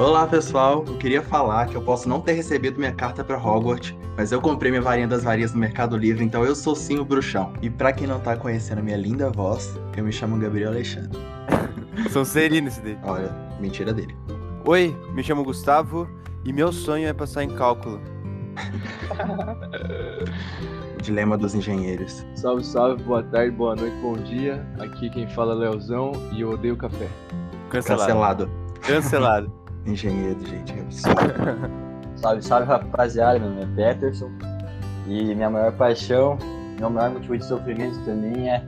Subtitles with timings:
[0.00, 3.94] Olá pessoal, eu queria falar que eu posso não ter recebido minha carta para Hogwarts,
[4.16, 7.04] mas eu comprei minha varinha das varinhas no Mercado Livre, então eu sou sim o
[7.04, 7.52] bruxão.
[7.60, 11.20] E para quem não tá conhecendo a minha linda voz, eu me chamo Gabriel Alexandre.
[12.10, 12.98] Sou Serino esse daí.
[13.04, 14.16] Olha, mentira dele.
[14.64, 16.08] Oi, me chamo Gustavo
[16.46, 18.00] e meu sonho é passar em cálculo.
[21.02, 22.24] Dilema dos engenheiros.
[22.36, 24.66] Salve, salve, boa tarde, boa noite, bom dia.
[24.78, 27.06] Aqui quem fala é Leozão e eu odeio café.
[27.68, 28.06] Cancelado.
[28.06, 28.50] Cancelado.
[28.80, 29.59] Cancelado.
[29.86, 31.80] Engenheiro, gente, é absurdo.
[32.16, 34.30] Salve, salve rapaziada, meu nome é Peterson
[35.06, 36.36] e minha maior paixão,
[36.78, 38.62] meu maior motivo de sofrimento também é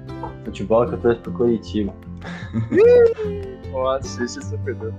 [0.44, 1.92] futebol que eu torço pro Curitiba.
[3.70, 4.94] Nossa, esse é sofredor.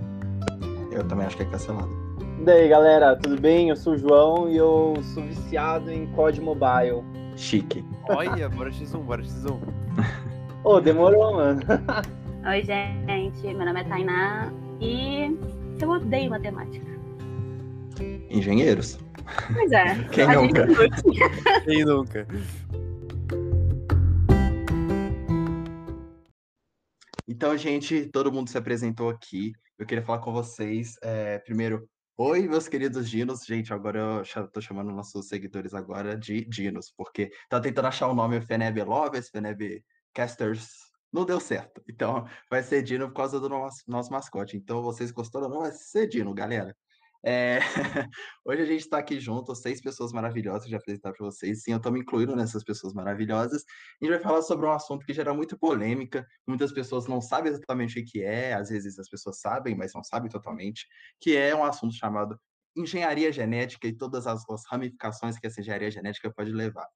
[0.92, 1.90] Eu também acho que é cancelado.
[2.40, 3.70] E daí, galera, tudo bem?
[3.70, 7.04] Eu sou o João e eu sou viciado em COD Mobile.
[7.36, 7.84] Chique.
[8.08, 9.58] Olha, bora X1, bora X1.
[10.64, 11.62] Ô, demorou, mano.
[12.48, 13.44] Oi, gente.
[13.44, 15.36] Meu nome é Tainá e
[15.84, 16.86] eu odeio matemática.
[18.30, 18.98] Engenheiros.
[19.54, 20.04] Pois é.
[20.10, 20.68] Quem nunca?
[21.66, 22.28] Quem nunca?
[27.28, 29.52] Então, gente, todo mundo se apresentou aqui.
[29.78, 30.96] Eu queria falar com vocês.
[31.04, 31.88] é, primeiro,
[32.18, 33.46] oi, meus queridos dinos.
[33.46, 38.16] Gente, agora eu tô chamando nossos seguidores agora de dinos, porque tá tentando achar o
[38.16, 40.83] nome Feneb Lovers, Feneb Casters.
[41.14, 41.82] Não deu certo.
[41.94, 44.58] Então, vai ser Dino por causa do nosso, nosso mascote.
[44.58, 45.60] Então, vocês gostaram não?
[45.60, 46.76] Vai ser Dino, galera.
[47.26, 47.60] É,
[48.44, 51.62] Hoje a gente está aqui junto, seis pessoas maravilhosas, já apresentar para vocês.
[51.64, 53.64] Sim, eu estou me incluindo nessas pessoas maravilhosas.
[54.02, 56.26] A gente vai falar sobre um assunto que gera muita polêmica.
[56.48, 60.04] Muitas pessoas não sabem exatamente o que é, às vezes as pessoas sabem, mas não
[60.04, 60.88] sabem totalmente,
[61.22, 62.38] que é um assunto chamado
[62.76, 66.88] engenharia genética e todas as, as ramificações que essa engenharia genética pode levar.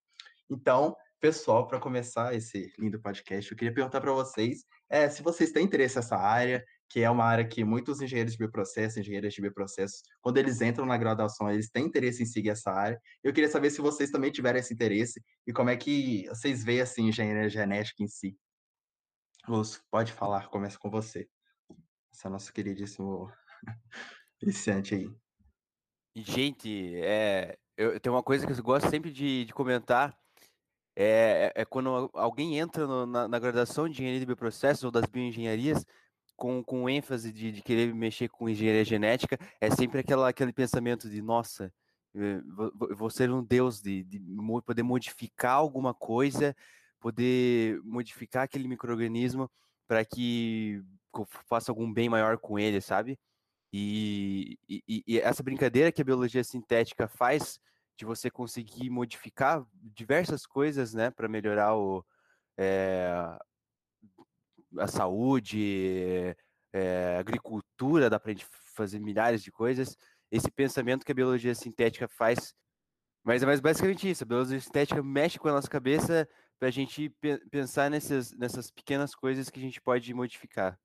[0.49, 5.51] Então, pessoal, para começar esse lindo podcast, eu queria perguntar para vocês é, se vocês
[5.51, 9.41] têm interesse nessa área, que é uma área que muitos engenheiros de bioprocesso, engenheiros de
[9.41, 13.01] bioprocessos, quando eles entram na graduação, eles têm interesse em seguir essa área.
[13.23, 16.81] Eu queria saber se vocês também tiveram esse interesse e como é que vocês veem
[16.81, 18.37] assim, engenharia genética em si.
[19.47, 21.27] Lúcio, pode falar, começa com você.
[22.13, 23.31] Esse é nosso queridíssimo
[24.41, 25.09] iniciante aí.
[26.15, 30.17] Gente, é, eu, tenho uma coisa que eu gosto sempre de, de comentar.
[30.99, 34.89] É, é quando al- alguém entra no- na, na graduação de engenharia de bioprocessos ou
[34.89, 35.85] das bioengenharias
[36.35, 41.07] com, com ênfase de, de querer mexer com engenharia genética, é sempre aquela, aquele pensamento
[41.07, 41.71] de, nossa,
[42.15, 42.41] eh,
[42.95, 44.19] vou, ser um deus, de, de
[44.65, 46.55] poder modificar alguma coisa,
[46.99, 49.49] poder modificar aquele microorganismo
[49.87, 50.81] para que
[51.47, 53.19] faça algum bem maior com ele, sabe?
[53.71, 57.59] E- e- e essa brincadeira que a biologia sintética faz
[57.97, 62.05] de você conseguir modificar diversas coisas, né, para melhorar o,
[62.57, 63.11] eh,
[64.77, 66.35] a saúde,
[66.73, 69.97] a agricultura, dá para gente fazer milhares de coisas.
[70.31, 72.53] Esse pensamento que a biologia sintética faz,
[73.23, 74.23] mas é mais basicamente isso.
[74.23, 76.27] A biologia sintética mexe com a nossa cabeça
[76.59, 80.79] para a gente pe- pensar nessas, nessas pequenas coisas que a gente pode modificar.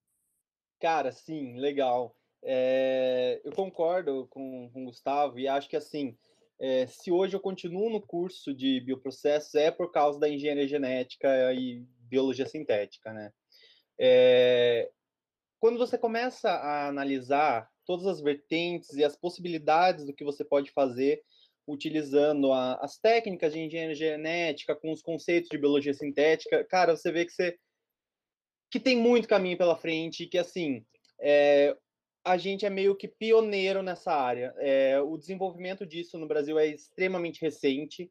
[0.81, 2.17] Cara, sim, legal.
[2.43, 6.19] É, eu concordo com, com o Gustavo e acho que assim,
[6.63, 11.53] é, se hoje eu continuo no curso de bioprocessos é por causa da engenharia genética
[11.53, 13.33] e biologia sintética, né?
[13.99, 14.89] É,
[15.59, 20.71] quando você começa a analisar todas as vertentes e as possibilidades do que você pode
[20.71, 21.21] fazer
[21.67, 27.11] utilizando a- as técnicas de engenharia genética com os conceitos de biologia sintética, cara, você
[27.11, 27.59] vê que você
[28.71, 30.87] que tem muito caminho pela frente e que assim
[31.21, 31.77] é,
[32.25, 34.55] a gente é meio que pioneiro nessa área.
[34.59, 38.11] É, o desenvolvimento disso no Brasil é extremamente recente.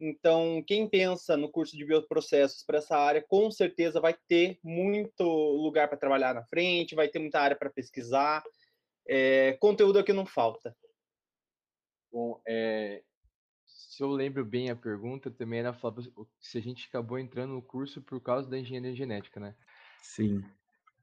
[0.00, 5.24] Então, quem pensa no curso de bioprocessos para essa área, com certeza vai ter muito
[5.24, 8.44] lugar para trabalhar na frente, vai ter muita área para pesquisar.
[9.06, 10.76] É, conteúdo aqui não falta.
[12.12, 13.02] Bom, é,
[13.66, 15.96] se eu lembro bem a pergunta, também era falar
[16.38, 19.56] se a gente acabou entrando no curso por causa da engenharia genética, né?
[20.00, 20.44] Sim.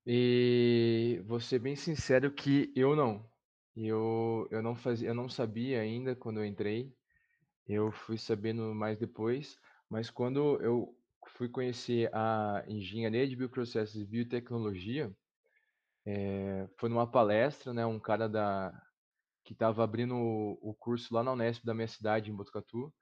[0.05, 3.27] E vou ser bem sincero que eu não.
[3.75, 6.93] Eu, eu não fazia, eu não sabia ainda quando eu entrei.
[7.67, 9.57] Eu fui sabendo mais depois,
[9.89, 10.95] mas quando eu
[11.29, 15.11] fui conhecer a engenharia de bioprocessos e biotecnologia,
[16.05, 18.71] eh, foi numa palestra, né, um cara da
[19.43, 22.93] que estava abrindo o, o curso lá na Unesp da minha cidade, em Botucatu,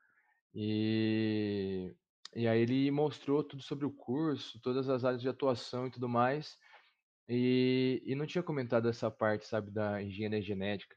[0.54, 1.94] e,
[2.36, 6.10] e aí ele mostrou tudo sobre o curso, todas as áreas de atuação e tudo
[6.10, 6.58] mais,
[7.28, 10.96] e, e não tinha comentado essa parte, sabe, da engenharia genética.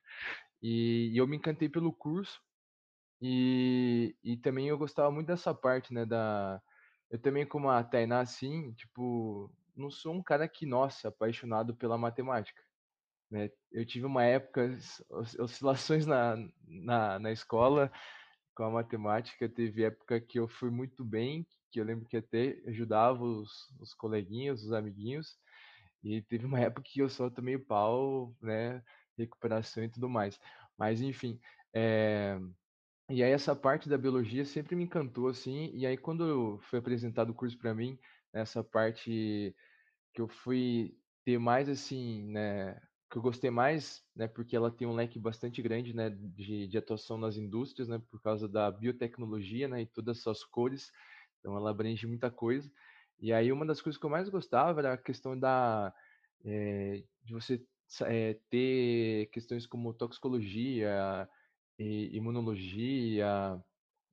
[0.62, 2.40] E, e eu me encantei pelo curso,
[3.20, 6.61] e, e também eu gostava muito dessa parte, né, da...
[7.11, 11.99] Eu também, como a Tainá, assim, tipo, não sou um cara que, nossa, apaixonado pela
[11.99, 12.62] matemática.
[13.31, 13.50] né?
[13.72, 14.76] Eu tive uma época,
[15.38, 16.37] oscilações na,
[16.67, 17.90] na, na escola
[18.55, 22.62] com a matemática, teve época que eu fui muito bem, que eu lembro que até
[22.67, 23.50] ajudava os,
[23.81, 25.38] os coleguinhas, os amiguinhos,
[26.17, 28.82] e teve uma época que eu só tomei pau, né,
[29.19, 30.38] recuperação e tudo mais.
[30.79, 31.41] Mas, enfim,
[31.75, 32.38] é...
[33.11, 37.31] e aí essa parte da biologia sempre me encantou, assim, e aí quando foi apresentado
[37.31, 37.99] o curso para mim,
[38.32, 39.55] essa parte
[40.14, 42.81] que eu fui ter mais, assim, né,
[43.11, 46.79] que eu gostei mais, né, porque ela tem um leque bastante grande, né, de, de
[46.79, 50.91] atuação nas indústrias, né, por causa da biotecnologia, né, e todas as suas cores,
[51.38, 52.70] então ela abrange muita coisa.
[53.19, 55.95] E aí uma das coisas que eu mais gostava era a questão da
[56.45, 57.65] é, de você
[58.03, 61.29] é, ter questões como toxicologia,
[61.79, 63.63] imunologia,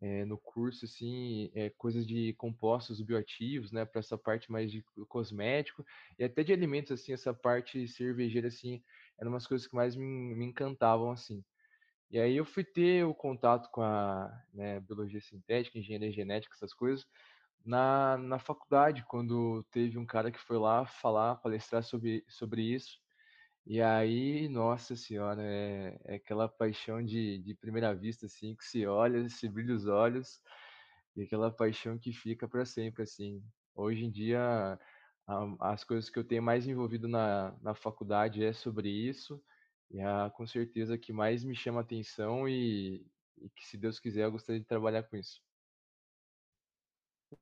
[0.02, 5.86] é, no curso, assim, coisas de compostos bioativos, né, para essa parte mais de cosmético
[6.20, 8.84] e até de alimentos, assim, essa parte cervejeira, assim,
[9.20, 11.44] eram umas coisas que mais me, me encantavam, assim.
[12.12, 16.74] E aí eu fui ter o contato com a né, biologia sintética, engenharia genética, essas
[16.74, 17.06] coisas,
[17.66, 23.00] na, na faculdade, quando teve um cara que foi lá falar, palestrar sobre, sobre isso.
[23.66, 28.86] E aí, nossa senhora, é, é aquela paixão de, de primeira vista, assim, que se
[28.86, 30.42] olha, se brilha os olhos,
[31.16, 33.44] e aquela paixão que fica para sempre, assim.
[33.76, 34.80] Hoje em dia,
[35.28, 39.44] a, as coisas que eu tenho mais envolvido na, na faculdade é sobre isso,
[39.92, 43.06] e a, com certeza que mais me chama atenção e,
[43.38, 45.42] e que, se Deus quiser, eu gostaria de trabalhar com isso.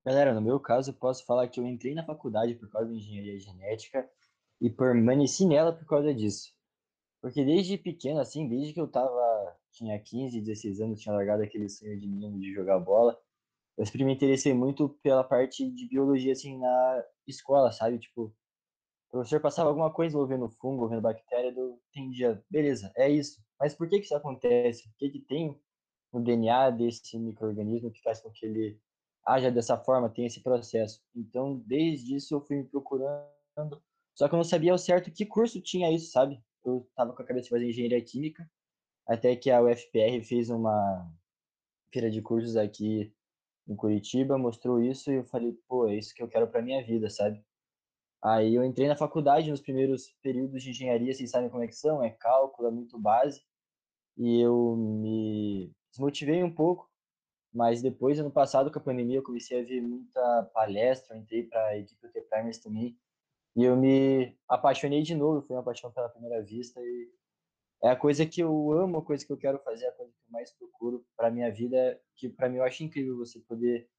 [0.05, 3.39] Galera, no meu caso, posso falar que eu entrei na faculdade por causa de engenharia
[3.39, 4.09] genética
[4.59, 6.53] e permaneci nela por causa disso.
[7.21, 11.69] Porque desde pequeno, assim, desde que eu tava, tinha 15, 16 anos, tinha largado aquele
[11.69, 13.17] sonho de menino de jogar bola,
[13.77, 17.99] eu sempre me interessei muito pela parte de biologia, assim, na escola, sabe?
[17.99, 18.25] Tipo,
[19.09, 23.43] o professor passava alguma coisa envolvendo fungo, envolvendo bactéria, eu entendia, beleza, é isso.
[23.59, 24.87] Mas por que que isso acontece?
[24.89, 25.59] O que que tem
[26.11, 28.79] no DNA desse microorganismo que faz com que ele
[29.25, 31.01] haja dessa forma, tem esse processo?
[31.15, 33.81] Então, desde isso eu fui me procurando
[34.15, 36.39] só que eu não sabia ao certo que curso tinha isso, sabe?
[36.63, 38.49] Eu tava com a cabeça de fazer engenharia química,
[39.07, 41.11] até que a UFPR fez uma
[41.91, 43.13] feira de cursos aqui
[43.67, 46.83] em Curitiba, mostrou isso e eu falei, pô, é isso que eu quero para minha
[46.85, 47.43] vida, sabe?
[48.23, 51.75] Aí eu entrei na faculdade nos primeiros períodos de engenharia, vocês sabem como é que
[51.75, 53.41] são, é cálculo, é muito base,
[54.17, 56.90] e eu me desmotivei um pouco,
[57.53, 61.43] mas depois, ano passado, com a pandemia, eu comecei a ver muita palestra, eu entrei
[61.43, 62.97] para a equipe UT Primers também,
[63.55, 67.11] e eu me apaixonei de novo, foi uma paixão pela primeira vista e
[67.83, 70.19] é a coisa que eu amo, a coisa que eu quero fazer, a coisa que
[70.19, 73.89] eu mais procuro para minha vida, que para mim eu acho incrível você poder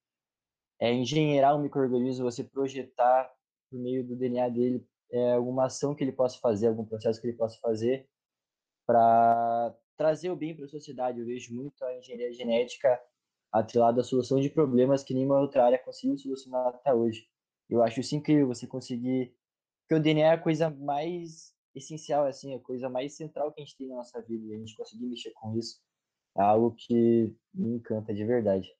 [0.80, 3.30] é, engenheirar um microorganismo, você projetar
[3.70, 7.26] por meio do DNA dele é, alguma ação que ele possa fazer, algum processo que
[7.26, 8.08] ele possa fazer
[8.86, 11.20] para trazer o bem para a sociedade.
[11.20, 13.00] Eu vejo muito a engenharia genética
[13.52, 17.28] atrelada à solução de problemas que nenhuma outra área conseguiu solucionar até hoje.
[17.68, 19.34] Eu acho isso incrível, você conseguir
[19.92, 23.64] porque o DNA é a coisa mais essencial, assim, a coisa mais central que a
[23.64, 24.46] gente tem na nossa vida.
[24.46, 25.82] E a gente conseguir mexer com isso
[26.34, 28.74] é algo que me encanta de verdade.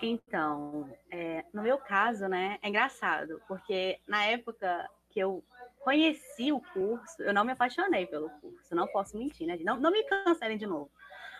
[0.00, 5.44] Então, é, no meu caso, né, é engraçado, porque na época que eu
[5.80, 9.58] conheci o curso, eu não me apaixonei pelo curso, não posso mentir, né?
[9.58, 10.90] Não, não me cancelem de novo.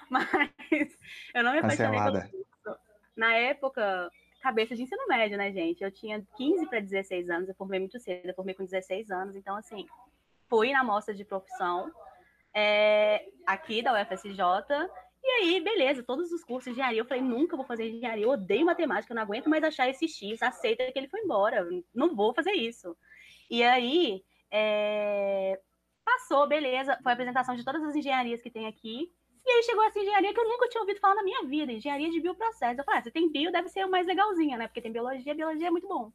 [0.11, 0.97] Mas
[1.35, 2.29] eu não me apaixonei Cancelada.
[2.31, 2.81] pelo curso.
[3.17, 4.11] Na época,
[4.41, 5.83] cabeça de ensino médio, né, gente?
[5.83, 9.37] Eu tinha 15 para 16 anos, eu formei muito cedo, eu formei com 16 anos,
[9.37, 9.87] então, assim,
[10.49, 11.93] fui na mostra de profissão
[12.55, 14.41] é, aqui da UFSJ,
[15.23, 18.31] e aí, beleza, todos os cursos de engenharia, eu falei, nunca vou fazer engenharia, eu
[18.31, 22.15] odeio matemática, eu não aguento mais achar esse X, aceita que ele foi embora, não
[22.15, 22.97] vou fazer isso.
[23.51, 25.61] E aí, é,
[26.05, 29.13] passou, beleza, foi a apresentação de todas as engenharias que tem aqui,
[29.49, 32.11] e aí chegou essa engenharia que eu nunca tinha ouvido falar na minha vida, engenharia
[32.11, 32.81] de bioprocesso.
[32.81, 34.69] Eu falei, ah, você tem bio, deve ser o mais legalzinha, né?
[34.69, 36.13] Porque tem biologia, biologia é muito bom.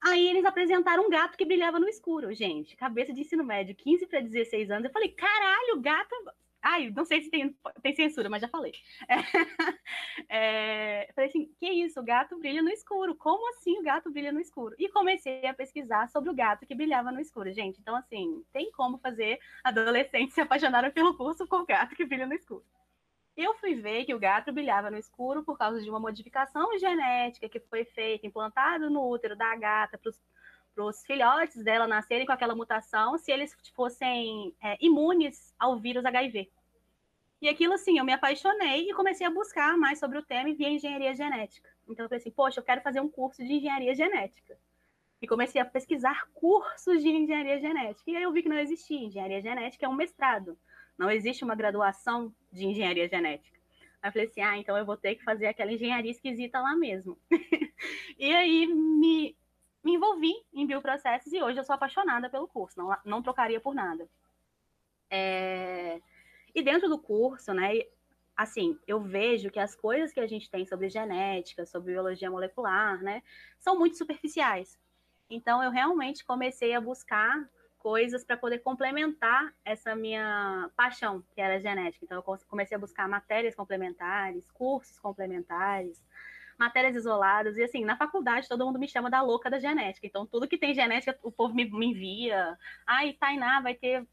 [0.00, 2.76] Aí eles apresentaram um gato que brilhava no escuro, gente.
[2.76, 4.84] Cabeça de ensino médio, 15 para 16 anos.
[4.86, 6.14] Eu falei, caralho, gato
[6.62, 8.72] Ai, não sei se tem, tem censura, mas já falei.
[10.30, 12.00] É, é, falei assim: que isso?
[12.00, 13.14] O gato brilha no escuro.
[13.14, 14.74] Como assim o gato brilha no escuro?
[14.78, 17.80] E comecei a pesquisar sobre o gato que brilhava no escuro, gente.
[17.80, 22.26] Então, assim, tem como fazer adolescentes se apaixonarem pelo curso com o gato que brilha
[22.26, 22.64] no escuro.
[23.36, 27.48] Eu fui ver que o gato brilhava no escuro por causa de uma modificação genética
[27.48, 30.20] que foi feita, implantada no útero da gata para os
[31.04, 36.50] filhotes dela nascerem com aquela mutação se eles fossem é, imunes ao vírus HIV.
[37.40, 40.54] E aquilo, assim, eu me apaixonei e comecei a buscar mais sobre o tema e
[40.54, 41.68] vi a engenharia genética.
[41.88, 44.58] Então, eu falei assim, poxa, eu quero fazer um curso de engenharia genética.
[45.20, 48.10] e comecei a pesquisar cursos de engenharia genética.
[48.10, 49.06] E aí eu vi que não existia.
[49.06, 50.56] Engenharia genética é um mestrado,
[50.96, 53.58] não existe uma graduação de engenharia genética.
[54.00, 56.76] Aí eu falei assim: ah, então eu vou ter que fazer aquela engenharia esquisita lá
[56.76, 57.18] mesmo.
[58.18, 59.36] e aí me,
[59.84, 63.74] me envolvi em bioprocessos e hoje eu sou apaixonada pelo curso, não, não trocaria por
[63.74, 64.08] nada.
[65.10, 66.00] É...
[66.54, 67.82] E dentro do curso, né,
[68.36, 73.02] assim, eu vejo que as coisas que a gente tem sobre genética, sobre biologia molecular,
[73.02, 73.22] né,
[73.58, 74.78] são muito superficiais.
[75.30, 81.60] Então, eu realmente comecei a buscar coisas para poder complementar essa minha paixão, que era
[81.60, 82.04] genética.
[82.04, 86.02] Então, eu comecei a buscar matérias complementares, cursos complementares,
[86.58, 87.56] matérias isoladas.
[87.56, 90.06] E, assim, na faculdade, todo mundo me chama da louca da genética.
[90.06, 92.58] Então, tudo que tem genética, o povo me, me envia.
[92.86, 94.06] Ai, Tainá, vai ter,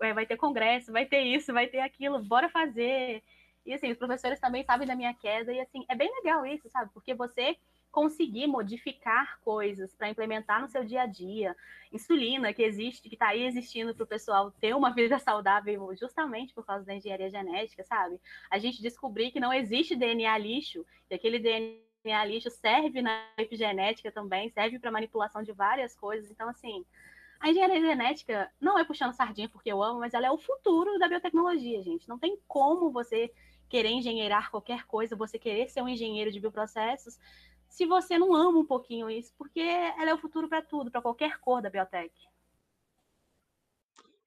[0.00, 3.22] é, vai ter congresso, vai ter isso, vai ter aquilo, bora fazer.
[3.64, 6.68] E assim, os professores também sabem da minha queda, e assim, é bem legal isso,
[6.68, 6.90] sabe?
[6.92, 7.56] Porque você
[7.92, 11.54] conseguir modificar coisas para implementar no seu dia a dia.
[11.92, 16.54] Insulina, que existe, que está aí existindo para o pessoal ter uma vida saudável justamente
[16.54, 18.18] por causa da engenharia genética, sabe?
[18.50, 24.10] A gente descobrir que não existe DNA lixo, e aquele DNA lixo serve na epigenética
[24.10, 26.30] também, serve para manipulação de várias coisas.
[26.30, 26.86] Então, assim,
[27.38, 30.98] a engenharia genética não é puxando sardinha porque eu amo, mas ela é o futuro
[30.98, 32.08] da biotecnologia, gente.
[32.08, 33.30] Não tem como você
[33.68, 37.18] querer engenheirar qualquer coisa, você querer ser um engenheiro de bioprocessos,
[37.72, 41.00] se você não ama um pouquinho isso, porque ela é o futuro para tudo, para
[41.00, 42.12] qualquer cor da biotech.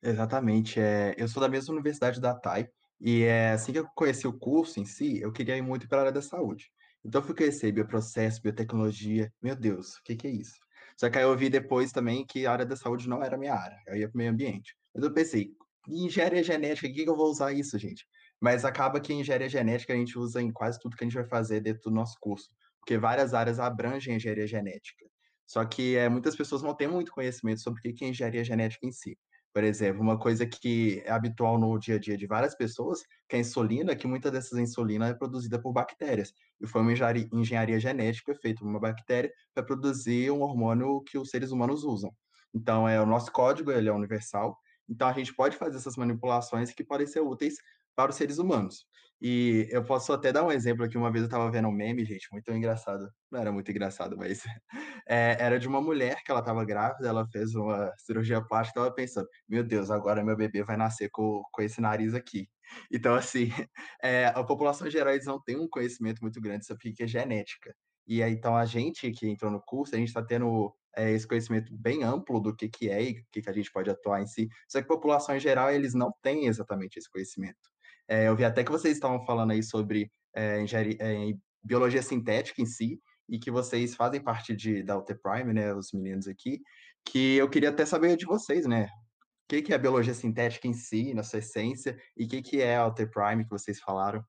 [0.01, 0.79] Exatamente.
[0.79, 2.67] É, eu sou da mesma universidade da TAI,
[2.99, 5.99] e é, assim que eu conheci o curso em si, eu queria ir muito para
[5.99, 6.71] a área da saúde.
[7.03, 9.31] Então, eu fui conhecer bioprocesso, biotecnologia.
[9.39, 10.55] Meu Deus, o que, que é isso?
[10.97, 13.39] Só que aí eu vi depois também que a área da saúde não era a
[13.39, 14.75] minha área, eu ia para o meio ambiente.
[14.91, 15.51] Mas eu pensei,
[15.87, 18.07] engenharia genética, o que, que eu vou usar isso, gente?
[18.41, 21.25] Mas acaba que engenharia genética a gente usa em quase tudo que a gente vai
[21.25, 22.49] fazer dentro do nosso curso,
[22.85, 25.05] porque várias áreas abrangem engenharia genética.
[25.43, 28.85] Só que é, muitas pessoas não têm muito conhecimento sobre o que é engenharia genética
[28.85, 29.17] em si.
[29.51, 33.35] Por exemplo, uma coisa que é habitual no dia a dia de várias pessoas, que
[33.35, 36.31] é a insulina, que muitas dessas insulina é produzida por bactérias.
[36.61, 41.17] E foi uma engenharia, engenharia genética feita por uma bactéria para produzir um hormônio que
[41.17, 42.13] os seres humanos usam.
[42.53, 44.57] Então, é o nosso código, ele é universal.
[44.87, 47.55] Então, a gente pode fazer essas manipulações que podem ser úteis
[47.95, 48.85] para os seres humanos.
[49.21, 50.97] E eu posso até dar um exemplo aqui.
[50.97, 53.09] Uma vez eu estava vendo um meme, gente, muito engraçado.
[53.31, 54.43] Não era muito engraçado, mas
[55.07, 58.93] é, era de uma mulher que ela estava grávida, ela fez uma cirurgia plástica, estava
[58.93, 62.47] pensando, meu Deus, agora meu bebê vai nascer com, com esse nariz aqui.
[62.91, 63.49] Então, assim,
[64.01, 67.07] é, a população geral eles não tem um conhecimento muito grande sobre o que é
[67.07, 67.73] genética.
[68.07, 71.27] E aí, então, a gente que entrou no curso, a gente está tendo é, esse
[71.27, 74.21] conhecimento bem amplo do que, que é e o que, que a gente pode atuar
[74.21, 74.47] em si.
[74.69, 77.74] Só que a população em geral, eles não têm exatamente esse conhecimento.
[78.07, 81.33] É, eu vi até que vocês estavam falando aí sobre é, engenharia, é,
[81.63, 85.91] biologia sintética em si, e que vocês fazem parte de, da UT Prime, né, os
[85.91, 86.61] meninos aqui,
[87.03, 90.67] que eu queria até saber de vocês, né, o que, que é a biologia sintética
[90.67, 93.79] em si, na sua essência, e o que, que é a UT Prime que vocês
[93.79, 94.23] falaram?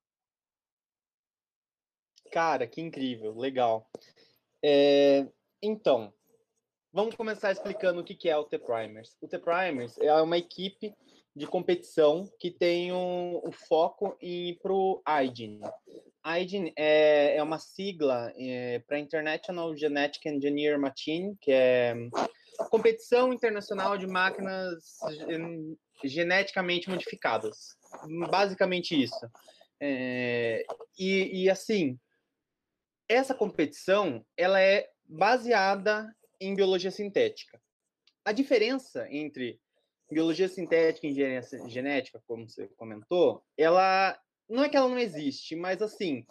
[2.31, 3.89] Cara, que incrível, legal.
[4.63, 5.27] É,
[5.61, 6.13] então,
[6.91, 9.15] vamos começar explicando o que é o T-Primers.
[9.21, 10.93] O T-Primers é uma equipe
[11.37, 14.17] de competição que tem um, um foco
[14.61, 15.59] para o IGEN.
[16.25, 21.95] IGEN é, é uma sigla é, para International Genetic Engineer Machine, que é
[22.71, 24.97] competição internacional de máquinas
[26.03, 27.77] geneticamente modificadas.
[28.29, 29.29] Basicamente isso.
[29.79, 30.65] É,
[30.97, 31.99] e, e assim,
[33.07, 37.61] essa competição ela é baseada em biologia sintética.
[38.25, 39.59] A diferença entre
[40.09, 44.17] biologia sintética e engenharia genética, como você comentou, ela
[44.49, 46.25] não é que ela não existe, mas assim,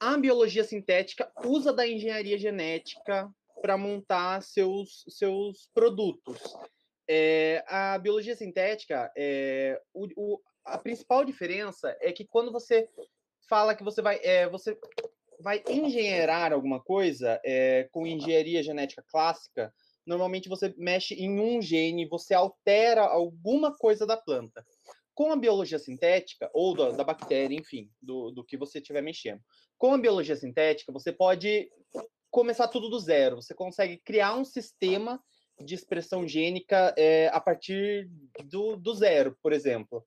[0.00, 6.40] a biologia sintética usa da engenharia genética para montar seus, seus produtos.
[7.08, 12.88] É, a biologia sintética, é, o, o, a principal diferença é que quando você
[13.48, 14.78] fala que você vai, é, você
[15.40, 19.72] vai engenheirar alguma coisa é, com engenharia genética clássica,
[20.06, 24.64] normalmente você mexe em um gene, você altera alguma coisa da planta.
[25.14, 29.40] Com a biologia sintética, ou da, da bactéria, enfim, do, do que você estiver mexendo.
[29.78, 31.70] Com a biologia sintética, você pode
[32.30, 33.36] começar tudo do zero.
[33.36, 35.22] Você consegue criar um sistema
[35.60, 38.08] de expressão gênica é, a partir
[38.44, 40.04] do, do zero, por exemplo.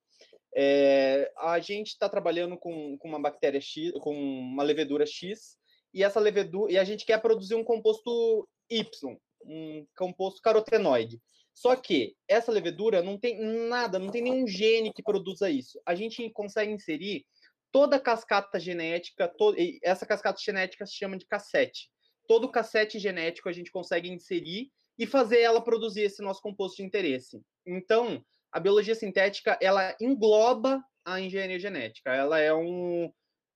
[0.58, 5.58] É, a gente está trabalhando com, com uma bactéria X, com uma levedura X,
[5.94, 11.22] e essa levedura, e a gente quer produzir um composto Y um composto carotenoide.
[11.54, 15.80] Só que essa levedura não tem nada, não tem nenhum gene que produza isso.
[15.86, 17.26] A gente consegue inserir
[17.72, 19.56] toda a cascata genética, to...
[19.82, 21.90] essa cascata genética se chama de cassete.
[22.28, 26.84] Todo cassete genético a gente consegue inserir e fazer ela produzir esse nosso composto de
[26.84, 27.42] interesse.
[27.66, 32.14] Então, a biologia sintética ela engloba a engenharia genética.
[32.14, 33.12] Ela é um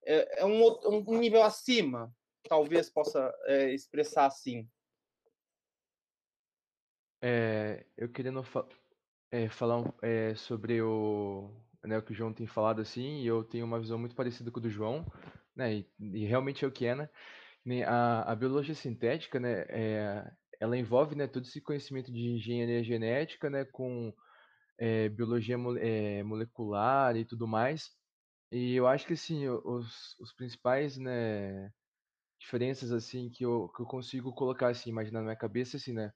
[0.05, 2.13] é, é um, um, nível acima,
[2.48, 4.67] talvez possa é, expressar assim.
[7.21, 8.67] É, eu querendo fa
[9.31, 11.51] é, falar é, sobre o,
[11.83, 14.51] né, o que o João tem falado assim, e eu tenho uma visão muito parecida
[14.51, 15.05] com a do João,
[15.55, 17.09] né, e, e realmente é o que é, né?
[17.85, 23.49] A, a biologia sintética, né, é, ela envolve, né, todo esse conhecimento de engenharia genética,
[23.49, 24.13] né, com
[24.79, 27.91] é, biologia é, molecular e tudo mais.
[28.51, 31.71] E eu acho que, assim, os, os principais, né,
[32.39, 36.11] diferenças, assim, que eu, que eu consigo colocar, assim, imaginar na minha cabeça, assim, né,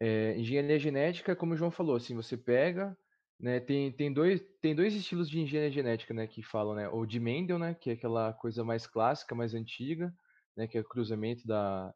[0.00, 2.96] é, engenharia genética, como o João falou, assim, você pega,
[3.38, 7.04] né, tem, tem, dois, tem dois estilos de engenharia genética, né, que falam, né, o
[7.06, 10.12] de Mendel, né, que é aquela coisa mais clássica, mais antiga,
[10.56, 11.94] né, que é o cruzamento da,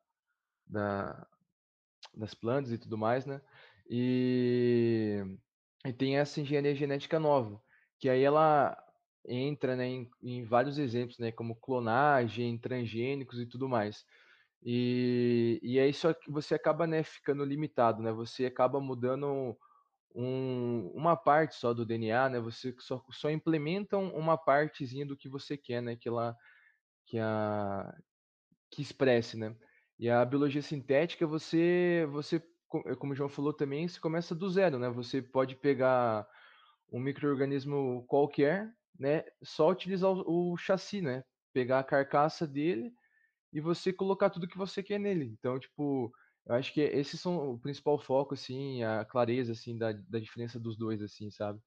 [0.67, 1.27] da,
[2.15, 3.41] das plantas e tudo mais, né,
[3.89, 5.23] e,
[5.85, 7.61] e tem essa engenharia genética nova,
[7.99, 8.77] que aí ela
[9.27, 14.05] entra, né, em, em vários exemplos, né, como clonagem, transgênicos e tudo mais.
[14.63, 18.13] E, e aí só que você acaba né, ficando limitado, né?
[18.13, 19.57] Você acaba mudando
[20.15, 22.41] um, uma parte só do DNA, né?
[22.41, 25.97] Você só, só implementa uma partezinha do que você quer, né?
[25.97, 26.37] Que ela
[27.07, 27.95] que a
[28.71, 29.57] que expresse, né?
[29.99, 32.43] E a biologia sintética, você você
[32.99, 34.89] como o João falou também, você começa do zero, né?
[34.91, 36.27] Você pode pegar
[36.93, 39.25] um microorganismo qualquer, né?
[39.43, 41.25] Só utilizar o, o chassi, né?
[41.53, 42.93] Pegar a carcaça dele
[43.53, 45.27] e você colocar tudo que você quer nele.
[45.27, 46.13] Então, tipo,
[46.47, 50.59] eu acho que esses são o principal foco, assim, a clareza, assim, da, da diferença
[50.61, 51.61] dos dois, assim, sabe?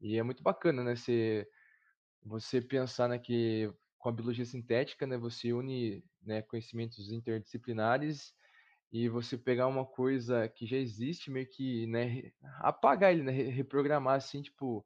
[0.00, 1.48] E é muito bacana, né, você,
[2.22, 8.34] você pensar, né, que com a biologia sintética, né, você une, né, conhecimentos interdisciplinares
[8.92, 14.16] e você pegar uma coisa que já existe, meio que, né, apagar ele, né, reprogramar,
[14.16, 14.84] assim, tipo,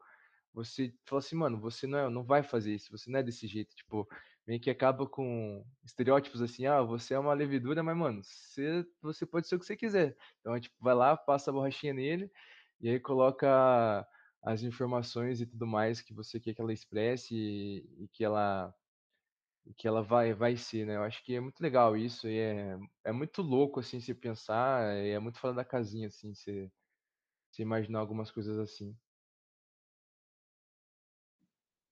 [0.54, 3.46] você fala assim, mano, você não, é, não vai fazer isso, você não é desse
[3.46, 4.08] jeito, tipo,
[4.46, 9.26] meio que acaba com estereótipos assim, ah, você é uma levedura, mas, mano, você, você
[9.26, 10.16] pode ser o que você quiser.
[10.40, 12.30] Então, tipo, vai lá, passa a borrachinha nele,
[12.80, 14.06] e aí coloca
[14.42, 18.74] as informações e tudo mais que você quer que ela expresse e, e que ela
[19.76, 20.96] que ela vai vai ser, né?
[20.96, 24.82] Eu acho que é muito legal isso e é, é muito louco assim se pensar,
[24.96, 26.70] é muito fora da casinha assim, se,
[27.52, 28.96] se imaginar algumas coisas assim.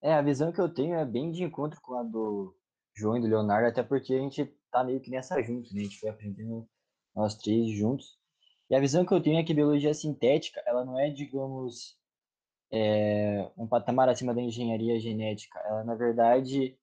[0.03, 2.55] É, a visão que eu tenho é bem de encontro com a do
[2.95, 5.83] João e do Leonardo, até porque a gente tá meio que nessa junto, né?
[5.83, 6.69] A gente foi aprendendo
[7.15, 8.19] nós três juntos.
[8.69, 11.97] E a visão que eu tenho é que biologia sintética, ela não é, digamos,
[12.73, 15.59] é, um patamar acima da engenharia genética.
[15.61, 16.77] Ela, na verdade,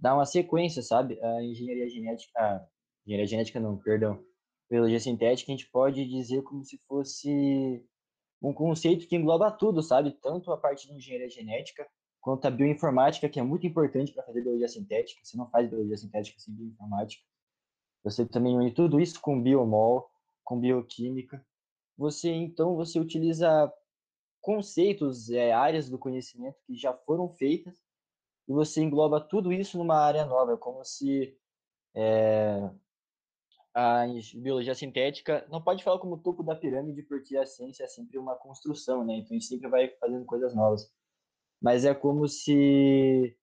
[0.00, 1.20] dá uma sequência, sabe?
[1.22, 2.66] A engenharia genética, a
[3.06, 4.24] engenharia genética não, perdão,
[4.68, 7.84] biologia sintética, a gente pode dizer como se fosse
[8.42, 10.12] um conceito que engloba tudo, sabe?
[10.22, 11.86] Tanto a parte de engenharia genética,
[12.26, 15.20] quanto à bioinformática, que é muito importante para fazer biologia sintética.
[15.22, 17.22] Você não faz biologia sintética sem bioinformática.
[18.02, 20.10] Você também une tudo isso com biomol,
[20.42, 21.46] com bioquímica.
[21.96, 23.72] Você, então, você utiliza
[24.40, 27.80] conceitos, é, áreas do conhecimento que já foram feitas
[28.48, 31.38] e você engloba tudo isso numa área nova, é como se
[31.94, 32.68] é,
[33.72, 38.18] a biologia sintética não pode falar como topo da pirâmide porque a ciência é sempre
[38.18, 39.14] uma construção, né?
[39.14, 40.92] Então a gente sempre vai fazendo coisas novas
[41.60, 43.36] mas é como se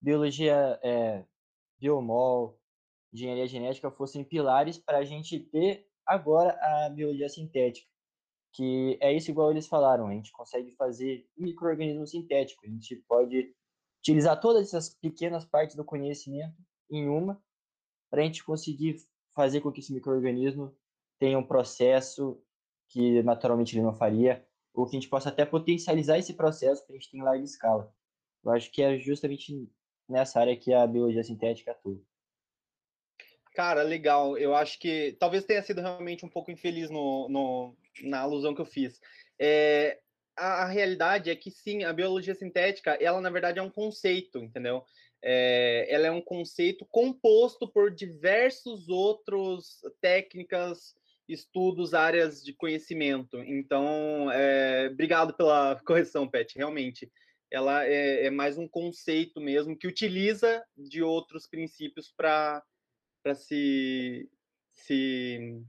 [0.00, 1.24] biologia, é,
[1.78, 2.58] biomol,
[3.12, 7.88] engenharia genética fossem pilares para a gente ter agora a biologia sintética,
[8.52, 13.54] que é isso igual eles falaram, a gente consegue fazer microorganismo sintético, a gente pode
[14.00, 16.54] utilizar todas essas pequenas partes do conhecimento
[16.90, 17.42] em uma
[18.10, 18.96] para a gente conseguir
[19.34, 20.76] fazer com que esse microorganismo
[21.18, 22.40] tenha um processo
[22.88, 26.94] que naturalmente ele não faria, ou que a gente possa até potencializar esse processo para
[26.94, 27.94] a gente ter em larga escala.
[28.44, 29.70] Eu acho que é justamente
[30.08, 31.98] nessa área que a biologia sintética atua.
[33.54, 34.36] Cara, legal.
[34.36, 38.60] Eu acho que talvez tenha sido realmente um pouco infeliz no, no na alusão que
[38.60, 39.00] eu fiz.
[39.38, 40.00] É,
[40.36, 44.38] a, a, realidade é que sim, a biologia sintética, ela na verdade é um conceito,
[44.38, 44.84] entendeu?
[45.22, 50.96] É, ela é um conceito composto por diversos outros técnicas,
[51.28, 53.38] estudos, áreas de conhecimento.
[53.38, 56.56] Então, é, obrigado pela correção, Pet.
[56.56, 57.10] Realmente,
[57.50, 62.62] ela é, é, mais um conceito mesmo que utiliza de outros princípios para
[63.34, 64.28] se,
[64.72, 65.62] se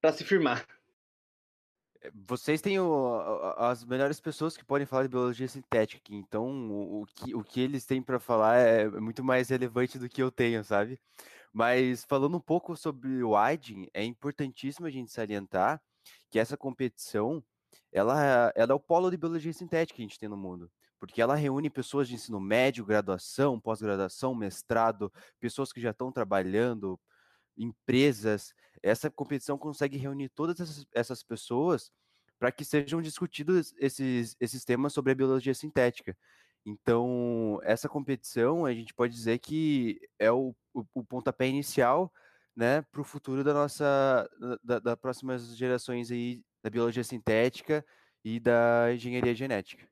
[0.00, 0.66] para se firmar.
[2.00, 3.20] É, vocês têm o,
[3.56, 7.60] as melhores pessoas que podem falar de biologia sintética então o, o que, o que
[7.60, 10.98] eles têm para falar é muito mais relevante do que eu tenho, sabe?
[11.56, 15.80] Mas falando um pouco sobre o Aidin, é importantíssimo a gente salientar
[16.28, 17.42] que essa competição,
[17.90, 21.20] ela, ela é o polo de biologia sintética que a gente tem no mundo porque
[21.20, 26.98] ela reúne pessoas de ensino médio, graduação, pós-graduação, mestrado, pessoas que já estão trabalhando,
[27.56, 28.54] empresas.
[28.82, 31.92] Essa competição consegue reunir todas essas, essas pessoas
[32.38, 36.16] para que sejam discutidos esses, esses temas sobre a biologia sintética.
[36.66, 42.12] Então, essa competição, a gente pode dizer que é o, o, o pontapé inicial
[42.56, 44.28] né, para o futuro da nossa,
[44.64, 47.86] da, das próximas gerações aí da biologia sintética
[48.24, 49.86] e da engenharia genética.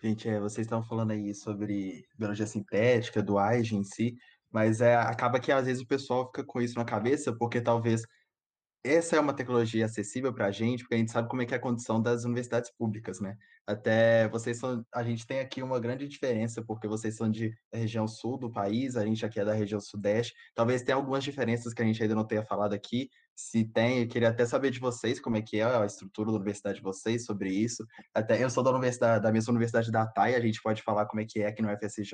[0.00, 4.14] Gente, é, vocês estão falando aí sobre biologia sintética, do AIGE em si,
[4.52, 8.02] mas é, acaba que às vezes o pessoal fica com isso na cabeça, porque talvez
[8.84, 11.54] essa é uma tecnologia acessível para a gente, porque a gente sabe como é que
[11.54, 13.36] é a condição das universidades públicas, né?
[13.66, 17.78] Até vocês são, a gente tem aqui uma grande diferença, porque vocês são de da
[17.78, 20.34] região sul do país, a gente aqui é da região sudeste.
[20.54, 23.08] Talvez tenha algumas diferenças que a gente ainda não tenha falado aqui.
[23.36, 26.36] Se tem, eu queria até saber de vocês como é que é a estrutura da
[26.36, 27.84] universidade de vocês sobre isso.
[28.14, 31.20] Até eu sou da universidade, da mesma universidade da TAI, a gente pode falar como
[31.20, 32.12] é que é aqui no FSJ.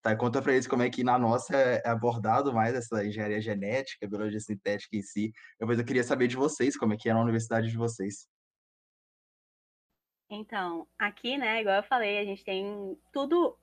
[0.00, 4.06] Tá, conta para eles como é que na nossa é abordado mais essa engenharia genética,
[4.06, 5.32] biologia sintética em si.
[5.58, 8.28] Depois eu queria saber de vocês como é que é na universidade de vocês.
[10.30, 13.56] Então, aqui, né, igual eu falei, a gente tem tudo,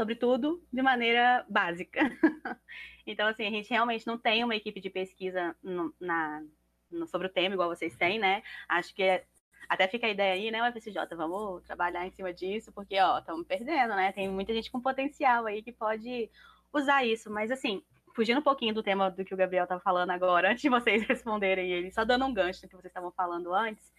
[0.00, 2.00] sobre tudo, de maneira básica.
[3.06, 6.42] então, assim, a gente realmente não tem uma equipe de pesquisa no, na,
[6.90, 8.42] no, sobre o tema, igual vocês têm, né?
[8.66, 9.26] Acho que é,
[9.68, 13.18] até fica a ideia aí, né, o FSJ, vamos trabalhar em cima disso, porque, ó,
[13.18, 14.10] estamos perdendo, né?
[14.12, 16.30] Tem muita gente com potencial aí que pode
[16.72, 20.10] usar isso, mas, assim, fugindo um pouquinho do tema do que o Gabriel estava falando
[20.10, 23.54] agora, antes de vocês responderem ele, só dando um gancho do que vocês estavam falando
[23.54, 23.92] antes,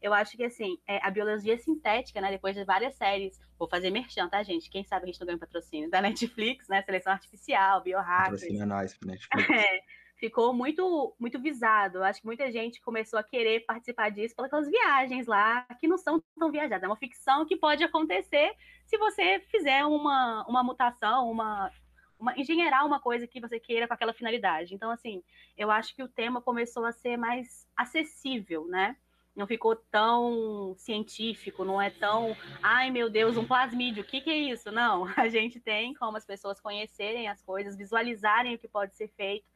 [0.00, 3.90] eu acho que, assim, é, a biologia sintética, né, depois de várias séries, vou fazer
[3.90, 4.70] merchan, tá, gente?
[4.70, 8.42] Quem sabe a gente não ganha patrocínio, da Netflix, né, seleção artificial, biohackers.
[8.42, 9.28] Patrocínio é nice, Netflix.
[9.58, 9.80] É,
[10.18, 12.02] ficou muito, muito visado.
[12.02, 16.22] Acho que muita gente começou a querer participar disso pelas viagens lá, que não são
[16.38, 16.82] tão viajadas.
[16.82, 18.52] É uma ficção que pode acontecer
[18.84, 21.70] se você fizer uma, uma mutação, uma
[22.18, 24.74] uma, engenheirar uma coisa que você queira com aquela finalidade.
[24.74, 25.22] Então, assim,
[25.56, 28.96] eu acho que o tema começou a ser mais acessível, né?
[29.36, 34.30] Não ficou tão científico, não é tão, ai meu Deus, um plasmídio, o que, que
[34.30, 34.72] é isso?
[34.72, 39.08] Não, a gente tem como as pessoas conhecerem as coisas, visualizarem o que pode ser
[39.08, 39.46] feito.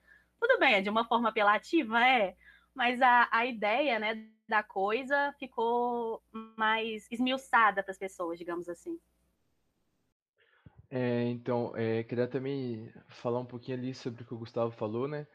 [0.41, 2.37] Tudo bem, é de uma forma apelativa, é,
[2.75, 6.23] mas a, a ideia, né, da coisa ficou
[6.57, 8.99] mais esmiuçada para as pessoas, digamos assim.
[10.95, 15.09] É, então, é, queria também falar um pouquinho ali sobre o que o Gustavo falou,
[15.09, 15.27] né?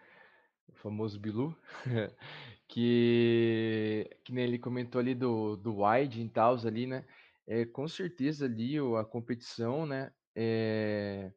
[0.67, 1.57] O famoso Bilu,
[2.69, 7.05] que, que ele comentou ali do, do wide em Taos ali, né?
[7.47, 10.13] É, com certeza ali a competição, né?
[10.35, 11.31] É,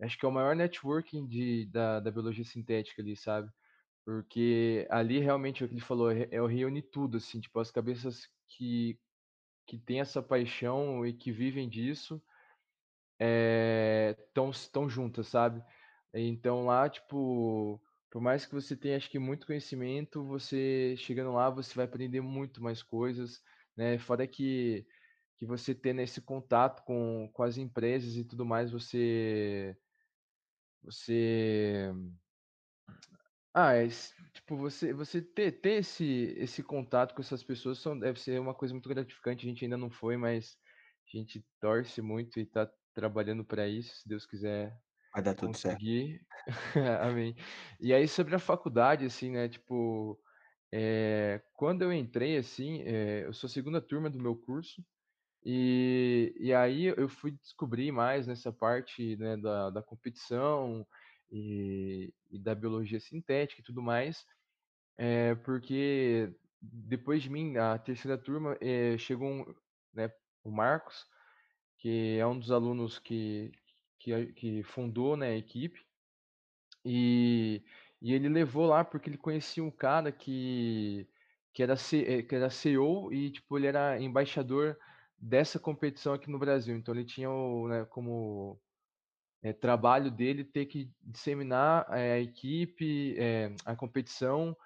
[0.00, 3.50] acho que é o maior networking de, da, da biologia sintética ali, sabe?
[4.04, 7.60] Porque ali realmente é o que ele falou, é, é o reunir tudo, assim, tipo,
[7.60, 8.98] as cabeças que,
[9.66, 12.22] que têm essa paixão e que vivem disso,
[13.18, 15.62] estão eh, tão juntas, sabe?
[16.14, 21.50] Então lá, tipo, por mais que você tenha, acho que, muito conhecimento, você chegando lá,
[21.50, 23.40] você vai aprender muito mais coisas,
[23.76, 23.98] né?
[23.98, 24.86] Fora que,
[25.38, 29.76] que você tendo esse contato com, com as empresas e tudo mais, você.
[30.82, 31.92] Você.
[33.54, 33.88] Ah, é,
[34.32, 36.04] tipo, você, você ter, ter esse,
[36.38, 39.44] esse contato com essas pessoas são, deve ser uma coisa muito gratificante.
[39.46, 40.56] A gente ainda não foi, mas
[41.12, 44.76] a gente torce muito e tá trabalhando para isso, se Deus quiser
[45.12, 45.78] Vai dar tudo certo.
[45.78, 46.20] conseguir.
[47.00, 47.36] Amém.
[47.80, 49.48] E aí sobre a faculdade, assim, né?
[49.48, 50.20] Tipo,
[50.72, 54.84] é, quando eu entrei, assim, é, eu sou a segunda turma do meu curso.
[55.44, 60.84] E, e aí eu fui descobrir mais nessa parte né, da, da competição
[61.30, 64.26] e, e da biologia sintética e tudo mais,
[64.96, 68.58] é, porque depois de mim, a terceira turma,
[68.98, 69.54] chegou um,
[69.94, 70.10] né,
[70.42, 71.06] o Marcos,
[71.78, 73.52] que é um dos alunos que,
[73.98, 75.80] que, que fundou né, a equipe.
[76.84, 77.62] E,
[78.00, 81.08] e ele levou lá porque ele conhecia um cara que,
[81.52, 84.78] que, era, eh, que era CEO e tipo, ele era embaixador
[85.16, 86.76] dessa competição aqui no Brasil.
[86.76, 88.60] Então ele tinha o, né, como
[89.42, 94.56] é, trabalho dele ter que disseminar é, a equipe, é, a competição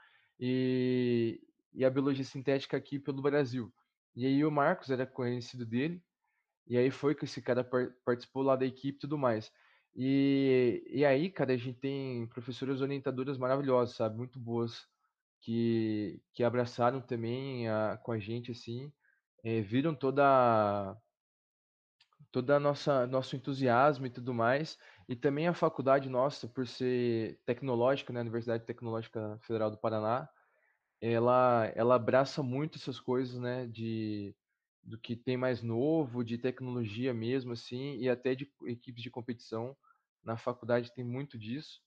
[0.41, 1.41] e,
[1.75, 3.73] e a biologia sintética aqui pelo Brasil.
[4.15, 6.03] E aí o Marcos era conhecido dele
[6.67, 7.65] e aí foi que esse cara
[8.05, 9.53] participou lá da equipe e tudo mais.
[9.95, 14.17] E, e aí, cara, a gente tem professoras orientadoras maravilhosas, sabe?
[14.17, 14.87] Muito boas,
[15.41, 18.93] que, que abraçaram também a, com a gente, assim,
[19.45, 20.97] é, viram toda
[22.31, 27.41] toda a nossa nosso entusiasmo e tudo mais, e também a faculdade nossa, por ser
[27.45, 30.29] tecnológica, né, Universidade Tecnológica Federal do Paraná,
[31.01, 34.37] ela ela abraça muito essas coisas, né, de
[34.83, 39.77] do que tem mais novo, de tecnologia mesmo assim, e até de equipes de competição.
[40.23, 41.81] Na faculdade tem muito disso.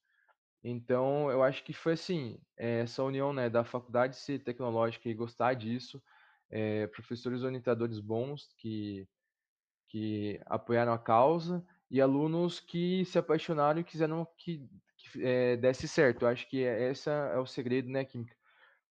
[0.64, 5.14] Então, eu acho que foi assim, eh, essa união, né, da faculdade ser tecnológica e
[5.14, 6.02] gostar disso,
[6.50, 9.08] eh, professores orientadores bons que
[9.90, 15.88] que apoiaram a causa e alunos que se apaixonaram e quiseram que que, eh, desse
[15.88, 16.24] certo.
[16.24, 18.36] Eu acho que essa é o segredo, né, química,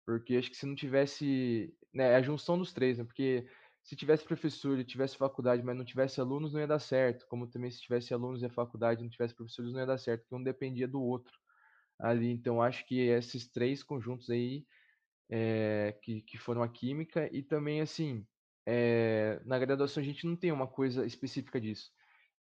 [0.07, 3.49] porque acho que se não tivesse, né, a junção dos 3, né, porque
[3.83, 7.49] se tivesse professor e tivesse faculdade, mas não tivesse alunos, não ia dar certo, como
[7.49, 10.35] também se tivesse alunos e a faculdade não tivesse professores, não ia dar certo, porque
[10.37, 11.33] um dependia do outro
[12.01, 12.31] ali.
[12.31, 14.67] Então, acho que esses 3 conjuntos aí,
[15.31, 18.27] eh, que que foram a química e também, assim,
[18.67, 21.91] eh, na graduação a gente não tem uma coisa específica disso.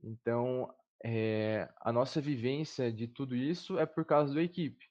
[0.04, 0.73] Então,
[1.04, 4.86] eh, a nossa vivência de tudo isso é por causa da equipe.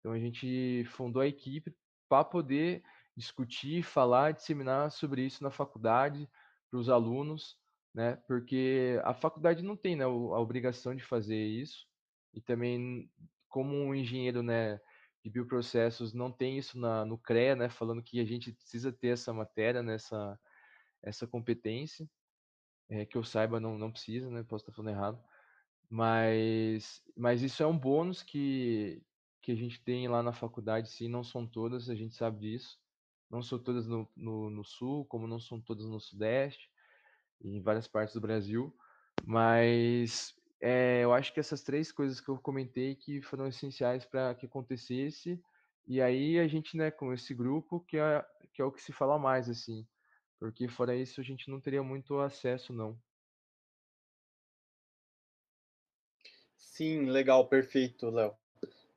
[0.00, 1.74] Então a gente fundou a equipe
[2.08, 2.82] para poder
[3.16, 6.28] discutir, falar, disseminar sobre isso na faculdade,
[6.70, 7.56] para os alunos,
[7.94, 11.86] né, porque a faculdade não tem, né, a obrigação de fazer isso,
[12.34, 13.10] e também
[13.48, 14.78] como um engenheiro, né,
[15.24, 19.08] de bioprocessos não tem isso na no CREA, né, falando que a gente precisa ter
[19.08, 20.38] essa matéria, né, essa
[21.02, 22.08] essa competência,
[22.90, 25.24] eh, que eu saiba não não precisa, né, posso estar falando errado,
[25.90, 29.02] mas mas isso é um bônus que
[29.42, 32.78] que a gente tem lá na faculdade sim, não são todas, a gente sabe disso,
[33.30, 36.70] não são todas no no no sul, como não são todas no sudeste,
[37.42, 38.74] em várias partes do Brasil,
[39.22, 44.34] mas, eh, eu acho que essas 3 coisas que eu comentei que foram essenciais para
[44.34, 45.40] que acontecesse,
[45.86, 48.92] e aí a gente, né, com esse grupo que é que é o que se
[48.92, 49.86] fala mais, assim,
[50.40, 53.00] porque fora isso a gente não teria muito acesso não.
[56.58, 58.36] Sim, legal, perfeito, Léo.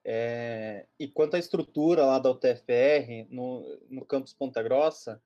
[0.05, 5.21] Eh, e quanto à estrutura lá da UTFPR, no no campus Ponta Grossa,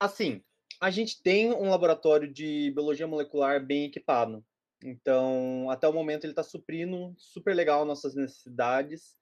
[0.00, 0.42] assim,
[0.80, 4.44] a gente tem um laboratório de biologia molecular bem equipado,
[4.84, 9.16] então, até o momento ele está suprindo super legal nossas necessidades,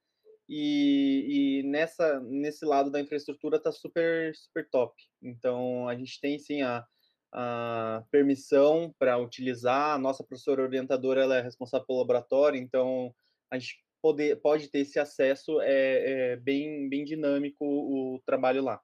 [0.48, 4.94] e e nessa nesse lado da infraestrutura está super super top.
[5.22, 6.84] Então a gente tem sim a
[7.32, 13.14] a permissão para utilizar, a nossa professora orientadora ela é responsável pelo laboratório, então
[13.50, 18.80] a gente poder pode ter esse acesso, é é bem bem dinâmico o trabalho lá.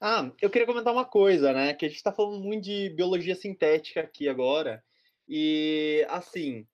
[0.00, 3.34] Ah, eu queria comentar uma coisa, né, que a gente está falando muito de biologia
[3.34, 4.84] sintética aqui agora,
[5.28, 6.66] e, assim,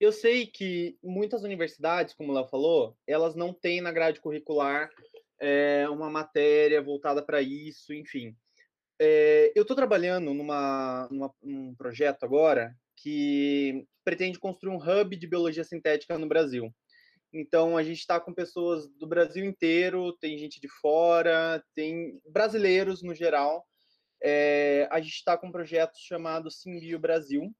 [0.00, 4.90] eu sei que muitas universidades, como Léo falou, elas não têm na grade curricular,
[5.40, 8.36] eh, uma matéria voltada para isso, enfim.
[9.00, 15.26] Eh, eu estou trabalhando numa numa num projeto agora, que pretende construir um hub de
[15.26, 16.72] biologia sintética no Brasil.
[17.32, 23.02] Então a gente está com pessoas do Brasil inteiro, tem gente de fora, tem brasileiros
[23.02, 23.66] no geral.
[24.22, 27.52] Eh, a gente está com um projeto chamado Simbio Brasil,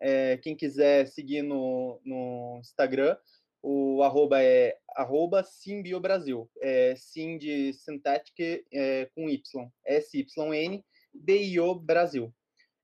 [0.00, 3.16] eh, quem quiser seguir no no Instagram,
[3.62, 9.40] o arroba é arroba Simbiobrasil, eh, sim de synthetic, eh, com Y,
[9.86, 12.34] S-Y-N-B-I-O Brasil.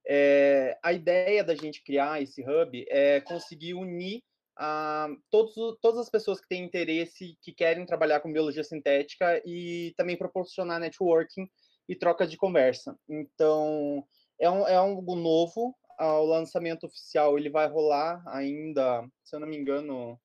[0.08, 4.22] Eh, a ideia da gente criar esse hub é conseguir unir
[4.56, 9.40] a todos o todas as pessoas que têm interesse, que querem trabalhar com biologia sintética
[9.44, 11.46] e também proporcionar networking
[11.88, 12.98] e troca de conversa.
[13.08, 14.02] Então,
[14.40, 19.40] é um é algo novo, ah, o lançamento oficial ele vai rolar ainda, se eu
[19.40, 20.18] não me engano,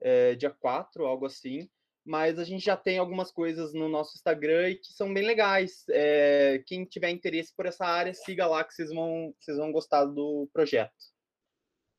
[0.00, 1.68] eh, dia 4, algo assim,
[2.04, 5.84] mas a gente já tem algumas coisas no nosso Instagram e que são bem legais.
[5.90, 10.04] Eh, quem tiver interesse por essa área, siga lá que vocês vão vocês vão gostar
[10.04, 10.92] do projeto.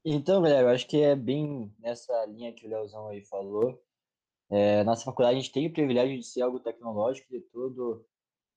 [0.06, 3.82] Então, galera, eu acho que é bem nessa linha que o Leozão aí falou.
[4.52, 8.06] Eh, nossa faculdade a gente tem o privilégio de ser algo tecnológico, de todo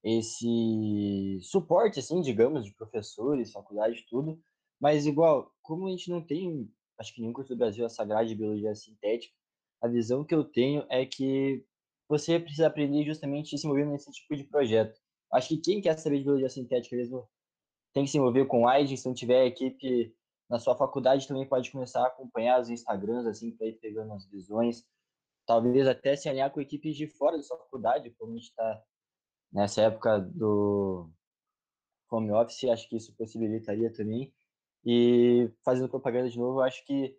[0.02, 4.40] esse suporte, assim, digamos, de professores, faculdade, tudo,
[4.80, 8.28] mas igual, como a gente não tem, acho que nenhum curso do Brasil essa grade
[8.28, 9.34] de biologia sintética,
[9.82, 11.64] a visão que eu tenho é que
[12.08, 14.98] você precisa aprender justamente se envolver nesse tipo de projeto.
[15.32, 17.28] Acho que quem quer saber de biologia sintética mesmo
[17.92, 20.14] tem que se envolver com AIDS, se não tiver equipe
[20.48, 24.28] na sua faculdade também pode começar a acompanhar os Instagrams, assim, para ir pegando as
[24.30, 24.84] visões,
[25.46, 28.82] talvez até se alinhar com equipes de fora da sua faculdade, como a gente está
[29.52, 31.10] nessa época do
[32.10, 34.32] home office, acho que isso possibilitaria também.
[34.84, 37.16] E fazendo propaganda de novo, acho que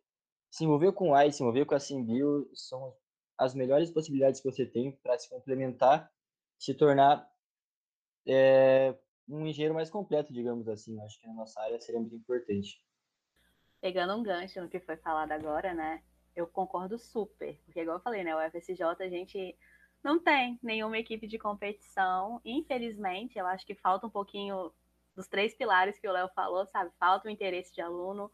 [0.50, 2.96] se envolver com AIDS, se envolver com a Simbio são
[3.38, 6.12] as melhores possibilidades que você tem para se complementar,
[6.58, 7.30] se tornar,
[8.26, 8.96] eh,
[9.28, 11.00] um engenheiro mais completo, digamos assim.
[11.02, 12.82] Acho que na nossa área seria muito importante.
[13.82, 16.02] Pegando um gancho no que foi falado agora, né?
[16.36, 18.36] Eu concordo super, porque igual eu falei, né?
[18.36, 19.58] O FSJ a gente
[20.04, 22.42] não tem nenhuma equipe de competição.
[22.46, 24.72] Infelizmente, eu acho que falta um pouquinho
[25.16, 26.92] dos três pilares que o Léo falou, sabe?
[27.00, 28.32] Falta o interesse de aluno,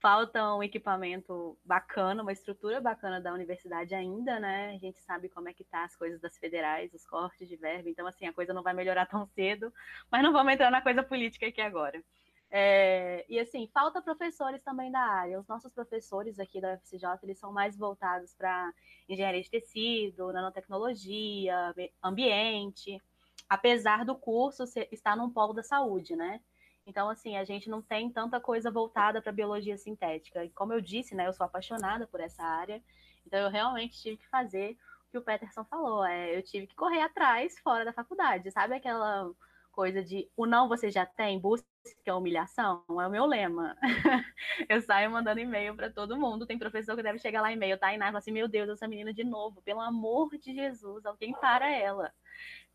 [0.00, 4.74] falta um equipamento bacana, uma estrutura bacana da universidade ainda, né?
[4.74, 7.88] A gente sabe como é que tá as coisas das federais, os cortes de verba,
[7.88, 9.72] então assim, a coisa não vai melhorar tão cedo,
[10.10, 12.02] mas não vamos entrar na coisa política aqui agora.
[12.50, 15.40] É, e assim, falta professores também da área.
[15.40, 18.72] Os nossos professores aqui da UFCJ, eles são mais voltados para
[19.08, 23.02] engenharia de tecido, nanotecnologia, ambiente,
[23.48, 26.40] apesar do curso estar num polo da saúde, né?
[26.86, 30.44] Então, assim, a gente não tem tanta coisa voltada para biologia sintética.
[30.44, 32.80] E como eu disse, né, eu sou apaixonada por essa área,
[33.26, 36.04] então eu realmente tive que fazer o que o Peterson falou.
[36.06, 38.52] É, eu tive que correr atrás fora da faculdade.
[38.52, 39.28] Sabe aquela
[39.72, 41.66] coisa de o não você já tem, busca
[42.08, 42.84] a humilhação?
[42.88, 43.76] É o meu lema.
[44.68, 46.46] eu saio mandando e-mail para todo mundo.
[46.46, 47.92] Tem professor que deve chegar lá e-mail, tá?
[47.92, 51.68] E fala assim: meu Deus, essa menina de novo, pelo amor de Jesus, alguém para
[51.68, 52.12] ela.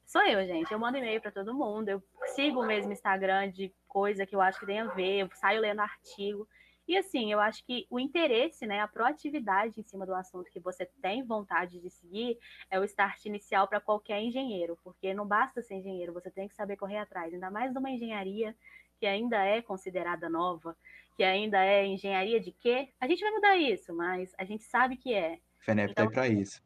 [0.05, 0.69] Sou eu, gente.
[0.69, 1.87] Eu mando e-mail para todo mundo.
[1.87, 2.03] Eu
[2.35, 5.19] sigo o mesmo Instagram de coisa que eu acho que tem a ver.
[5.19, 6.47] Eu saio lendo artigo.
[6.87, 10.59] E assim, eu acho que o interesse, né, a proatividade em cima do assunto que
[10.59, 12.37] você tem vontade de seguir
[12.69, 16.55] é o start inicial para qualquer engenheiro, porque não basta ser engenheiro, você tem que
[16.55, 18.55] saber correr atrás, ainda mais numa engenharia
[18.99, 20.75] que ainda é considerada nova,
[21.15, 22.89] que ainda é engenharia de quê?
[22.99, 25.39] A gente vai mudar isso, mas a gente sabe que é.
[25.59, 26.61] FENEP tá então, tá para isso.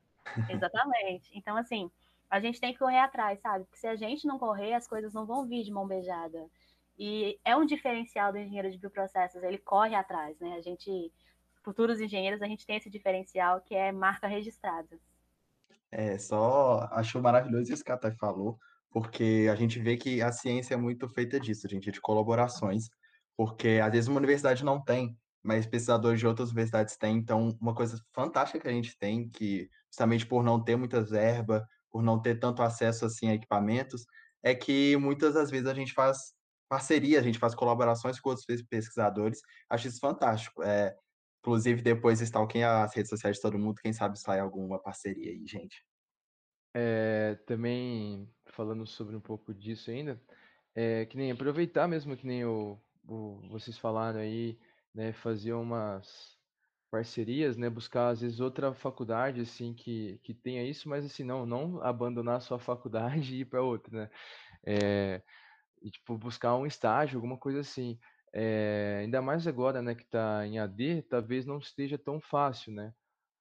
[0.50, 1.30] Exatamente.
[1.34, 1.92] Então, assim,
[2.30, 3.66] a gente tem que correr atrás, sabe?
[3.66, 6.50] Porque se a gente não correr, as coisas não vão vir de mão beijada.
[6.98, 10.54] E é um diferencial do engenheiro de bioprocessos, ele corre atrás, né?
[10.54, 11.12] A gente,
[11.64, 14.98] futuros engenheiros, a gente tem esse diferencial que é marca registrada.
[15.92, 18.58] É, só acho maravilhoso isso que a Thay falou,
[18.90, 22.90] porque a gente vê que a ciência é muito feita disso, gente, de colaborações,
[23.36, 27.76] porque às vezes uma universidade não tem, mas pesquisadores de outras universidades têm, então uma
[27.76, 32.22] coisa fantástica que a gente tem, que justamente por não ter muitas verbas, por não
[32.22, 34.06] ter tanto acesso assim a equipamentos,
[34.42, 36.34] é que muitas das vezes a gente faz
[36.68, 39.40] parceria, a gente faz colaborações com outros pesquisadores.
[39.70, 40.64] Acho isso fantástico.
[40.64, 40.96] É,
[41.40, 45.46] inclusive, depois stalkem as redes sociais de todo mundo, quem sabe sai alguma parceria aí,
[45.46, 45.84] gente.
[46.74, 50.22] É, também falando sobre um pouco disso ainda,
[50.76, 54.60] é, que nem aproveitar mesmo que nem o, o vocês falaram aí,
[54.94, 56.36] né, fazer umas
[56.92, 61.46] parcerias, né, buscar às vezes outra faculdade assim que, que tenha isso, mas assim não
[61.46, 64.10] não abandonar a sua faculdade e ir para outra, né?
[64.66, 65.22] É,
[65.86, 68.00] e tipo buscar um estágio, alguma coisa assim.
[68.34, 72.94] É, ainda mais agora, né, que está em AD, talvez não esteja tão fácil, né?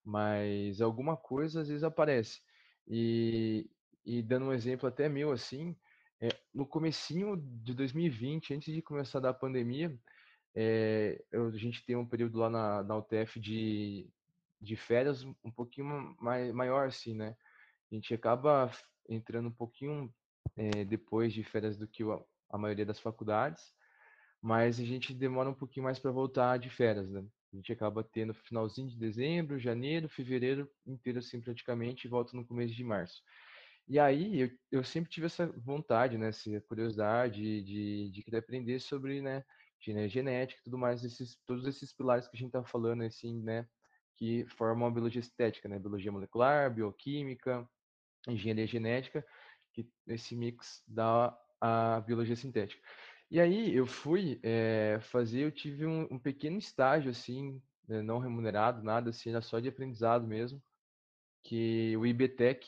[0.04, 2.42] Mas alguma coisa às vezes aparece.
[2.86, 3.70] E,
[4.04, 5.74] e dando um exemplo até meu assim,
[6.20, 9.98] é, no comecinho de 2020, antes de começar da pandemia,
[10.54, 14.06] é, eu, a gente tem um período lá na, na UTF de,
[14.60, 17.36] de férias um pouquinho mais, maior, assim, né?
[17.90, 18.70] A gente acaba
[19.08, 20.12] entrando um pouquinho
[20.56, 23.74] é, depois de férias do que a, a maioria das faculdades,
[24.40, 27.24] mas a gente demora um pouquinho mais para voltar de férias, né?
[27.52, 32.44] A gente acaba tendo finalzinho de dezembro, janeiro, fevereiro inteiro, assim, praticamente, e volta no
[32.44, 33.22] começo de março.
[33.86, 38.80] E aí, eu, eu sempre tive essa vontade, né, essa curiosidade de, de querer aprender
[38.80, 39.44] sobre, né,
[39.88, 43.42] né, genética e tudo mais, esses, todos esses pilares que a gente está falando, assim,
[43.42, 43.68] né,
[44.16, 47.68] que formam a biologia estética, né, biologia molecular, bioquímica,
[48.26, 49.24] engenharia genética,
[49.72, 52.82] que esse mix dá a biologia sintética.
[53.30, 58.18] E aí eu fui é, fazer, eu tive um, um pequeno estágio, assim, né, não
[58.18, 60.62] remunerado, nada assim, era só de aprendizado mesmo,
[61.42, 62.66] que o IBTEC,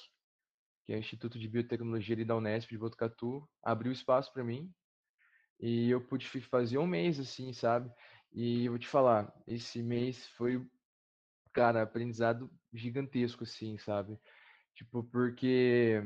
[0.87, 4.73] que é o Instituto de Biotecnologia ali da Unesp de Botucatu, abriu espaço para mim
[5.61, 7.91] e eu pude fazer um mês, assim, sabe?
[8.33, 10.67] E eu vou te falar, esse mês foi,
[11.53, 14.19] cara, aprendizado gigantesco, assim, sabe?
[14.75, 16.03] Tipo, porque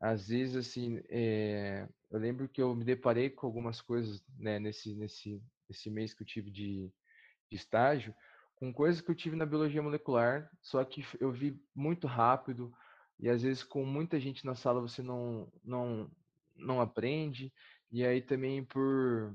[0.00, 1.88] às vezes, assim, é...
[2.12, 6.22] eu lembro que eu me deparei com algumas coisas, né, nesse, nesse, nesse mês que
[6.22, 6.92] eu tive de,
[7.50, 8.14] de estágio,
[8.54, 12.70] com coisas que eu tive na biologia molecular, só que eu vi muito rápido,
[13.18, 16.10] e às vezes com muita gente na sala você não, não,
[16.54, 17.50] não aprende,
[17.90, 19.34] e aí também por,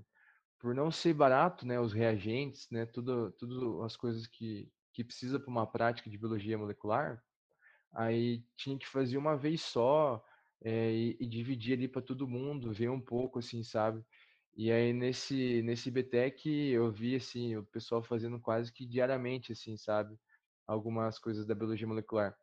[0.60, 5.40] por não ser barato, né, os reagentes, né, tudo, tudo as coisas que, que precisa
[5.40, 7.24] para uma prática de biologia molecular,
[7.92, 10.24] aí tinha que fazer uma vez só
[10.64, 14.04] é, e, e, dividir ali para todo mundo, ver um pouco, assim, sabe?
[14.56, 19.78] E aí nesse nesse BTEC eu vi assim o pessoal fazendo quase que diariamente, assim,
[19.78, 20.18] sabe?
[20.68, 22.36] Algumas coisas da biologia molecular.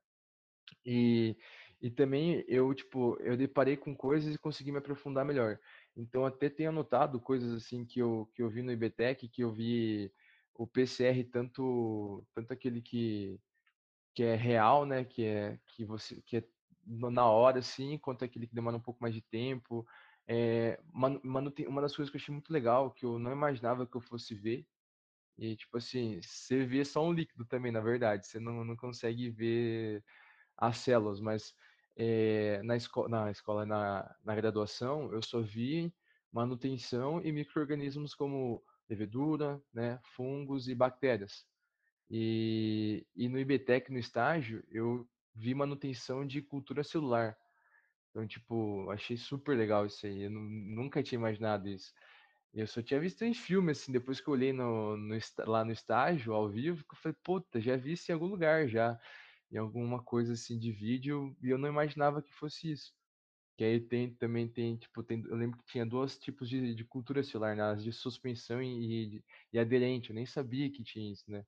[0.85, 1.37] E
[1.83, 5.61] E também eu, tipo, eu deparei com coisas e consegui me aprofundar melhor.
[5.97, 9.53] Então, até tenho anotado coisas assim que eu, que eu vi no IBTEC, que eu
[9.53, 10.13] vi
[10.55, 13.41] o PCR, tanto, tanto aquele que,
[14.15, 15.05] que é real, né?
[15.05, 16.45] Que é, que você, que é
[16.87, 19.87] na hora, assim, quanto aquele que demora um pouco mais de tempo.
[20.27, 24.01] É, uma das coisas que eu achei muito legal, que eu não imaginava que eu
[24.01, 24.67] fosse ver,
[25.37, 29.31] e tipo assim, você vê só um líquido também, na verdade, você não, não consegue
[29.31, 30.05] ver
[30.57, 31.55] as células, mas
[31.97, 35.93] é, na, esco na escola, na, na graduação, eu só vi
[36.33, 41.47] manutenção e micro-organismos como levedura, né, fungos e bactérias.
[42.11, 47.37] E, e no IBTEC, no estágio, eu vi manutenção de cultura celular.
[48.11, 50.23] Então, tipo, achei super legal isso aí.
[50.23, 51.93] Eu nunca tinha imaginado isso.
[52.55, 55.17] Eu só tinha visto em filme, assim, depois que eu olhei no, no,
[55.47, 58.99] lá no estágio, ao vivo, eu falei, puta, já vi isso em algum lugar já.
[59.51, 62.93] Em alguma coisa assim de vídeo, e eu não imaginava que fosse isso.
[63.57, 66.85] Que aí tem, também tem, tipo, tem, eu lembro que tinha dois tipos de, de
[66.85, 67.63] cultura celular, né?
[67.65, 70.11] As de suspensão e, e, e aderente.
[70.11, 71.45] Eu nem sabia que tinha isso, né?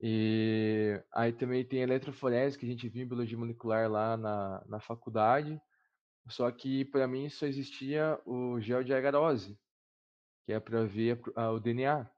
[0.00, 4.80] E aí também tem eletroforese, que a gente viu em biologia molecular lá na, na
[4.80, 5.60] faculdade.
[6.28, 9.58] Só que para mim só existia o gel de agarose,
[10.44, 12.10] que é para ver a, o DNA,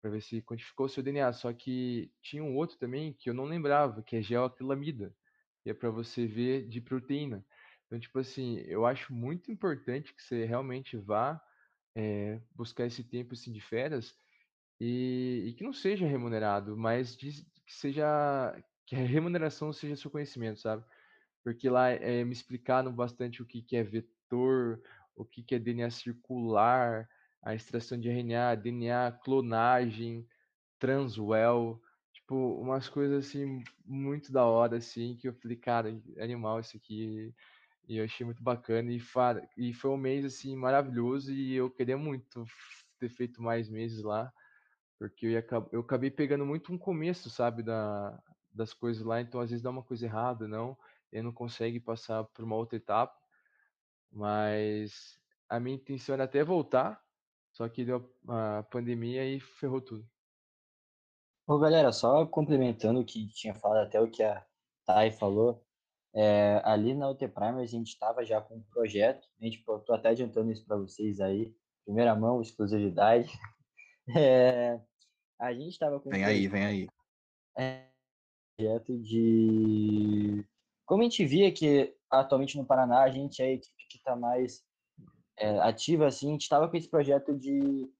[0.00, 1.32] para ver se quantificou o seu DNA.
[1.32, 5.14] Só que tinha um outro também que eu não lembrava, que é gel acrilamida,
[5.62, 7.44] que é para você ver de proteína.
[7.86, 11.40] Então, tipo assim, eu acho muito importante que você realmente vá
[11.94, 14.14] é, buscar esse tempo assim, de férias
[14.80, 17.32] e, e que não seja remunerado, mas de,
[17.64, 18.04] que seja
[18.86, 20.84] que a remuneração seja seu conhecimento, sabe?
[21.42, 24.80] Porque lá é, me explicaram bastante o que, que é vetor,
[25.14, 27.08] o que, que é DNA circular,
[27.42, 30.26] a extração de RNA, DNA, clonagem,
[30.78, 31.80] transwell,
[32.12, 37.32] tipo, umas coisas assim muito da hora, assim, que eu falei, cara, animal isso aqui.
[37.88, 39.00] E eu achei muito bacana e,
[39.56, 42.44] e foi um mês assim maravilhoso e eu queria muito
[42.98, 44.32] ter feito mais meses lá.
[44.98, 48.18] Porque eu, ia, eu acabei pegando muito um começo, sabe, da,
[48.50, 50.76] das coisas lá, então às vezes dá uma coisa errada, não,
[51.12, 53.16] e não consegue passar por uma outra etapa.
[54.10, 55.18] Mas
[55.48, 57.02] a minha intenção era até voltar,
[57.52, 60.08] só que deu a pandemia e ferrou tudo.
[61.46, 64.44] Ô, galera, só complementando o que tinha falado, até o que a
[64.84, 65.64] Thay falou,
[66.14, 69.92] é, ali na UT Primer a gente estava já com um projeto, a gente, tô
[69.92, 73.30] até adiantando isso para vocês aí, primeira mão, exclusividade,
[74.16, 74.80] É,
[75.38, 76.10] a gente estava com.
[76.10, 76.88] Vem aí, vem aí.
[77.56, 77.86] É,
[78.56, 80.44] projeto de.
[80.86, 84.14] Como a gente via que atualmente no Paraná a gente é a equipe que está
[84.14, 84.62] mais
[85.38, 87.90] é, ativa, assim, a gente estava com esse projeto de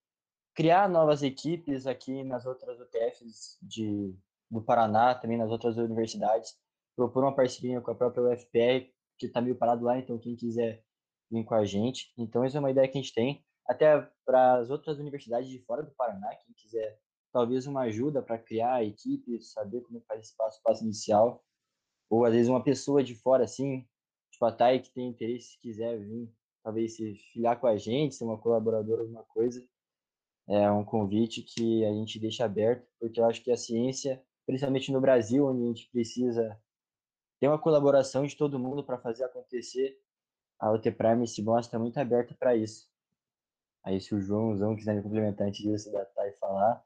[0.55, 4.15] criar novas equipes aqui nas outras UTFs de,
[4.51, 6.57] do Paraná, também nas outras universidades,
[6.97, 10.83] propor uma parceria com a própria UFPR, que está meio parado lá, então quem quiser
[11.31, 12.13] vir com a gente.
[12.17, 15.59] Então, essa é uma ideia que a gente tem até para as outras universidades de
[15.65, 16.99] fora do Paraná, quem quiser
[17.37, 21.45] talvez uma ajuda para criar a equipe, saber como faz esse passo, passo inicial,
[22.09, 23.87] ou às vezes uma pessoa de fora, assim,
[24.31, 26.33] tipo a Thay, que tem interesse, se quiser vir,
[26.65, 29.63] talvez se filiar com a gente, ser uma colaboradora, alguma coisa,
[30.49, 34.91] é um convite que a gente deixa aberto, porque eu acho que a ciência, principalmente
[34.91, 36.59] no Brasil, onde a gente precisa
[37.39, 40.01] ter uma colaboração de todo mundo para fazer acontecer,
[40.59, 42.89] a UT Prime se mostra muito aberta para isso.
[43.85, 46.86] Aí se o Joãozão quiser me complementar antes disso da Thay falar,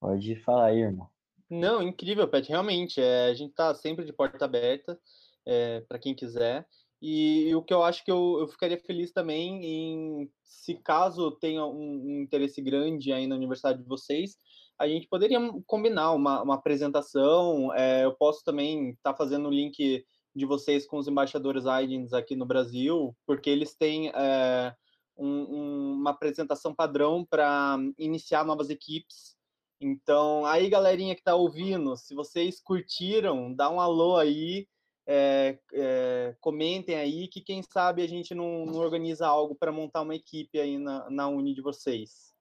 [0.00, 1.08] pode falar aí, irmão.
[1.50, 2.48] Não, incrível, Pet.
[2.48, 4.98] Realmente, é, a gente está sempre de porta aberta
[5.46, 6.66] é, para quem quiser.
[7.00, 11.30] E, e, o que eu acho que eu, eu ficaria feliz também em, se caso
[11.30, 14.36] tenha um, um, interesse grande aí na universidade de vocês,
[14.76, 17.72] a gente poderia combinar uma, uma apresentação.
[17.74, 22.12] É, eu posso também estar tá fazendo o link de vocês com os embaixadores IDENS
[22.12, 24.10] aqui no Brasil, porque eles têm.
[24.10, 24.74] É,
[25.18, 29.36] um, uma apresentação padrão para iniciar novas equipes.
[29.80, 34.66] Então, aí, galerinha que está ouvindo, se vocês curtiram, dá um alô aí,
[35.06, 40.02] é, é, comentem aí, que quem sabe a gente não, não organiza algo para montar
[40.02, 42.34] uma equipe aí na, na Uni de vocês.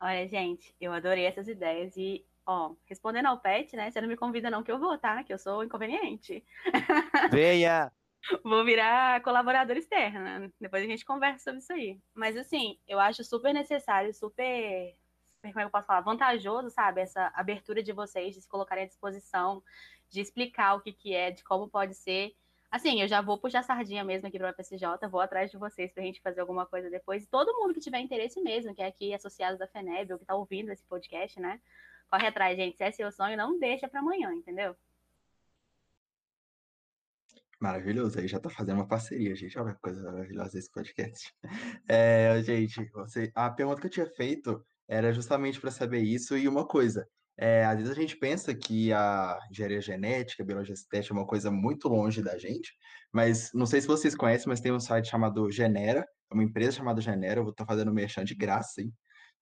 [0.00, 3.90] Olha, gente, eu adorei essas ideias e, ó, respondendo ao pet, né?
[3.90, 5.22] Você não me convida não que eu vou, tá?
[5.24, 6.44] Que eu sou inconveniente.
[7.30, 7.92] Venha!
[8.42, 10.52] Vou virar colaboradora externa.
[10.60, 12.00] Depois a gente conversa sobre isso aí.
[12.12, 14.96] Mas assim, eu acho super necessário, super,
[15.52, 17.00] como é que eu posso falar, vantajoso, sabe?
[17.00, 19.62] Essa abertura de vocês de se colocarem à disposição,
[20.08, 22.34] de explicar o que, que é, de como pode ser.
[22.70, 25.92] Assim, eu já vou puxar sardinha mesmo aqui para o FSJ, vou atrás de vocês
[25.92, 27.24] para a gente fazer alguma coisa depois.
[27.24, 30.24] E todo mundo que tiver interesse mesmo, que é aqui associado da FENEB ou que
[30.24, 31.60] está ouvindo esse podcast, né?
[32.08, 32.76] Corre atrás, gente.
[32.76, 34.76] Se é seu sonho, não deixa para amanhã, entendeu?
[37.58, 39.58] Maravilhoso, aí já tá fazendo uma parceria, gente.
[39.58, 41.34] Olha que coisa maravilhosa esse podcast.
[41.88, 46.48] É, gente, você, a pergunta que eu tinha feito era justamente para saber isso e
[46.48, 47.06] uma coisa.
[47.38, 51.26] É, às vezes a gente pensa que a engenharia genética, a biologia sintética é uma
[51.26, 52.72] coisa muito longe da gente,
[53.12, 56.78] mas não sei se vocês conhecem, mas tem um site chamado Genera, é uma empresa
[56.78, 58.92] chamada Genera, eu vou estar fazendo merchan de graça, hein?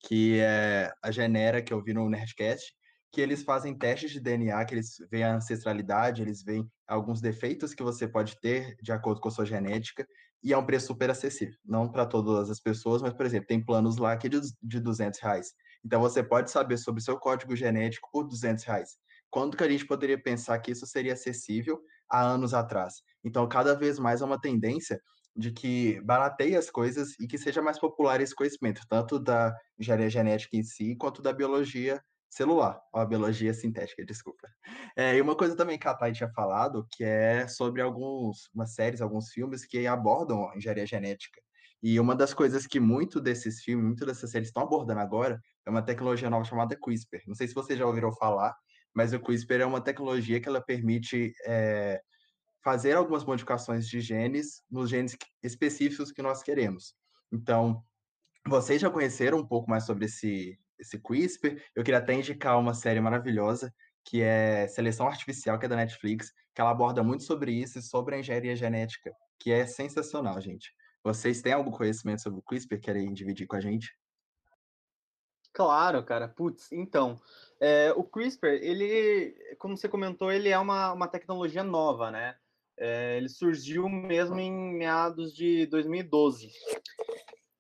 [0.01, 2.75] Que é a Genera que eu vi no Nerdcast,
[3.13, 7.73] que eles fazem testes de DNA, que eles veem a ancestralidade, eles veem alguns defeitos
[7.73, 10.05] que você pode ter de acordo com a sua genética,
[10.45, 11.57] e é um preço super acessível.
[11.65, 14.79] Não para todas as pessoas, mas, por exemplo, tem planos lá que é de, de
[14.79, 15.55] 200 reais.
[15.83, 18.99] Então, você pode saber sobre seu código genético por 200 reais.
[19.31, 21.81] Quando que a gente poderia pensar que isso seria acessível
[22.11, 23.03] há anos atrás?
[23.25, 25.01] Então, cada vez mais é uma tendência
[25.35, 30.11] de que barateie as coisas e que seja mais popular esse conhecimento, tanto da engenharia
[30.11, 32.01] genética em si, quanto da biologia
[32.35, 34.49] celular, a biologia sintética, desculpa.
[34.97, 38.74] É, e uma coisa também que a Thay tinha falado, que é sobre alguns, umas
[38.74, 41.41] séries, alguns filmes que abordam a engenharia genética.
[41.82, 45.70] E uma das coisas que muito desses filmes, muito dessas séries estão abordando agora, é
[45.70, 47.22] uma tecnologia nova chamada CRISPR.
[47.26, 48.57] Não sei se vocês já ouviram falar,
[48.93, 52.01] mas o CRISPR é uma tecnologia que ela permite é,
[52.64, 56.95] fazer algumas modificações de genes nos genes específicos que nós queremos.
[57.30, 57.85] Então,
[58.47, 61.61] vocês já conheceram um pouco mais sobre esse, esse CRISPR.
[61.74, 63.72] Eu queria até indicar uma série maravilhosa
[64.05, 67.82] que é Seleção Artificial, que é da Netflix, que ela aborda muito sobre isso e
[67.82, 70.72] sobre a engenharia genética, que é sensacional, gente.
[71.03, 72.80] Vocês têm algum conhecimento sobre o CRISPR?
[72.80, 73.97] Querem dividir com a gente?
[75.53, 76.28] Claro, cara.
[76.28, 77.20] Putz, então,
[77.61, 82.37] é, o CRISPR, ele, como você comentou, ele é uma, uma tecnologia nova, né?
[82.76, 86.51] É, ele surgiu mesmo em meados de 2012.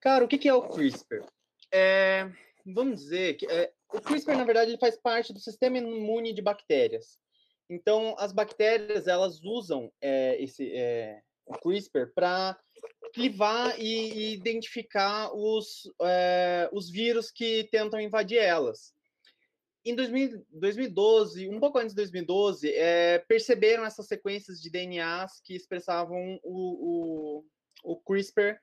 [0.00, 1.24] Cara, o que, que é o CRISPR?
[1.72, 2.30] É,
[2.64, 6.42] vamos dizer que é, o CRISPR, na verdade, ele faz parte do sistema imune de
[6.42, 7.18] bactérias.
[7.68, 12.58] Então, as bactérias, elas usam é, esse, é, o CRISPR para
[13.12, 18.92] clivar e, e, identificar os, é, os vírus que tentam invadir elas.
[19.84, 25.54] Em 2000, 2012, um pouco antes de 2012, é, perceberam essas sequências de DNAs que
[25.54, 27.42] expressavam o,
[27.82, 28.58] o, o CRISPR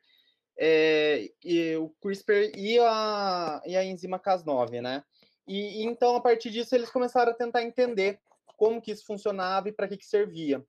[0.63, 5.03] é, e o CRISPR e a, e a enzima Cas9, né?
[5.47, 8.19] E, e, então, a partir disso, eles começaram a tentar entender
[8.55, 10.63] como que isso funcionava e para que, que servia.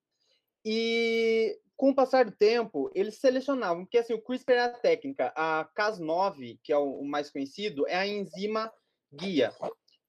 [0.64, 5.30] E com o passar do tempo, eles selecionavam, porque assim, o CRISPR é a técnica,
[5.36, 8.72] a Cas9, que é o, mais conhecido, é a enzima
[9.12, 9.52] guia.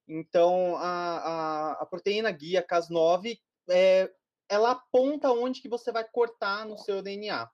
[0.08, 4.10] Então, a, a, a proteína guia Cas9, é,
[4.48, 7.50] ela aponta onde que você vai cortar no seu DNA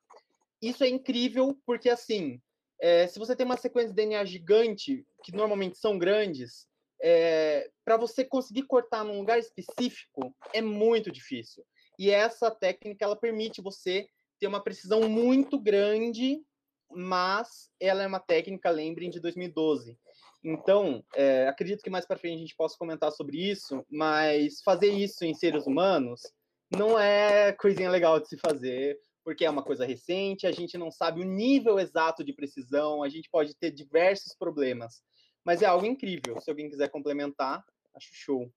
[0.60, 2.40] isso é incrível porque, assim,
[2.80, 6.66] é, se você tem uma sequência de DNA gigante, que normalmente são grandes,
[7.02, 11.64] é, para você conseguir cortar num lugar específico é muito difícil.
[11.98, 14.06] E essa técnica ela permite você
[14.38, 16.42] ter uma precisão muito grande,
[16.90, 19.98] mas ela é uma técnica, lembrem, de 2012.
[20.42, 24.90] Então, é, acredito que mais para frente a gente possa comentar sobre isso, mas fazer
[24.90, 26.22] isso em seres humanos
[26.70, 30.90] não é coisinha legal de se fazer, porque é uma coisa recente, a gente não
[30.90, 35.02] sabe o nível exato de precisão, a gente pode ter diversos problemas.
[35.44, 36.40] Mas é algo incrível.
[36.40, 37.64] Se alguém quiser complementar,
[37.94, 38.52] acho show.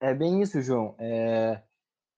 [0.00, 0.94] É bem isso, João.
[0.98, 1.62] É...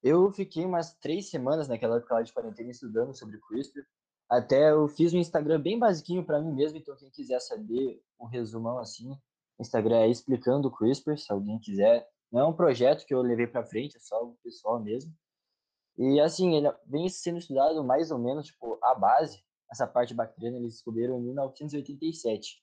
[0.03, 3.85] Eu fiquei umas três semanas naquela época de quarentena estudando sobre CRISPR.
[4.31, 8.27] Até eu fiz um Instagram bem basiquinho para mim mesmo, então quem quiser saber um
[8.27, 9.19] resumão assim,
[9.59, 12.07] Instagram é explicando o CRISPR, se alguém quiser.
[12.31, 15.13] Não é um projeto que eu levei para frente, é só algo pessoal mesmo.
[15.99, 20.57] E assim, ele vem sendo estudado mais ou menos, tipo, a base, essa parte bacteriana,
[20.57, 22.63] eles descobriram em 1987.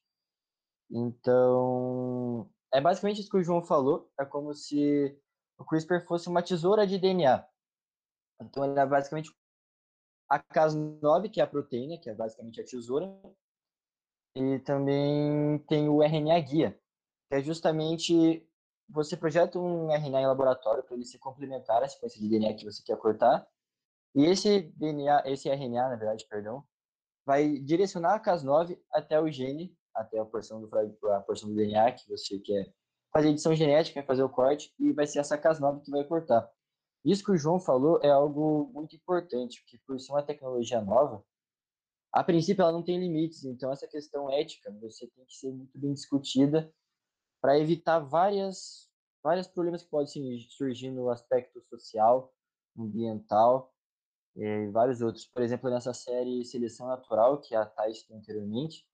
[0.90, 5.20] Então, é basicamente isso que o João falou, é como se
[5.58, 7.46] o CRISPR fosse uma tesoura de DNA.
[8.42, 9.36] Então, ele é basicamente
[10.30, 13.20] a Cas9, que é a proteína, que é basicamente a tesoura,
[14.36, 16.80] e também tem o RNA guia,
[17.30, 18.48] que é justamente
[18.90, 22.66] você projeta um RNA em laboratório para ele se complementar à sequência de DNA que
[22.66, 23.48] você quer cortar.
[24.14, 26.64] E esse DNA, esse RNA, na verdade, perdão,
[27.26, 30.70] vai direcionar a Cas9 até o gene, até a porção do,
[31.10, 32.72] a porção do DNA que você quer
[33.12, 36.50] fazer edição genética, fazer o corte, e vai ser essa Cas9 que vai cortar.
[37.04, 41.24] Isso que o João falou é algo muito importante, porque por ser uma tecnologia nova,
[42.12, 45.78] a princípio ela não tem limites, então essa questão ética você tem que ser muito
[45.78, 46.74] bem discutida
[47.46, 48.90] para evitar várias
[49.24, 52.34] vários problemas que podem surgir no aspecto social,
[52.76, 53.72] ambiental
[54.36, 55.28] e vários outros.
[55.28, 58.88] Por exemplo, nessa série Seleção Natural, que a Thais citou anteriormente,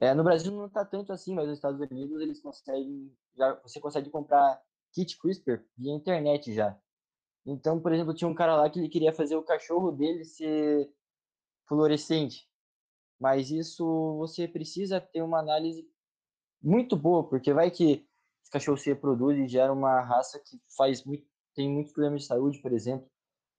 [0.00, 3.78] é, no Brasil não está tanto assim, mas nos Estados Unidos eles conseguem, já, você
[3.78, 4.60] consegue comprar
[4.92, 6.76] kit CRISPR via internet já.
[7.46, 10.92] Então, por exemplo, tinha um cara lá que ele queria fazer o cachorro dele ser
[11.68, 12.50] fluorescente.
[13.16, 15.88] Mas isso você precisa ter uma análise
[16.62, 18.06] muito boa, porque vai que
[18.42, 22.28] esse cachorro se reproduz e gera uma raça que faz muito, tem muitos problemas de
[22.28, 23.08] saúde, por exemplo.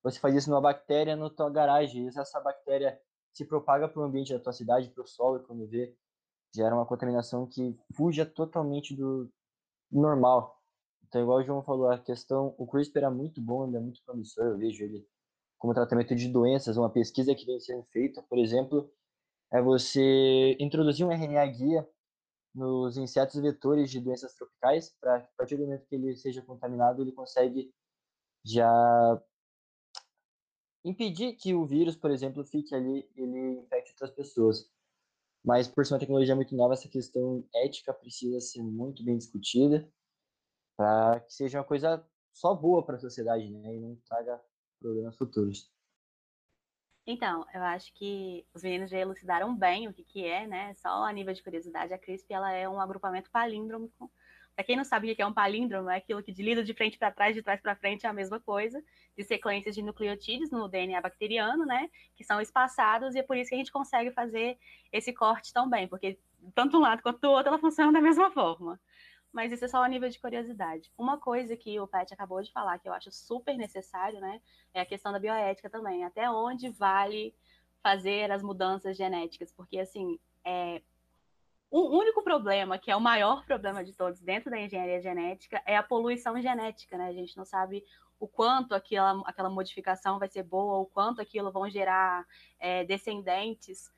[0.03, 2.99] Você faz isso numa bactéria na tua garagem, e essa bactéria
[3.33, 5.95] se propaga para o ambiente da tua cidade, para o solo, quando vê,
[6.55, 9.29] gera uma contaminação que fuja totalmente do
[9.91, 10.57] normal.
[11.07, 14.01] Então, igual o João falou, a questão, o CRISPR é muito bom, ainda é muito
[14.05, 15.05] promissor, eu vejo ele
[15.57, 18.91] como tratamento de doenças, uma pesquisa que vem sendo feita, por exemplo,
[19.51, 21.89] é você introduzir um RNA guia
[22.53, 27.01] nos insetos vetores de doenças tropicais, para a partir do momento que ele seja contaminado,
[27.01, 27.73] ele consegue
[28.45, 29.21] já
[30.83, 34.69] impedir que o vírus, por exemplo, fique ali, ele infecte outras pessoas.
[35.43, 39.89] Mas por ser uma tecnologia muito nova, essa questão ética precisa ser muito bem discutida
[40.77, 44.41] para que seja uma coisa só boa para a sociedade, né, e não traga
[44.79, 45.71] problemas futuros.
[47.10, 50.74] Então, eu acho que os meninos já elucidaram bem o que, que é, né?
[50.74, 53.89] Só a nível de curiosidade, a CRISP ela é um agrupamento palíndromo.
[54.53, 56.74] Para quem não sabe o que é um palíndromo, é aquilo que de lido de
[56.74, 58.84] frente para trás, de trás para frente é a mesma coisa,
[59.16, 61.89] de sequências de nucleotídeos no DNA bacteriano, né?
[62.14, 64.58] Que são espaçados e é por isso que a gente consegue fazer
[64.91, 66.20] esse corte tão bem, porque
[66.53, 68.78] tanto um lado quanto do outro ela funciona da mesma forma
[69.38, 70.91] mas isso é só a nível de curiosidade.
[70.97, 74.41] Uma coisa que o Pat acabou de falar, que eu acho super necessário, né,
[74.73, 76.03] é a questão da bioética também.
[76.03, 77.35] Até onde vale
[77.83, 79.53] fazer as mudanças genéticas?
[79.53, 80.81] Porque, assim, é,
[81.69, 85.77] o único problema, que é o maior problema de todos dentro da engenharia genética, é
[85.77, 87.07] a poluição genética, né?
[87.07, 87.85] A gente não sabe
[88.19, 92.25] o quanto aquela, aquela modificação vai ser boa, o quanto aquilo vão gerar
[92.57, 93.91] é, descendentes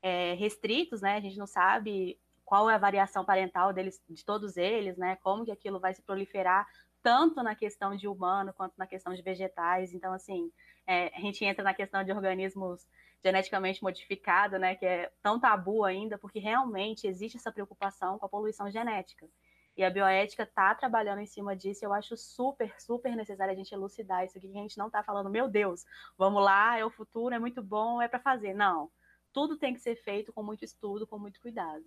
[0.00, 1.16] é, restritos, né?
[1.16, 5.16] A gente não sabe qual é a variação parental deles, de todos eles, né?
[5.16, 6.66] Como que aquilo vai se proliferar
[7.02, 9.92] tanto na questão de humano quanto na questão de vegetais.
[9.92, 10.50] Então, assim,
[10.86, 12.86] é, a gente entra na questão de organismos
[13.22, 14.76] geneticamente modificados, né?
[14.76, 19.28] Que é tão tabu ainda, porque realmente existe essa preocupação com a poluição genética.
[19.76, 21.84] E a bioética está trabalhando em cima disso.
[21.84, 25.02] Eu acho super, super necessário a gente elucidar isso aqui, que a gente não está
[25.02, 25.84] falando, meu Deus,
[26.16, 28.54] vamos lá, é o futuro, é muito bom, é para fazer.
[28.54, 28.88] Não.
[29.32, 31.84] Tudo tem que ser feito com muito estudo, com muito cuidado.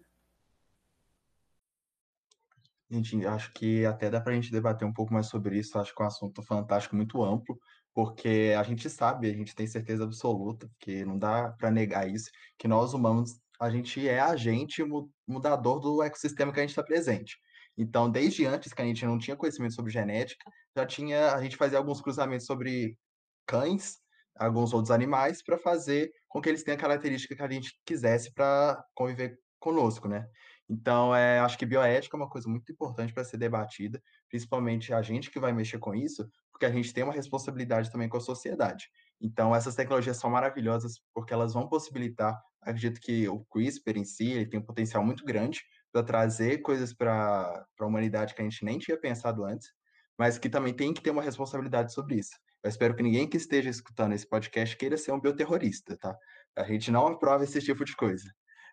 [2.92, 5.78] Gente, acho que até dá para a gente debater um pouco mais sobre isso.
[5.78, 7.58] Acho que é um assunto fantástico, muito amplo,
[7.94, 12.32] porque a gente sabe, a gente tem certeza absoluta, que não dá para negar isso,
[12.58, 14.84] que nós humanos, a gente é agente
[15.28, 17.38] mudador do ecossistema que a gente está presente.
[17.78, 21.58] Então, desde antes que a gente não tinha conhecimento sobre genética, já tinha, a gente
[21.58, 22.98] fazia alguns cruzamentos sobre
[23.46, 23.98] cães,
[24.36, 28.34] alguns outros animais, para fazer com que eles tenham a característica que a gente quisesse
[28.34, 30.26] para conviver conosco, né?
[30.70, 34.00] Então, é, acho que bioética é uma coisa muito importante para ser debatida,
[34.30, 38.08] principalmente a gente que vai mexer com isso, porque a gente tem uma responsabilidade também
[38.08, 38.88] com a sociedade.
[39.20, 44.32] Então, essas tecnologias são maravilhosas porque elas vão possibilitar, acredito que o CRISPR em si
[44.32, 48.64] ele tem um potencial muito grande para trazer coisas para a humanidade que a gente
[48.64, 49.70] nem tinha pensado antes,
[50.16, 52.38] mas que também tem que ter uma responsabilidade sobre isso.
[52.62, 56.16] Eu espero que ninguém que esteja escutando esse podcast queira ser um bioterrorista, tá?
[56.56, 58.30] A gente não aprova esse tipo de coisa.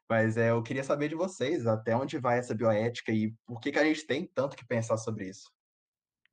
[0.08, 3.72] Mas é, eu queria saber de vocês até onde vai essa bioética e por que,
[3.72, 5.50] que a gente tem tanto que pensar sobre isso.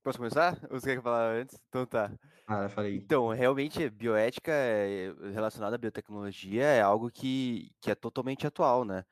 [0.03, 0.59] Posso começar?
[0.69, 1.57] Ou você quer falar antes?
[1.69, 2.11] Então tá.
[2.45, 2.97] Ah, falei.
[2.97, 9.05] Então, realmente, bioética é, relacionada à biotecnologia é algo que, que é totalmente atual, né?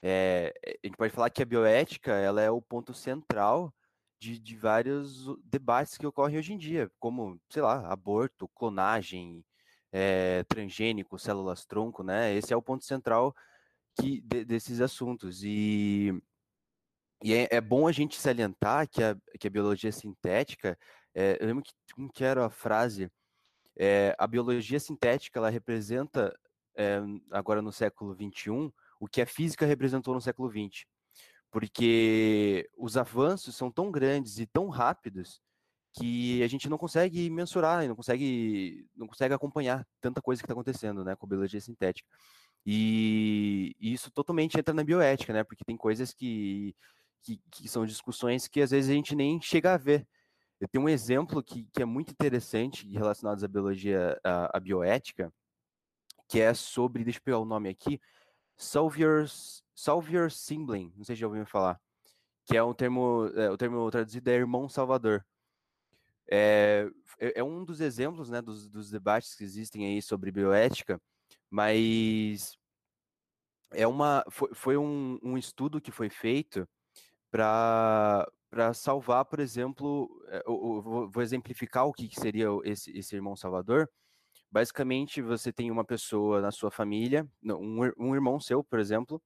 [0.00, 3.74] É, a gente pode falar que a bioética ela é o ponto central
[4.18, 9.44] de, de vários debates que ocorrem hoje em dia, como, sei lá, aborto, clonagem,
[9.92, 12.34] é, transgênico, células-tronco, né?
[12.34, 13.34] Esse é o ponto central
[14.00, 15.42] que, de, desses assuntos.
[15.42, 16.12] E,
[17.22, 20.78] e é, é, bom a gente salientar que a, que a biologia sintética,
[21.14, 23.10] é, eu lembro que, como que era a frase,
[23.76, 26.36] é, a biologia sintética ela representa,
[26.76, 30.84] é, agora no século XXI, o que a física representou no século XX.
[31.50, 35.40] Porque os avanços são tão grandes e tão rápidos
[35.94, 40.52] que a gente não consegue mensurar, não consegue, não consegue acompanhar tanta coisa que está
[40.52, 42.08] acontecendo né, com a biologia sintética.
[42.66, 45.44] E, isso totalmente entra na bioética, né?
[45.44, 46.74] Porque tem coisas que,
[47.22, 50.06] que, que, são discussões que às vezes a gente nem chega a ver.
[50.60, 55.32] Eu tenho um exemplo que, que é muito interessante relacionado à biologia, à, à bioética,
[56.28, 58.00] que é sobre, deixa eu pegar o nome aqui,
[58.56, 59.26] Salvier,
[59.74, 61.80] Salvier Simbling, não sei se já ouviu falar,
[62.44, 65.24] que é um termo, é, o termo traduzido é irmão salvador.
[66.30, 71.00] É, é, é um dos exemplos, né, dos, dos debates que existem aí sobre bioética,
[71.50, 72.56] mas
[73.72, 76.68] é uma foi, foi um, um estudo que foi feito
[77.30, 80.08] para para salvar, por exemplo,
[80.46, 83.88] eu, eu vou exemplificar o que seria esse, esse irmão salvador.
[84.50, 89.22] Basicamente, você tem uma pessoa na sua família, um, um irmão seu, por exemplo,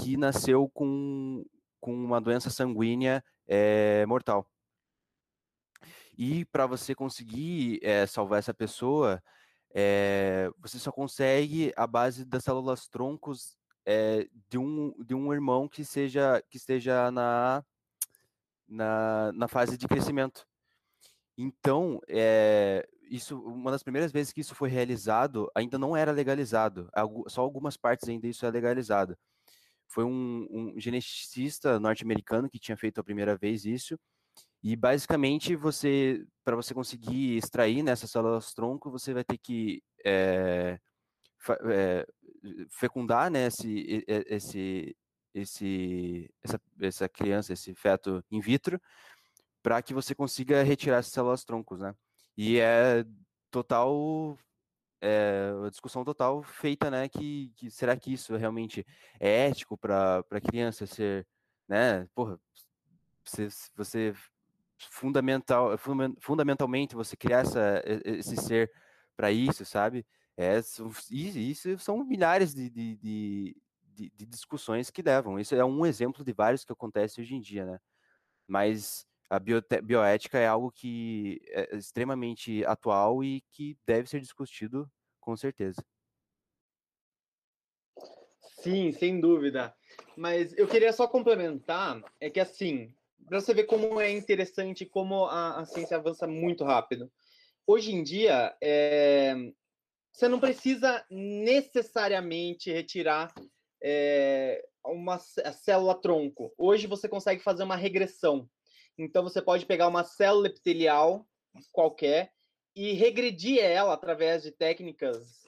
[0.00, 1.44] que nasceu com,
[1.80, 4.50] com uma doença sanguínea é, mortal.
[6.18, 9.22] E para você conseguir é, salvar essa pessoa,
[9.78, 15.68] é, você só consegue a base das células troncos é, de, um, de um irmão
[15.68, 17.62] que seja que esteja na,
[18.66, 20.46] na, na fase de crescimento.
[21.36, 26.88] Então, é, isso, uma das primeiras vezes que isso foi realizado, ainda não era legalizado.
[27.28, 29.14] Só algumas partes ainda isso é legalizado.
[29.86, 33.98] Foi um, um geneticista norte-americano que tinha feito a primeira vez isso.
[34.68, 40.80] E basicamente você, para você conseguir extrair nessas células tronco, você vai ter que é,
[41.70, 42.06] é,
[42.68, 44.96] fecundar né, esse, esse,
[45.32, 48.80] esse, essa, essa criança, esse feto in vitro,
[49.62, 51.94] para que você consiga retirar essas células troncos, né?
[52.36, 53.04] E é
[53.52, 54.36] total
[55.00, 57.08] é, uma discussão total feita, né?
[57.08, 58.84] Que, que será que isso realmente
[59.20, 61.24] é ético para a criança ser,
[61.68, 62.08] né?
[62.16, 62.36] Porra,
[63.76, 64.12] você
[64.78, 65.76] fundamental,
[66.20, 68.70] fundamentalmente você criar essa, esse ser
[69.16, 70.06] para isso, sabe?
[70.36, 73.56] É, isso são milhares de, de, de,
[74.14, 75.40] de, discussões que levam.
[75.40, 77.80] Isso é um exemplo de vários que acontecem hoje em dia, né?
[78.46, 85.36] Mas a bioética é algo que é extremamente atual e que deve ser discutido com
[85.36, 85.82] certeza.
[88.60, 89.74] Sim, sem dúvida.
[90.16, 92.94] Mas eu queria só complementar, é que assim,
[93.26, 97.10] para você ver como é interessante, como a, a, ciência avança muito rápido.
[97.66, 99.34] Hoje em dia, é,
[100.12, 103.34] você não precisa necessariamente retirar
[103.82, 106.52] é, uma célula tronco.
[106.56, 108.48] Hoje você consegue fazer uma regressão.
[108.96, 111.26] Então você pode pegar uma célula epitelial
[111.72, 112.32] qualquer
[112.76, 115.46] e regredir ela através de técnicas.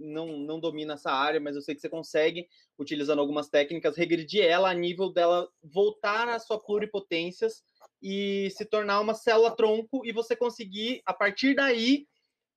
[0.00, 2.46] Não, não domina essa área, mas eu sei que você consegue,
[2.78, 7.62] utilizando algumas técnicas, regredir ela a nível dela voltar à sua pluripotências
[8.02, 12.06] e se tornar uma célula tronco e você conseguir, a partir daí,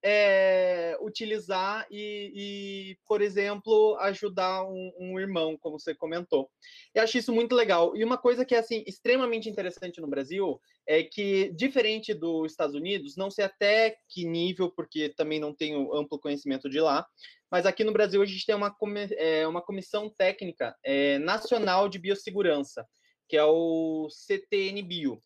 [0.03, 6.49] é, utilizar e, e, por exemplo, ajudar um, um, irmão, como você comentou.
[6.93, 7.95] Eu acho isso muito legal.
[7.95, 12.75] E uma coisa que é assim extremamente interessante no Brasil é que, diferente dos Estados
[12.75, 17.05] Unidos, não sei até que nível, porque também não tenho amplo conhecimento de lá,
[17.51, 18.75] mas aqui no Brasil a gente tem uma,
[19.17, 22.87] é, uma comissão técnica é, nacional de biossegurança,
[23.27, 25.21] que é o CTN Bio.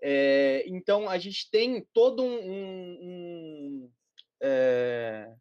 [0.00, 3.90] É, então a gente tem todo um, um,
[4.40, 5.32] é,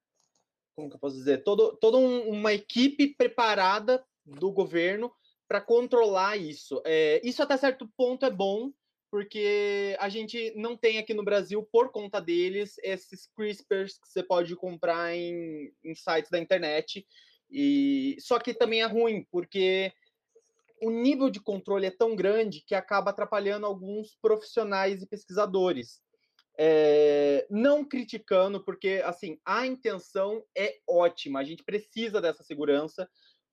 [0.75, 5.11] como que eu posso dizer, todo, toda um, uma equipe preparada do governo
[5.47, 6.81] para controlar isso.
[6.85, 8.71] É, isso até certo ponto é bom,
[9.09, 14.21] porque a gente não tem aqui no Brasil, por conta deles, esses CRISPRs que você
[14.21, 17.07] pode comprar em, em sites da internet.
[17.49, 19.93] E só que também é ruim, porque
[20.81, 26.01] o nível de controle é tão grande que acaba atrapalhando alguns profissionais e pesquisadores.
[26.59, 33.07] É, não criticando, porque assim a intenção é ótima, a gente precisa dessa segurança,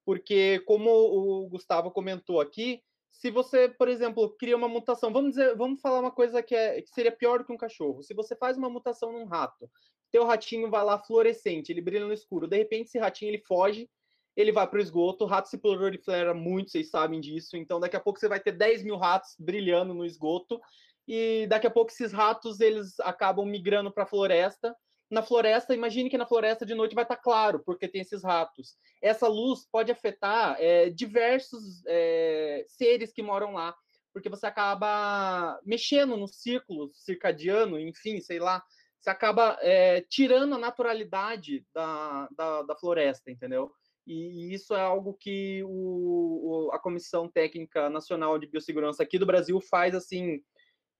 [0.06, 5.56] porque como o Gustavo comentou aqui, se você, por exemplo, cria uma mutação, vamos dizer,
[5.56, 8.02] vamos falar uma coisa que, é, que seria pior que um cachorro.
[8.02, 9.70] Se você faz uma mutação num rato,
[10.10, 13.88] teu ratinho vai lá fluorescente, ele brilha no escuro, de repente esse ratinho ele foge,
[14.36, 17.96] ele vai para o esgoto, o rato se prolifera muito, vocês sabem disso, então daqui
[17.96, 20.60] a pouco você vai ter 10 mil ratos brilhando no esgoto,
[21.06, 24.74] e daqui a pouco esses ratos eles acabam migrando para a floresta.
[25.10, 28.24] Na floresta, imagine que na floresta de noite vai estar tá claro, porque tem esses
[28.24, 28.76] ratos.
[29.02, 33.74] Essa luz pode afetar é, diversos é, seres que moram lá,
[34.12, 38.62] porque você acaba mexendo no círculo circadiano, enfim, sei lá,
[38.98, 43.70] você acaba é, tirando a naturalidade da, da, da floresta, entendeu?
[44.06, 49.26] E, isso é algo que o, o, a Comissão Técnica Nacional de Biossegurança aqui do
[49.26, 50.42] Brasil faz assim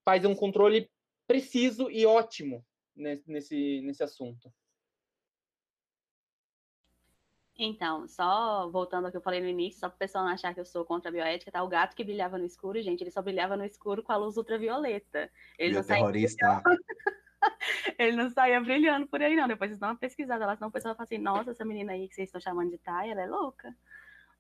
[0.05, 0.91] faz um controle
[1.27, 4.53] preciso e ótimo nesse, nesse assunto.
[7.57, 10.53] Então, só voltando ao que eu falei no início, só para o pessoal não achar
[10.53, 11.63] que eu sou contra a bioética, tá?
[11.63, 14.37] O gato que brilhava no escuro, gente, ele só brilhava no escuro com a luz
[14.37, 15.31] ultravioleta.
[15.57, 16.63] Ele não terrorista.
[17.97, 19.47] ele não saía brilhando por aí, não.
[19.47, 22.09] Depois vocês dão uma pesquisada lá, senão o pessoal fala assim, nossa, essa menina aí
[22.09, 23.73] que vocês estão chamando de Thay, ela é louca.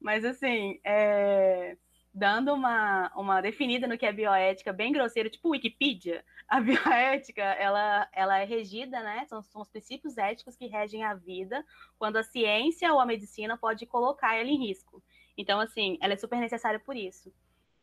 [0.01, 1.77] Mas assim, é
[2.15, 8.09] dando uma, uma definida no que é bioética bem grosseiro, tipo Wikipedia, a bioética, ela,
[8.13, 11.65] ela é regida, né, são, são os princípios éticos que regem a vida,
[11.99, 15.03] quando a ciência ou a medicina pode colocar ela em risco.
[15.37, 17.35] Então, assim, ela é super necessária por isso.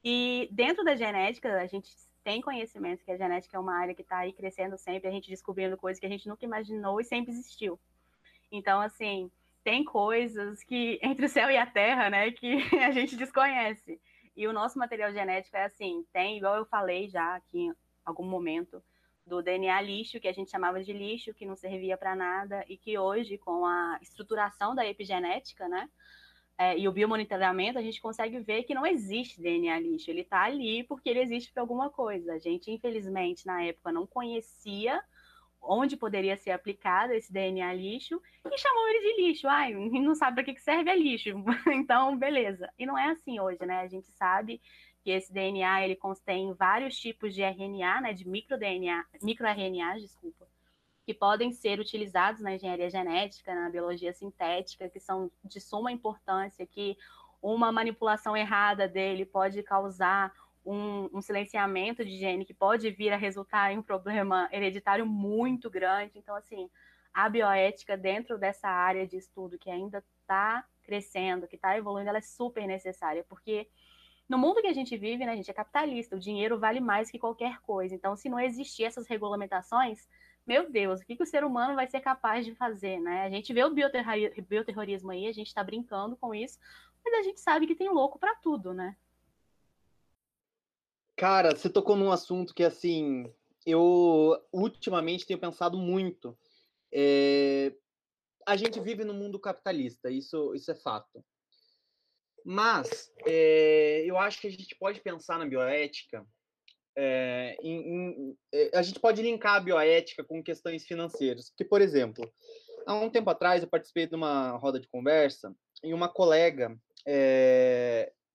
[0.02, 4.02] E dentro da genética, a gente tem conhecimento que a genética é uma área que
[4.02, 7.32] está aí crescendo sempre, a gente descobrindo coisas que a gente nunca imaginou e sempre
[7.32, 7.78] existiu.
[8.50, 9.30] Então, assim,
[9.64, 14.00] tem coisas que entre o céu e a terra, né, que a gente desconhece.
[14.36, 17.76] E o nosso material genético é assim, tem, igual eu falei já aqui em
[18.06, 18.84] algum momento,
[19.26, 22.76] do DNA lixo, que a gente chamava de lixo, que não servia para nada, e
[22.78, 25.90] que hoje, com a estruturação da epigenética, né,
[26.58, 30.12] é, e o biomonitoramento, a gente consegue ver que não existe DNA lixo.
[30.12, 32.34] Ele está ali porque ele existe para alguma coisa.
[32.34, 35.02] A gente, infelizmente, na época, não conhecia
[35.62, 39.48] onde poderia ser aplicado esse DNA lixo e chamou ele de lixo.
[39.48, 41.30] Ai, não sabe para que serve é lixo.
[41.72, 42.70] então, beleza.
[42.78, 43.82] E não é assim hoje, né?
[43.82, 44.62] A gente sabe
[45.04, 50.48] que esse DNA ele contém vários tipos de RNA, né, de microDNA, microRNA, desculpa,
[51.06, 56.68] que podem ser utilizados na engenharia genética, na biologia sintética, que são de suma importância,
[56.68, 56.96] que
[57.42, 60.32] uma manipulação errada dele pode causar
[60.66, 65.70] um, um, silenciamento de gene que pode vir a resultar em um problema hereditário muito
[65.70, 66.18] grande.
[66.18, 66.70] Então, assim,
[67.14, 72.20] a bioética dentro dessa área de estudo que ainda está crescendo, que está evoluindo, ela
[72.20, 73.68] é super necessária, porque
[74.28, 77.12] no mundo que a gente vive, né, a gente é capitalista, o dinheiro vale mais
[77.12, 77.94] que qualquer coisa.
[77.94, 80.08] Então, se não existir essas regulamentações,
[80.48, 83.24] meu Deus, o que, que o ser humano vai ser capaz de fazer, né?
[83.26, 86.58] A gente vê o bioterrorismo aí, a gente está brincando com isso,
[87.04, 88.96] mas a gente sabe que tem louco para tudo, né?
[91.22, 93.32] Cara, você tocou num assunto que, assim,
[93.64, 96.36] eu ultimamente tenho pensado muito.
[96.92, 97.76] É...
[98.48, 101.24] A gente vive no mundo capitalista, isso, isso é fato.
[102.44, 106.26] Mas é, eu acho que a gente pode pensar na bioética.
[106.98, 108.38] É, em, em,
[108.74, 111.52] a gente pode linkar a bioética com questões financeiras.
[111.52, 112.28] Porque, por exemplo,
[112.84, 116.76] há um tempo atrás eu participei de uma roda de conversa e uma colega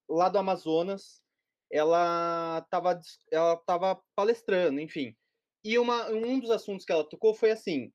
[0.09, 1.26] lá do Amazonas
[1.71, 3.01] ela estava
[3.31, 5.15] ela tava palestrando, enfim.
[5.65, 7.93] E uma, um dos assuntos que ela tocou foi assim: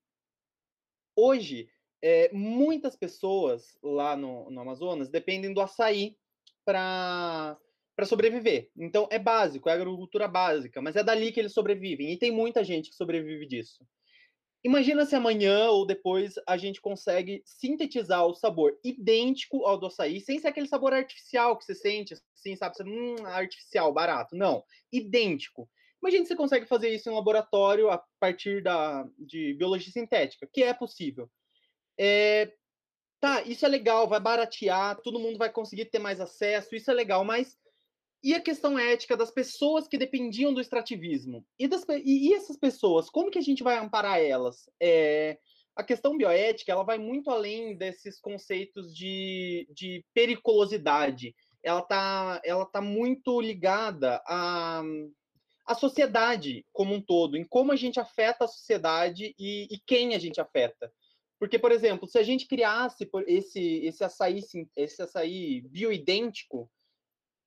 [1.16, 1.68] hoje,
[2.02, 6.16] é, muitas pessoas lá no, no Amazonas dependem do açaí
[6.64, 7.56] para
[8.04, 8.70] sobreviver.
[8.76, 12.12] Então é básico, é agricultura básica, mas é dali que eles sobrevivem.
[12.12, 13.86] E tem muita gente que sobrevive disso.
[14.64, 20.20] Imagina se amanhã ou depois a gente consegue sintetizar o sabor idêntico ao do açaí,
[20.20, 22.76] sem ser aquele sabor artificial que você sente, assim, sabe?
[22.76, 24.36] Você, hum, artificial, barato.
[24.36, 25.68] Não, idêntico.
[26.00, 30.48] Imagina se você consegue fazer isso em um laboratório a partir da, de biologia sintética,
[30.52, 31.28] que é possível.
[31.98, 32.52] É,
[33.20, 36.94] tá, isso é legal, vai baratear, todo mundo vai conseguir ter mais acesso, isso é
[36.94, 37.56] legal, mas
[38.22, 41.44] e a questão ética das pessoas que dependiam do extrativismo.
[41.58, 44.70] E, das, e, e essas pessoas, como que a gente vai amparar elas?
[44.80, 45.38] É,
[45.74, 51.34] a questão bioética ela vai muito além desses conceitos de, de periculosidade.
[51.62, 54.82] Ela está ela tá muito ligada à,
[55.66, 60.14] à sociedade como um todo, em como a gente afeta a sociedade e, e quem
[60.14, 60.92] a gente afeta.
[61.40, 64.40] Porque, por exemplo, se a gente criasse esse, esse, açaí,
[64.76, 66.70] esse açaí bioidêntico,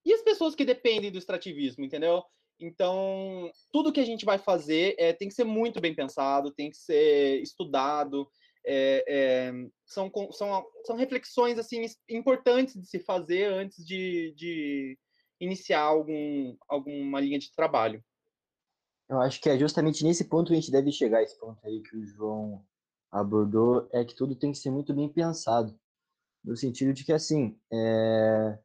[0.05, 2.23] e as pessoas que dependem do extrativismo, entendeu?
[2.59, 6.69] Então, tudo que a gente vai fazer é, tem que ser muito bem pensado, tem
[6.69, 8.29] que ser estudado.
[8.65, 9.51] É, é,
[9.85, 14.97] são, são, são reflexões assim importantes de se fazer antes de, de
[15.39, 18.03] iniciar algum, alguma linha de trabalho.
[19.07, 21.81] Eu acho que é justamente nesse ponto que a gente deve chegar, esse ponto aí
[21.81, 22.65] que o João
[23.11, 25.77] abordou, é que tudo tem que ser muito bem pensado.
[26.43, 28.57] No sentido de que, assim, é...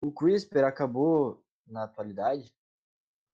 [0.00, 2.52] O CRISPR acabou, na atualidade,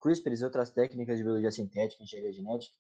[0.01, 2.75] CRISPR e outras técnicas de biologia sintética, engenharia genética,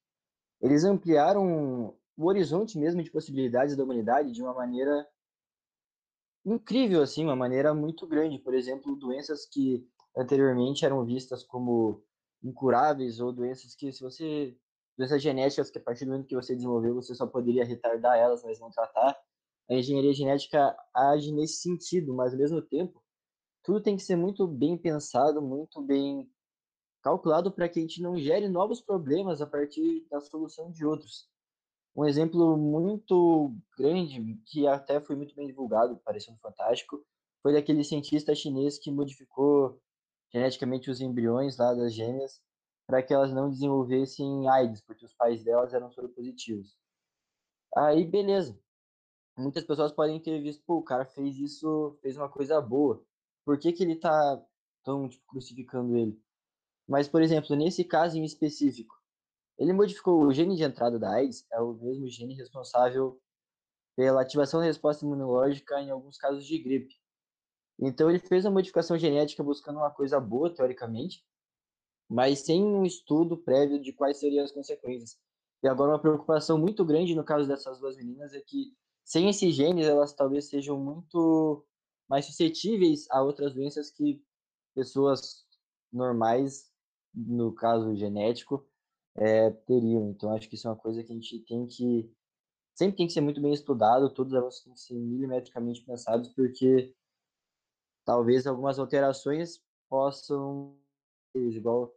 [0.60, 5.06] eles ampliaram o horizonte mesmo de possibilidades da humanidade de uma maneira
[6.44, 8.38] incrível, assim, uma maneira muito grande.
[8.38, 12.04] Por exemplo, doenças que anteriormente eram vistas como
[12.42, 14.56] incuráveis ou doenças que, se você
[14.96, 18.42] doenças genéticas que a partir do momento que você desenvolveu você só poderia retardar elas,
[18.44, 19.16] mas não tratar.
[19.70, 23.01] A engenharia genética age nesse sentido, mas ao mesmo tempo
[23.62, 26.28] tudo tem que ser muito bem pensado, muito bem
[27.00, 31.28] calculado para que a gente não gere novos problemas a partir da solução de outros.
[31.94, 37.04] Um exemplo muito grande, que até foi muito bem divulgado, parecendo fantástico,
[37.42, 39.80] foi daquele cientista chinês que modificou
[40.32, 42.40] geneticamente os embriões lá das gêmeas
[42.86, 46.76] para que elas não desenvolvessem AIDS, porque os pais delas eram soropositivos.
[47.76, 48.58] Aí, beleza.
[49.36, 53.04] Muitas pessoas podem ter visto, pô, o cara fez isso, fez uma coisa boa
[53.44, 54.42] por que, que ele tá
[54.82, 56.20] tão tipo, crucificando ele.
[56.86, 58.94] Mas, por exemplo, nesse caso em específico,
[59.58, 63.20] ele modificou o gene de entrada da AIDS, é o mesmo gene responsável
[63.96, 66.94] pela ativação da resposta imunológica em alguns casos de gripe.
[67.78, 71.24] Então ele fez uma modificação genética buscando uma coisa boa, teoricamente,
[72.08, 75.18] mas sem um estudo prévio de quais seriam as consequências.
[75.62, 78.74] E agora uma preocupação muito grande no caso dessas duas meninas é que
[79.04, 81.64] sem esses genes elas talvez sejam muito
[82.12, 84.22] mais suscetíveis a outras doenças que
[84.74, 85.46] pessoas
[85.90, 86.70] normais,
[87.14, 88.68] no caso genético,
[89.16, 90.10] é, teriam.
[90.10, 92.14] Então acho que isso é uma coisa que a gente tem que
[92.74, 96.94] sempre tem que ser muito bem estudado, todos elas têm que ser milimetricamente pensados, porque
[98.04, 100.78] talvez algumas alterações possam,
[101.34, 101.94] igual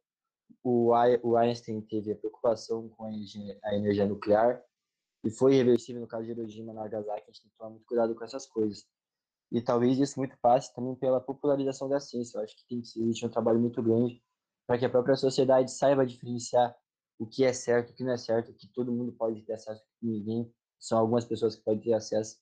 [0.64, 0.94] o,
[1.36, 4.64] Einstein teve a preocupação com a energia nuclear,
[5.26, 7.86] e foi reversível no caso de Hiroshima e Nagasaki, a gente tem que tomar muito
[7.86, 8.88] cuidado com essas coisas.
[9.52, 12.38] E talvez isso muito passe também pela popularização da ciência.
[12.38, 14.24] Eu acho que tem que existir um trabalho muito grande
[14.68, 16.76] para que a própria sociedade saiba diferenciar
[17.20, 19.82] o que é certo, o que não é certo, que todo mundo pode ter acesso,
[20.00, 22.40] que ninguém, são algumas pessoas que podem ter acesso,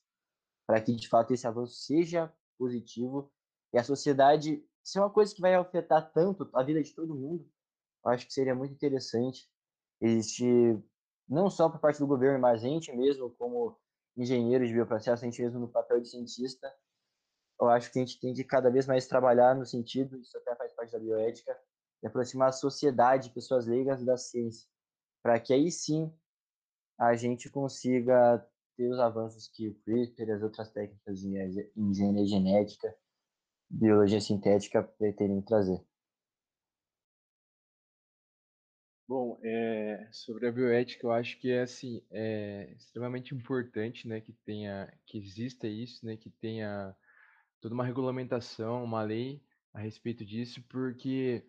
[0.66, 3.30] para que de fato esse avanço seja positivo
[3.72, 7.14] e a sociedade, se é uma coisa que vai afetar tanto a vida de todo
[7.14, 7.48] mundo,
[8.04, 9.48] eu acho que seria muito interessante
[10.00, 10.82] existir,
[11.28, 13.78] não só por parte do governo, mas a gente mesmo, como
[14.16, 16.72] engenheiros de bioprocesso, a gente mesmo no papel de cientista,
[17.60, 20.54] eu acho que a gente tem de cada vez mais trabalhar no sentido, isso até
[20.56, 21.56] faz parte da bioética,
[22.02, 24.68] de aproximar a sociedade, pessoas leigas da ciência,
[25.22, 26.12] para que aí sim
[26.98, 28.46] a gente consiga
[28.76, 31.28] ter os avanços que o CRISPR e as outras técnicas de
[31.76, 32.94] engenharia genética,
[33.70, 35.80] biologia sintética pretendem trazer.
[39.06, 44.32] Bom, é, sobre a bioética, eu acho que é assim, é extremamente importante, né, que
[44.32, 46.96] tenha, que exista isso, né, que tenha
[47.64, 49.42] toda uma regulamentação, uma lei
[49.72, 51.42] a respeito disso, porque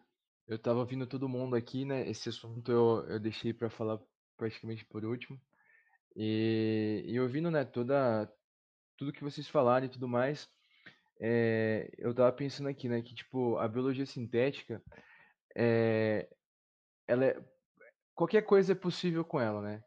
[0.47, 3.99] eu estava ouvindo todo mundo aqui, né, esse assunto eu, eu deixei para falar
[4.37, 5.37] praticamente por último,
[6.15, 8.31] e, e ouvindo, né, toda
[8.95, 10.49] tudo que vocês falaram e tudo mais,
[11.19, 14.81] é, eu estava pensando aqui, né, que tipo a biologia sintética
[15.53, 16.29] é,
[17.09, 17.43] ela é,
[18.13, 19.83] qualquer coisa é possível com ela, né?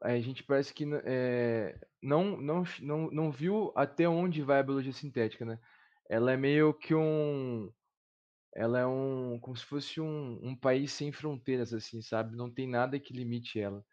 [0.00, 4.92] A gente parece que é, não, não, não, não viu até onde vai a biologia
[4.92, 5.58] sintética, né?
[6.08, 7.70] Ela é meio que um,
[8.54, 12.36] ela é um, como se fosse um, um país sem fronteiras, assim, sabe?
[12.36, 13.84] Não tem nada que limite ela.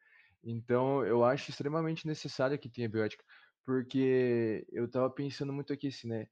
[0.43, 3.23] Então, eu acho extremamente necessário que tenha biótica,
[3.65, 6.27] porque eu estava pensando muito aqui, assim, né?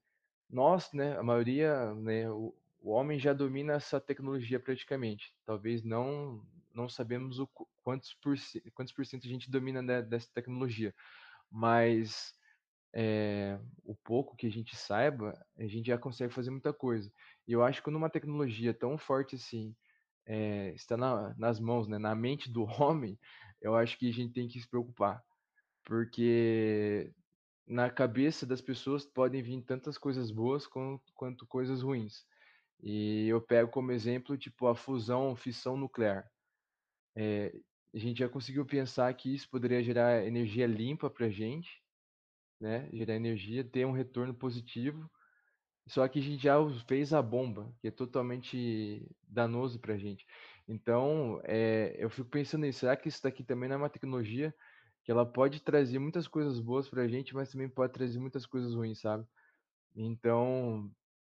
[0.48, 5.34] Nós, né, a maioria, né, o, o homem já domina essa tecnologia praticamente.
[5.44, 7.48] Talvez não não sabemos o
[7.82, 8.36] quantos por,
[8.74, 10.94] quantos por cento a gente domina dessa tecnologia,
[11.50, 12.34] mas
[12.94, 17.10] é, o pouco que a gente saiba, a gente já consegue fazer muita coisa.
[17.46, 19.74] E eu acho que quando uma tecnologia tão forte assim
[20.26, 23.18] é, está na, nas mãos, né, na mente do homem,
[23.60, 25.22] eu acho que a gente tem que se preocupar,
[25.84, 27.12] porque
[27.66, 32.24] na cabeça das pessoas podem vir tantas coisas boas quanto, quanto coisas ruins.
[32.82, 36.30] E eu pego como exemplo, tipo, a fusão, fissão nuclear.
[37.16, 37.52] É,
[37.94, 41.82] a gente já conseguiu pensar que isso poderia gerar energia limpa para a gente,
[42.60, 42.88] né?
[42.92, 45.10] Gerar energia, ter um retorno positivo.
[45.86, 46.56] Só que a gente já
[46.88, 50.26] fez a bomba, que é totalmente danoso para a gente.
[50.66, 52.80] Então, é, eu fico pensando nisso.
[52.80, 54.54] Será que isso daqui também não é uma tecnologia
[55.04, 58.46] que ela pode trazer muitas coisas boas para a gente, mas também pode trazer muitas
[58.46, 59.26] coisas ruins, sabe?
[59.94, 60.90] Então,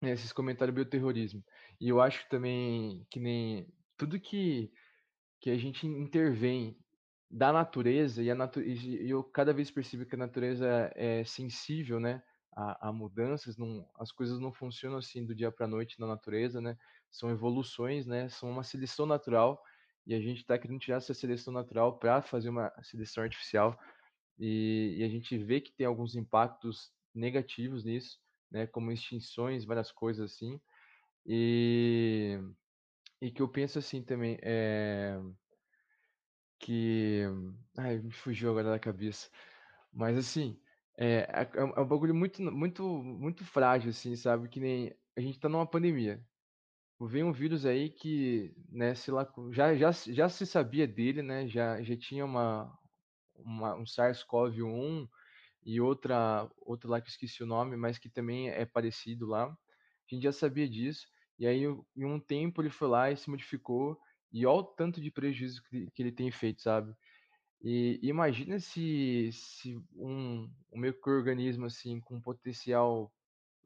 [0.02, 1.42] esses comentários bioterrorismo.
[1.80, 3.66] E eu acho também que nem
[3.96, 4.70] tudo que,
[5.44, 6.74] que a gente intervém
[7.30, 12.00] da natureza e, a natu e eu cada vez percebo que a natureza é sensível,
[12.00, 12.22] né,
[12.56, 16.62] a, a mudanças, não, as coisas não funcionam assim do dia para noite na natureza,
[16.62, 16.78] né,
[17.10, 19.62] são evoluções, né, são uma seleção natural
[20.06, 23.78] e a gente está querendo tirar essa seleção natural para fazer uma seleção artificial
[24.38, 28.18] e, e a gente vê que tem alguns impactos negativos nisso
[28.50, 30.58] né, como extinções, várias coisas assim.
[31.26, 32.40] E,
[33.24, 35.18] e que eu penso assim também, é,
[36.58, 37.22] que.
[37.76, 39.30] Ai, me fugiu agora da cabeça.
[39.92, 40.60] Mas assim,
[40.98, 44.48] é, é, é um bagulho muito, muito, muito frágil, assim, sabe?
[44.48, 46.22] Que nem a gente tá numa pandemia.
[47.00, 51.48] Vem um vírus aí que, né, sei lá, já, já, já se sabia dele, né?
[51.48, 52.78] Já, já tinha uma,
[53.36, 55.08] uma um SARS-CoV-1
[55.64, 59.46] e outra, outra lá que eu esqueci o nome, mas que também é parecido lá.
[59.46, 61.06] A gente já sabia disso.
[61.38, 61.64] E aí,
[61.96, 63.98] em um tempo, ele foi lá e se modificou.
[64.32, 66.94] E olha o tanto de prejuízo que, que ele tem feito, sabe?
[67.62, 73.12] E imagina se, se um, um microorganismo assim, com potencial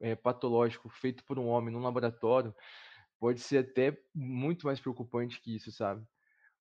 [0.01, 2.55] é, patológico feito por um homem num laboratório
[3.19, 6.05] pode ser até muito mais preocupante que isso, sabe?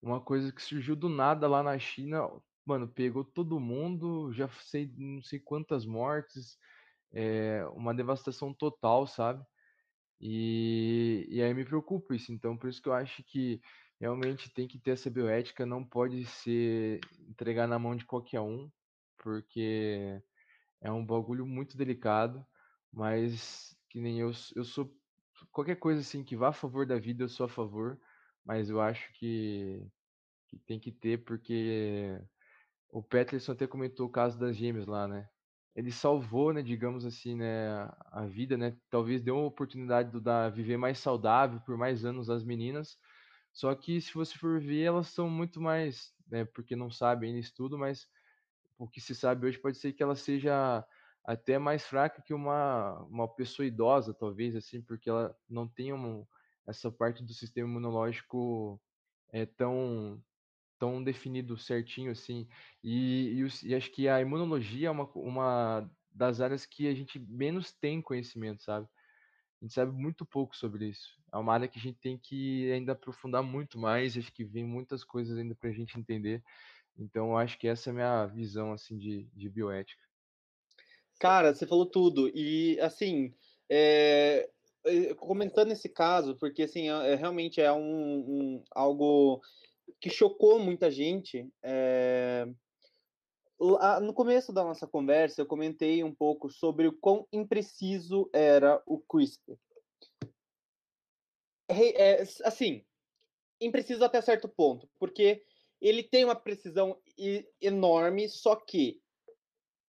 [0.01, 2.30] Uma coisa que surgiu do nada lá na China,
[2.66, 6.58] mano, pegou todo mundo, já sei não sei quantas mortes,
[7.14, 9.45] é uma devastação total, sabe?
[10.20, 12.32] E, e aí me preocupa isso.
[12.32, 13.61] Então, por isso que eu acho que
[13.99, 18.70] realmente tem que ter essa bioética, não pode ser entregar na mão de qualquer um,
[19.18, 20.22] porque
[20.82, 22.45] é um bagulho muito delicado,
[22.91, 24.93] mas que nem eu, eu sou
[25.51, 27.99] qualquer coisa assim que vá a favor da vida, eu sou a favor,
[28.45, 29.86] mas eu acho que,
[30.47, 32.20] que tem que ter, porque
[32.89, 35.30] o Peterson até comentou o caso das gêmeas lá, né?
[35.78, 38.75] Ele salvou, né, digamos assim, né, a vida, né?
[38.89, 42.97] Talvez deu uma oportunidade do da viver mais saudável por mais anos as meninas.
[43.53, 47.39] Só que se você for ver, elas são muito mais, né, porque não sabem ainda
[47.39, 48.09] estudo, mas
[48.78, 50.84] o que se sabe hoje pode ser que ela seja
[51.23, 56.25] até mais fraca que uma, uma pessoa idosa, talvez, assim, porque ela não tem um,
[56.67, 58.82] essa parte do sistema imunológico
[59.32, 60.23] é, tão,
[60.80, 62.47] tão definido certinho, assim.
[62.84, 67.19] E, e, e, acho que a imunologia é uma, uma das áreas que a gente
[67.19, 68.88] menos tem conhecimento, sabe?
[69.61, 71.17] A gente sabe muito pouco sobre isso.
[71.34, 74.63] É uma área que a gente tem que ainda aprofundar muito mais, acho que vem
[74.63, 76.43] muitas coisas ainda para a gente entender.
[76.97, 80.01] Então, acho que essa é a minha visão, assim, de, de bioética.
[81.19, 82.30] Cara, você falou tudo.
[82.34, 83.34] E, assim,
[83.69, 84.49] é,
[85.17, 89.41] comentando esse caso, porque, assim, é, realmente é um, um, algo
[90.00, 91.50] que chocou muita gente.
[91.64, 92.48] É,
[94.02, 99.00] no começo da nossa conversa, eu comentei um pouco sobre o quão impreciso era o
[99.00, 99.58] CRISPR.
[101.70, 102.86] É, assim,
[103.60, 105.43] impreciso até certo ponto, porque
[105.82, 107.00] ele tem uma precisão
[107.60, 109.02] enorme, só que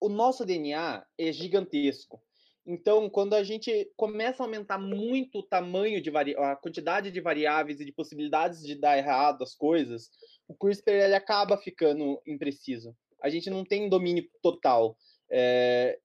[0.01, 2.23] o nosso DNA é gigantesco.
[2.71, 7.81] Então, quando a gente começa a aumentar muito o tamanho de a quantidade de variáveis
[7.81, 10.11] e de possibilidades de dar errado as coisas,
[10.47, 12.95] o CRISPR ele acaba ficando impreciso.
[13.23, 14.99] A gente não tem domínio total.
[15.31, 15.99] É,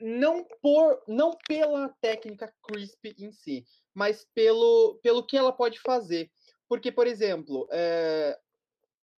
[0.00, 6.30] não por não pela técnica CRISPR em si, mas pelo, pelo que ela pode fazer.
[6.66, 8.34] Porque, por exemplo, é,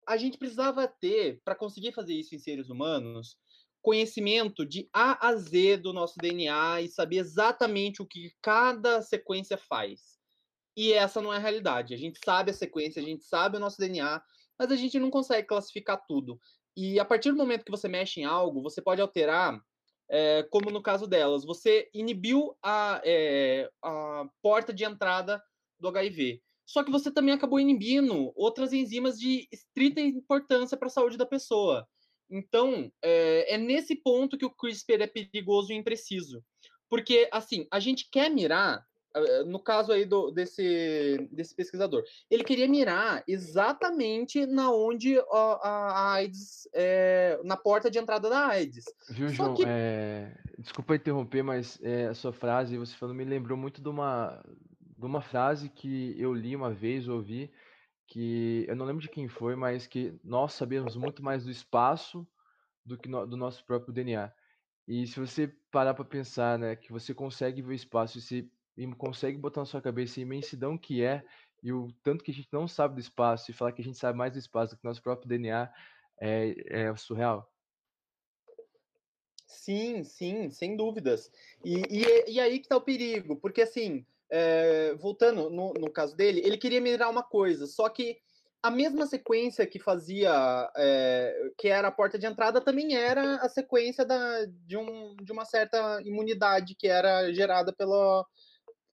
[0.09, 3.37] a gente precisava ter, para conseguir fazer isso em seres humanos,
[3.83, 9.57] conhecimento de A a Z do nosso DNA e saber exatamente o que cada sequência
[9.57, 10.19] faz.
[10.77, 11.95] E essa não é a realidade.
[11.95, 14.23] A gente sabe a sequência, a gente sabe o nosso DNA,
[14.59, 16.39] mas a gente não consegue classificar tudo.
[16.77, 19.61] E a partir do momento que você mexe em algo, você pode alterar,
[20.09, 25.43] é, como no caso delas, você inibiu a, é, a porta de entrada
[25.79, 26.41] do HIV.
[26.67, 31.27] Só que você também acabou inibindo outras enzimas de estrita importância para a saúde da
[31.27, 31.89] pessoa.
[32.31, 36.43] Então, é, é nesse ponto que o CRISPR é perigoso e impreciso.
[36.89, 42.43] Porque, assim, a gente quer mirar, eh, no caso aí do, desse, desse pesquisador, ele
[42.43, 45.23] queria mirar exatamente na onde a,
[45.63, 48.85] a AIDS, é, na porta de entrada da AIDS.
[49.11, 49.55] Viu, Só João?
[49.55, 49.65] Que...
[49.67, 50.37] É...
[50.59, 54.45] Desculpa interromper, mas é, a sua frase, você falando, me lembrou muito de uma,
[54.99, 57.51] de uma frase que eu li uma vez, ouvi,
[58.11, 62.27] que eu não lembro de quem foi, mas que nós sabemos muito mais do espaço
[62.85, 64.33] do que no, do nosso próprio DNA.
[64.87, 68.51] E se você parar para pensar, né, que você consegue ver o espaço e você
[68.99, 71.25] consegue botar na sua cabeça a imensidão que é
[71.63, 73.99] e o tanto que a gente não sabe do espaço e falar que a gente
[73.99, 75.73] sabe mais do espaço do que nosso próprio DNA
[76.19, 77.49] é, é surreal.
[79.47, 81.31] Sim, sim, sem dúvidas.
[81.65, 86.17] E, e, e aí que está o perigo, porque assim, é, voltando no, no caso
[86.17, 88.19] dele, ele queria mirar uma coisa, só que
[88.63, 90.31] a mesma sequência que fazia,
[90.77, 95.33] é, que era a porta de entrada, também era a sequência da, de, um, de
[95.33, 98.25] uma certa imunidade que era gerada pela,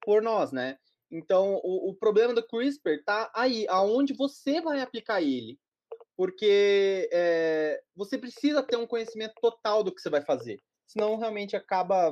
[0.02, 0.78] por nós, né?
[1.12, 5.60] Então, o, o problema do CRISPR tá aí, aonde você vai aplicar ele.
[6.16, 10.62] Porque é, você precisa ter um conhecimento total do que você vai fazer.
[10.88, 12.12] Senão, realmente acaba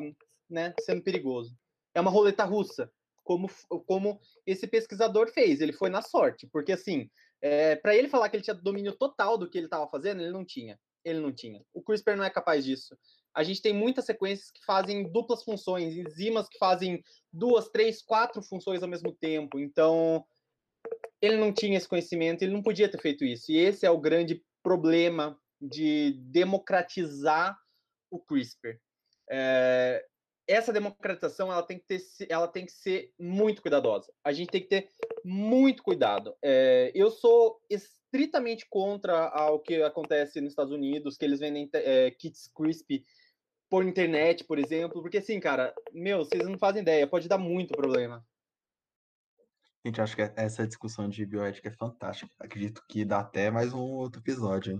[0.50, 1.58] né, sendo perigoso.
[1.94, 2.92] É uma roleta russa
[3.26, 3.50] como,
[3.86, 5.60] como esse pesquisador fez.
[5.60, 7.10] Ele foi na sorte, porque assim,
[7.42, 10.32] é, para ele falar que ele tinha domínio total do que ele estava fazendo, ele
[10.32, 10.80] não tinha.
[11.04, 11.62] Ele não tinha.
[11.74, 12.98] O CRISPR não é capaz disso.
[13.34, 17.04] A gente tem muitas sequências que fazem duplas funções, enzimas que fazem
[17.34, 19.60] duas, três, quatro funções ao mesmo tempo.
[19.60, 20.26] Então,
[21.22, 23.52] ele não tinha esse conhecimento, ele não podia ter feito isso.
[23.52, 27.58] E esse é o grande problema de democratizar
[28.10, 28.80] o CRISPR.
[29.30, 30.04] É,
[30.48, 34.12] essa democratização ela tem que ter, ela tem que ser muito cuidadosa.
[34.24, 34.90] A gente tem que ter
[35.24, 36.36] muito cuidado.
[36.42, 42.12] É, eu sou estritamente contra o que acontece nos Estados Unidos, que eles vendem é,
[42.12, 43.04] kits crispy
[43.70, 47.76] por internet, por exemplo, porque assim, cara, meu, vocês não fazem ideia, pode dar muito
[47.76, 48.24] problema.
[49.86, 52.32] Gente, acho que essa discussão de bioética é fantástica.
[52.40, 54.80] Acredito que dá até mais um outro episódio, hein?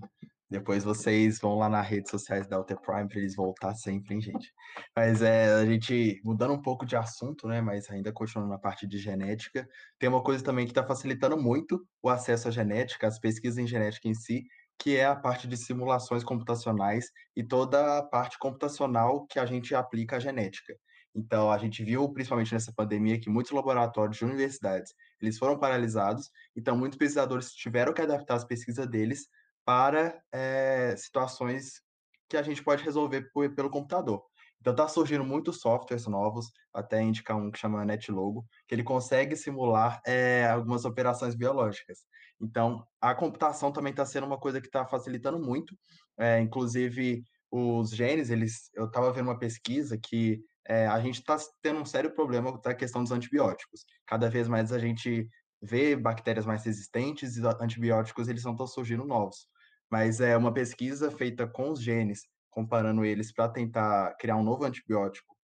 [0.50, 4.22] Depois vocês vão lá nas redes sociais da Alter Prime para eles voltar sempre, hein,
[4.22, 4.54] gente?
[4.96, 7.62] Mas é, a gente, mudando um pouco de assunto, né?
[7.62, 9.68] Mas ainda continuando na parte de genética,
[9.98, 13.66] tem uma coisa também que está facilitando muito o acesso à genética, as pesquisas em
[13.66, 14.44] genética em si,
[14.78, 19.74] que é a parte de simulações computacionais e toda a parte computacional que a gente
[19.74, 20.76] aplica à genética.
[21.16, 26.30] Então, a gente viu, principalmente nessa pandemia, que muitos laboratórios de universidades, eles foram paralisados,
[26.56, 29.30] então muitos pesquisadores tiveram que adaptar as pesquisas deles
[29.66, 31.82] para é, situações
[32.30, 34.24] que a gente pode resolver por, pelo computador.
[34.62, 39.36] Então está surgindo muitos softwares novos, até indicar um que chama NetLogo, que ele consegue
[39.36, 42.00] simular é, algumas operações biológicas.
[42.40, 45.76] Então a computação também está sendo uma coisa que está facilitando muito.
[46.18, 51.38] É, inclusive os genes, eles, eu estava vendo uma pesquisa que é, a gente está
[51.62, 53.86] tendo um sério problema da questão dos antibióticos.
[54.06, 55.30] Cada vez mais a gente
[55.62, 59.48] vê bactérias mais resistentes e antibióticos eles estão surgindo novos
[59.92, 64.64] mas é uma pesquisa feita com os genes, comparando eles para tentar criar um novo
[64.64, 65.36] antibiótico.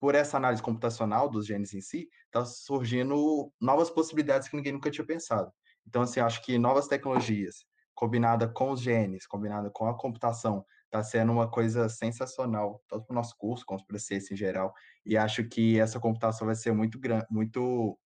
[0.00, 4.90] Por essa análise computacional dos genes em si, está surgindo novas possibilidades que ninguém nunca
[4.90, 5.50] tinha pensado.
[5.86, 7.64] Então, assim, acho que novas tecnologias,
[7.94, 13.14] combinada com os genes, combinada com a computação, está sendo uma coisa sensacional, tanto para
[13.14, 14.72] o nosso curso, como para a em geral,
[15.04, 16.98] e acho que essa computação vai ser muito,
[17.30, 17.98] muito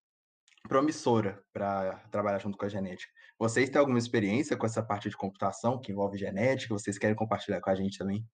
[0.66, 3.12] promissora para trabalhar junto com a genética.
[3.38, 6.74] Vocês têm alguma experiência com essa parte de computação que envolve genética?
[6.74, 8.26] Vocês querem compartilhar com a gente também?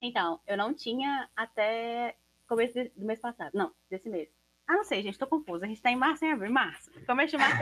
[0.00, 2.16] Então, eu não tinha até
[2.46, 3.50] começo do mês passado.
[3.52, 4.28] Não, desse mês.
[4.66, 5.64] Ah, não sei, gente, tô confusa.
[5.64, 6.90] A gente tá em março, em abril, março.
[7.04, 7.58] Começo de março.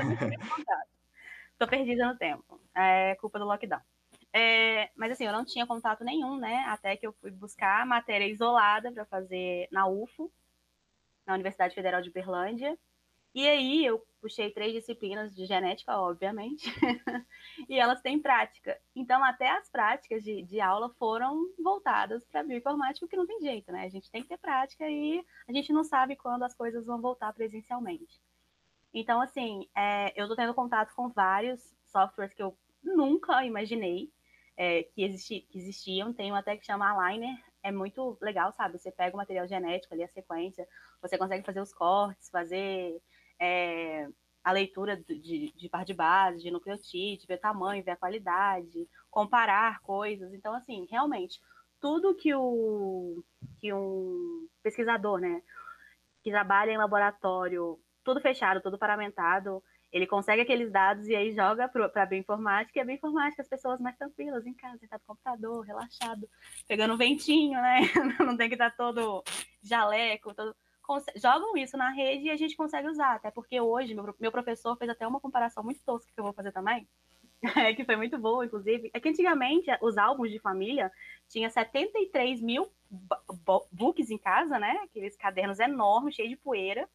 [1.59, 2.61] Tô perdida no tempo.
[2.75, 3.81] É culpa do lockdown.
[4.33, 6.65] É, mas assim, eu não tinha contato nenhum, né?
[6.69, 10.31] Até que eu fui buscar matéria isolada para fazer na UFO,
[11.27, 12.79] na Universidade Federal de Berlândia.
[13.39, 16.67] E aí eu puxei três disciplinas de genética, obviamente,
[17.69, 18.77] e elas têm prática.
[18.97, 23.71] Então, até as práticas de, de aula foram voltadas para bioinformática, porque não tem jeito,
[23.71, 23.85] né?
[23.85, 27.01] A gente tem que ter prática e a gente não sabe quando as coisas vão
[27.01, 28.21] voltar presencialmente.
[28.93, 34.11] Então, assim, é, eu estou tendo contato com vários softwares que eu nunca imaginei
[34.57, 36.13] é, que, existi, que existiam.
[36.13, 38.79] Tem um até que chama Aligner, é muito legal, sabe?
[38.79, 40.67] Você pega o material genético ali, a sequência,
[41.01, 43.01] você consegue fazer os cortes, fazer
[43.41, 44.09] é,
[44.43, 49.81] a leitura de, de par de base, de nucleotídeo, ver tamanho, ver a qualidade, comparar
[49.81, 50.33] coisas.
[50.33, 51.41] Então, assim, realmente,
[51.81, 53.23] tudo que, o,
[53.61, 55.43] que um pesquisador, né,
[56.23, 59.63] que trabalha em laboratório, tudo fechado, tudo paramentado,
[59.93, 63.81] ele consegue aqueles dados e aí joga para a bioinformática, e a bioinformática, as pessoas
[63.81, 66.29] mais tranquilas em casa, sentado no computador, relaxado,
[66.67, 67.81] pegando um ventinho, né?
[68.21, 69.23] Não tem que estar todo
[69.63, 70.55] jaleco, todo
[71.17, 73.17] jogam isso na rede e a gente consegue usar.
[73.17, 76.33] Até porque hoje, meu, meu professor fez até uma comparação muito tosca que eu vou
[76.33, 76.89] fazer também,
[77.77, 78.91] que foi muito boa, inclusive.
[78.95, 80.91] É que antigamente os álbuns de família
[81.29, 82.71] tinha 73 mil
[83.71, 84.79] books em casa, né?
[84.83, 86.89] Aqueles cadernos enormes, cheios de poeira.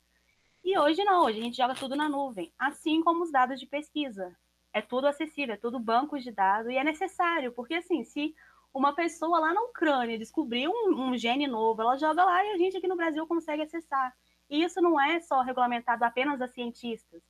[0.64, 3.66] E hoje não, hoje a gente joga tudo na nuvem, assim como os dados de
[3.66, 4.36] pesquisa.
[4.72, 8.34] É tudo acessível, é tudo bancos de dados e é necessário, porque assim, se
[8.74, 12.58] uma pessoa lá na Ucrânia descobriu um, um, gene novo, ela joga lá e a
[12.58, 14.16] gente aqui no Brasil consegue acessar.
[14.50, 17.22] E isso não é só regulamentado apenas a cientistas,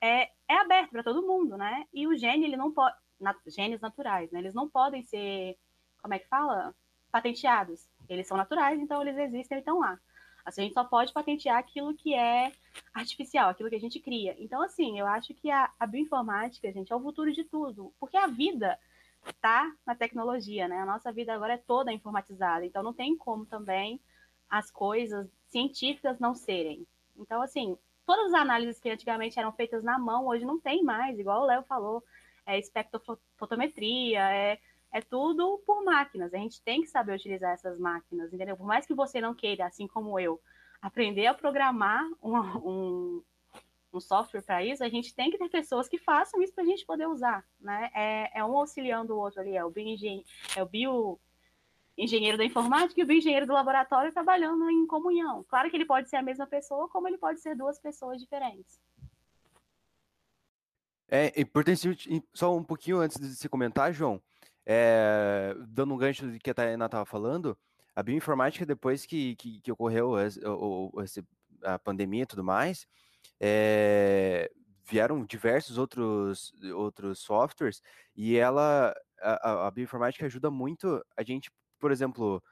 [0.00, 1.86] é, é aberto para todo mundo, né?
[1.92, 4.38] E o gene, ele não pode, na, genes naturais, né?
[4.38, 5.58] Eles não podem ser,
[6.02, 6.74] como é que fala?
[7.10, 7.88] Patenteados.
[8.08, 9.98] Eles são naturais, então eles existem e estão lá.
[10.44, 12.52] Assim, a gente só pode patentear aquilo que é
[12.94, 14.36] artificial, aquilo que a gente cria.
[14.38, 17.92] Então, assim, eu acho que a, a bioinformática, gente, é o futuro de tudo.
[17.98, 18.78] Porque a vida
[19.30, 20.78] está na tecnologia, né?
[20.78, 24.00] A nossa vida agora é toda informatizada, então não tem como também
[24.48, 26.86] as coisas científicas não serem.
[27.16, 27.76] Então, assim,
[28.06, 31.46] todas as análises que antigamente eram feitas na mão, hoje não tem mais, igual o
[31.46, 32.02] Léo falou,
[32.46, 34.58] é espectrofotometria, é,
[34.92, 36.32] é tudo por máquinas.
[36.32, 38.56] A gente tem que saber utilizar essas máquinas, entendeu?
[38.56, 40.40] Por mais que você não queira, assim como eu,
[40.80, 43.22] aprender a programar um, um
[43.96, 46.66] um software para isso, a gente tem que ter pessoas que façam isso para a
[46.66, 47.90] gente poder usar, né?
[47.94, 50.24] É, é um auxiliando o outro ali, é o bioengenheiro,
[50.54, 51.18] é o bio
[51.96, 55.44] engenheiro da informática e o bioengenheiro do laboratório trabalhando em comunhão.
[55.48, 58.78] Claro que ele pode ser a mesma pessoa, como ele pode ser duas pessoas diferentes.
[61.08, 61.88] É importante,
[62.34, 64.20] só um pouquinho antes de você comentar, João,
[64.66, 67.56] é, dando um gancho do que a Tainá estava falando,
[67.94, 72.86] a bioinformática, depois que, que, que ocorreu a, a pandemia e tudo mais,
[73.40, 74.50] é,
[74.88, 77.82] vieram diversos outros, outros softwares
[78.14, 82.42] e ela, a, a, bioinformática ajuda muito a gente, por exemplo,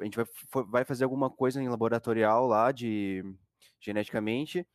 [0.00, 0.26] a gente vai,
[0.68, 3.22] vai fazer alguma coisa em laboratorial lá de
[3.80, 4.66] geneticamente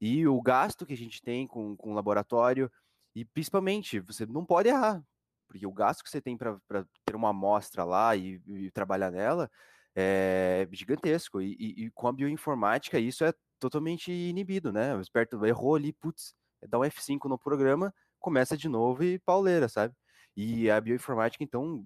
[0.00, 2.70] e o gasto que a gente tem com, com o laboratório
[3.14, 5.02] e principalmente você não pode errar.
[5.48, 6.58] porque o gasto que você tem para
[7.04, 9.50] ter uma amostra lá e, e, trabalhar nela
[9.96, 11.40] é gigantesco.
[11.40, 14.94] E, e, e, com a bioinformática isso é totalmente inibido, né?
[14.94, 16.34] O esperto errou ali, putz,
[16.68, 19.94] dá um F5 no programa, começa de novo e pauleira, sabe?
[20.36, 21.84] E a bioinformática, então,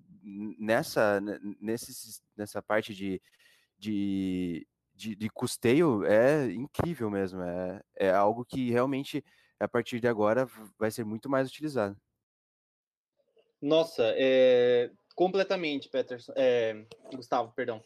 [0.58, 1.20] nessa,
[1.60, 3.20] nesse, nessa parte de,
[3.78, 7.42] de, de, de custeio é incrível mesmo.
[7.42, 9.24] É, é algo que realmente,
[9.58, 10.46] a partir de agora,
[10.78, 11.96] vai ser muito mais utilizado.
[13.60, 16.84] Nossa, é, completamente, Peterson, é,
[17.14, 17.82] Gustavo, perdão.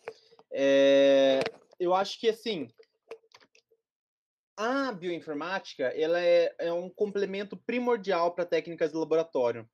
[0.50, 1.40] É,
[1.78, 2.68] eu acho que assim
[4.56, 9.68] a bioinformática ela é, é um complemento primordial para técnicas de laboratório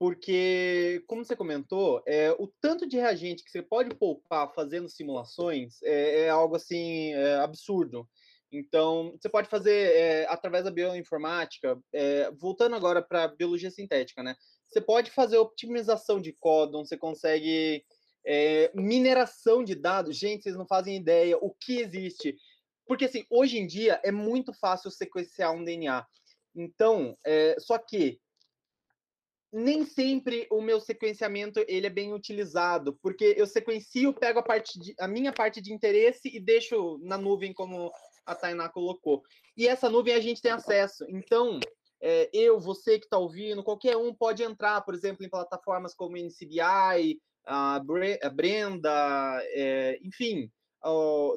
[0.00, 5.82] porque, como você comentou, é, o tanto de reagente que você pode poupar fazendo simulações
[5.82, 8.08] é, é algo assim é, absurdo.
[8.50, 14.34] Então, você pode fazer é, através da bioinformática, é, voltando agora para biologia sintética, né?
[14.70, 17.84] Você pode fazer optimização de códon, você consegue
[18.26, 20.16] é, mineração de dados.
[20.16, 22.38] Gente, vocês não fazem ideia o que existe.
[22.90, 26.04] Porque, assim, hoje em dia é muito fácil sequenciar um DNA.
[26.56, 27.16] Então,
[27.60, 28.18] só que
[29.52, 34.76] nem sempre o meu sequenciamento ele é bem utilizado, porque eu sequencio, pego a, parte
[34.80, 37.92] de, a minha parte de interesse e deixo na nuvem como
[38.26, 39.22] a Tainá colocou.
[39.56, 41.04] E essa nuvem a gente tem acesso.
[41.08, 41.60] Então,
[42.02, 46.16] é, eu, você que está ouvindo, qualquer um pode entrar, por exemplo, em plataformas como
[46.16, 47.80] NCBI, a,
[48.34, 50.50] Brenda, é, enfim,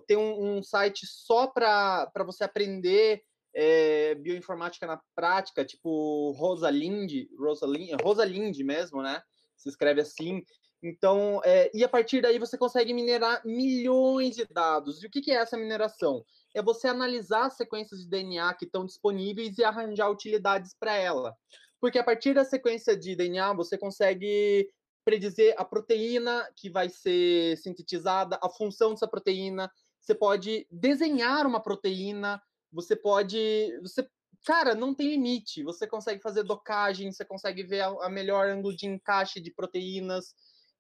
[0.08, 3.22] tem um, um, site só para você aprender
[3.54, 9.22] é, bioinformática na prática, tipo Rosalind, Rosalind, Rosalind mesmo, né?
[9.56, 10.44] Se escreve assim.
[10.82, 15.02] Então, é, e a partir daí você consegue minerar milhões de dados.
[15.02, 16.26] E o que, que é essa mineração?
[16.54, 21.34] É você analisar as sequências de DNA que estão disponíveis e arranjar utilidades para ela.
[21.80, 24.70] Porque a partir da sequência de DNA, você consegue
[25.04, 29.72] predizer a proteína que vai ser sintetizada, a função dessa proteína.
[30.02, 33.78] Você pode desenhar uma proteína, você pode.
[33.82, 34.08] Você,
[34.46, 35.64] cara, não tem limite.
[35.64, 40.34] Você consegue fazer docagem, você consegue ver a, a melhor ângulo de encaixe de proteínas.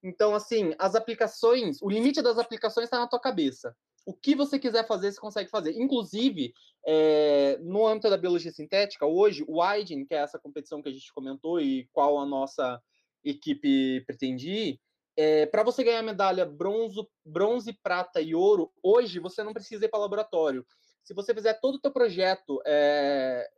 [0.03, 3.73] Então, assim, as aplicações, o limite das aplicações está na tua cabeça.
[4.05, 5.71] O que você quiser fazer, você consegue fazer.
[5.79, 6.53] Inclusive,
[6.85, 10.91] é, no âmbito da biologia sintética, hoje, o IDEN, que é essa competição que a
[10.91, 12.81] gente comentou e qual a nossa
[13.23, 14.79] equipe pretende ir,
[15.15, 19.89] é, para você ganhar medalha bronze, bronze, prata e ouro, hoje você não precisa ir
[19.89, 20.65] para laboratório
[21.03, 23.49] se você fizer todo o teu projeto é,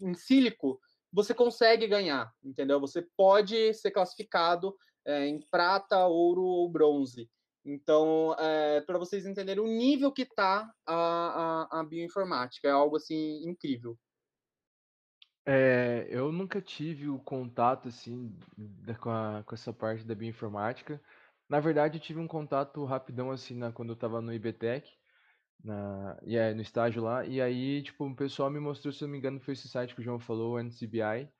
[0.00, 0.80] em sílico,
[1.12, 2.80] você consegue ganhar, entendeu?
[2.80, 7.28] Você pode ser classificado é, em prata, ouro ou bronze.
[7.64, 12.96] Então, é, para vocês entenderem o nível que está a, a, a, bioinformática, é algo
[12.96, 13.98] assim incrível.
[15.50, 18.38] É, eu nunca tive o contato assim
[19.00, 21.00] com, a, com essa parte da bioinformática.
[21.48, 24.92] Na verdade, eu tive um contato rapidão assim na, quando eu estava no IBTEC
[25.64, 27.24] na, e é, no estágio lá.
[27.26, 29.94] E aí, tipo, o pessoal me mostrou, se eu não me engano, foi esse site
[29.94, 31.30] que o João falou, o NCBI,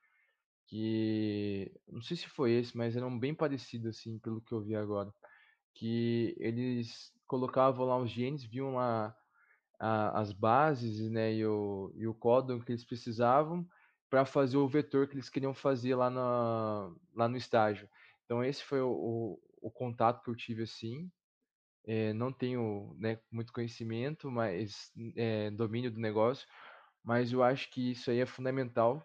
[0.67, 4.75] que não sei se foi esse, mas eram bem parecidos, assim, pelo que eu vi
[4.75, 5.13] agora.
[5.75, 9.15] Que eles colocavam lá os genes, viam lá
[9.79, 13.67] a, as bases, né, e o, e o código que eles precisavam
[14.09, 17.89] para fazer o vetor que eles queriam fazer lá, na, lá no estágio.
[18.25, 21.11] Então, esse foi o, o, o contato que eu tive, assim,
[21.85, 26.47] é, não tenho né, muito conhecimento, mas é, domínio do negócio,
[27.03, 29.03] mas eu acho que isso aí é fundamental.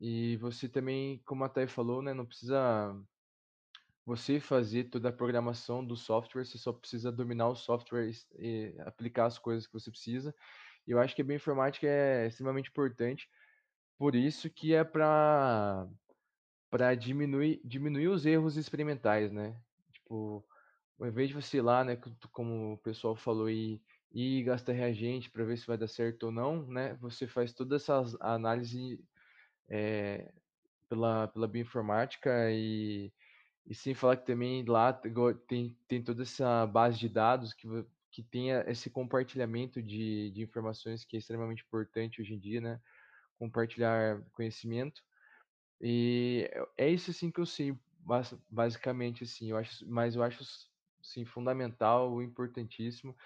[0.00, 2.94] E você também, como a Thay falou, né, não precisa
[4.04, 9.26] você fazer toda a programação do software, você só precisa dominar o software e aplicar
[9.26, 10.34] as coisas que você precisa.
[10.86, 13.28] E eu acho que a bioinformática é extremamente importante,
[14.02, 15.86] por isso que é para
[16.68, 19.56] para diminuir diminuir os erros experimentais, né?
[19.92, 20.44] Tipo,
[20.98, 21.96] ao invés de você ir lá, né,
[22.32, 23.80] como o pessoal falou, e,
[24.10, 27.76] e gastar reagente para ver se vai dar certo ou não, né, você faz toda
[27.76, 28.98] essa análise
[29.68, 30.32] é,
[30.88, 33.12] pela, pela bioinformática e,
[33.64, 34.92] e sem falar que também lá
[35.46, 37.68] tem, tem toda essa base de dados que,
[38.10, 42.80] que tenha esse compartilhamento de, de informações que é extremamente importante hoje em dia, né,
[43.42, 45.02] compartilhar conhecimento.
[45.80, 46.48] E
[46.78, 47.76] é isso assim que eu sei,
[48.48, 50.44] basicamente assim, eu acho, mas eu acho
[51.02, 53.16] sim, fundamental, importantíssimo.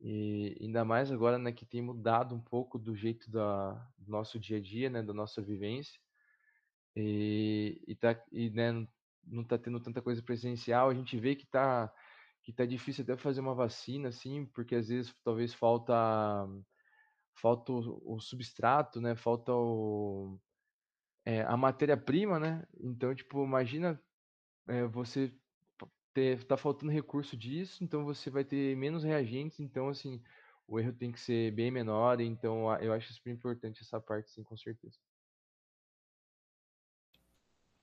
[0.00, 4.38] E ainda mais agora, né, que tem mudado um pouco do jeito da, do nosso
[4.38, 5.98] dia a dia, né, da nossa vivência.
[6.94, 8.70] E, e, tá, e né,
[9.24, 10.90] não está tendo tanta coisa presencial.
[10.90, 11.92] A gente vê que tá,
[12.40, 16.46] que tá difícil até fazer uma vacina, assim, porque às vezes talvez falta
[17.36, 20.38] falta o, o substrato, né, falta o,
[21.24, 22.66] é, a matéria-prima, né?
[22.80, 24.00] Então, tipo, imagina
[24.68, 25.32] é, você
[26.14, 30.22] ter, tá faltando recurso disso, então você vai ter menos reagentes, então assim,
[30.66, 34.42] o erro tem que ser bem menor, então eu acho super importante essa parte, sim,
[34.42, 34.98] com certeza.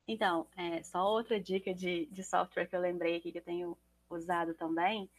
[0.08, 3.78] Então, é, só outra dica de, de software que eu lembrei aqui que eu tenho
[4.10, 5.10] usado também.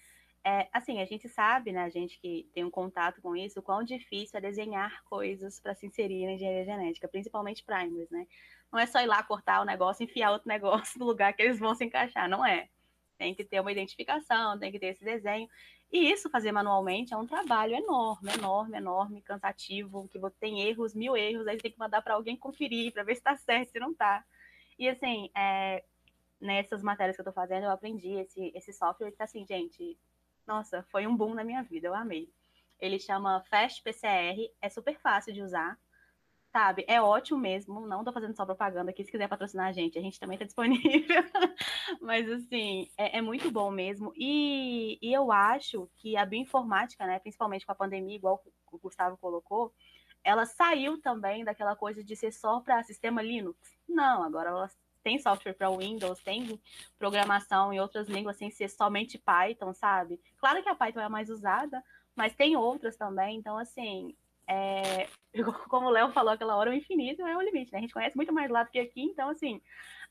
[0.46, 3.62] É, assim, a gente sabe, né, a gente que tem um contato com isso, o
[3.62, 8.26] quão difícil é desenhar coisas para se inserir na engenharia genética, principalmente primers, né?
[8.70, 11.58] Não é só ir lá cortar o negócio enfiar outro negócio no lugar que eles
[11.58, 12.68] vão se encaixar, não é.
[13.16, 15.48] Tem que ter uma identificação, tem que ter esse desenho.
[15.90, 21.16] E isso fazer manualmente é um trabalho enorme, enorme, enorme, cansativo, que tem erros, mil
[21.16, 23.78] erros, aí você tem que mandar para alguém conferir para ver se está certo, se
[23.78, 24.22] não está.
[24.78, 25.84] E assim, é,
[26.38, 29.96] nessas matérias que eu estou fazendo, eu aprendi esse, esse software que tá assim, gente,
[30.46, 32.32] nossa, foi um boom na minha vida, eu amei.
[32.80, 35.78] Ele chama Fast PCR, é super fácil de usar,
[36.52, 36.84] sabe?
[36.86, 40.02] É ótimo mesmo, não tô fazendo só propaganda aqui, se quiser patrocinar a gente, a
[40.02, 41.22] gente também tá disponível.
[42.00, 44.12] Mas, assim, é, é, muito bom mesmo.
[44.16, 49.16] E, e eu acho que a bioinformática, né, principalmente com a pandemia, igual o Gustavo
[49.16, 49.72] colocou,
[50.22, 53.58] ela saiu também daquela coisa de ser só para sistema Linux.
[53.86, 54.70] Não, agora ela
[55.04, 56.60] tem software para Windows, tem
[56.98, 60.20] programação em outras línguas sem ser somente Python, sabe?
[60.38, 61.80] Claro que a Python é a mais usada,
[62.16, 63.36] mas tem outras também.
[63.36, 64.16] Então, assim,
[64.48, 65.06] é,
[65.68, 67.78] como o Léo falou aquela hora, o infinito é o limite, né?
[67.78, 69.60] A gente conhece muito mais lá do que aqui, então, assim,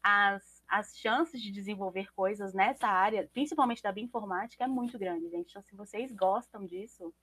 [0.02, 5.50] as, as chances de desenvolver coisas nessa área, principalmente da bioinformática, é muito grande, gente.
[5.50, 7.14] Então, se vocês gostam disso,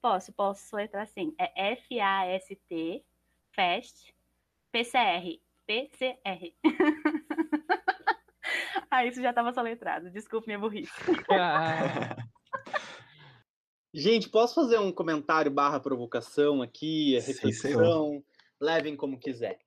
[0.00, 1.34] Posso, posso soletrar assim.
[1.36, 3.04] É F-A-S-T,
[3.52, 4.14] FAST,
[4.70, 6.54] PCR, PCR.
[8.90, 10.10] ah, isso já estava soletrado.
[10.10, 10.90] Desculpe minha burrice.
[13.92, 18.12] Gente, posso fazer um comentário barra provocação aqui, reflexão?
[18.12, 18.24] Sim,
[18.58, 19.58] levem como quiser.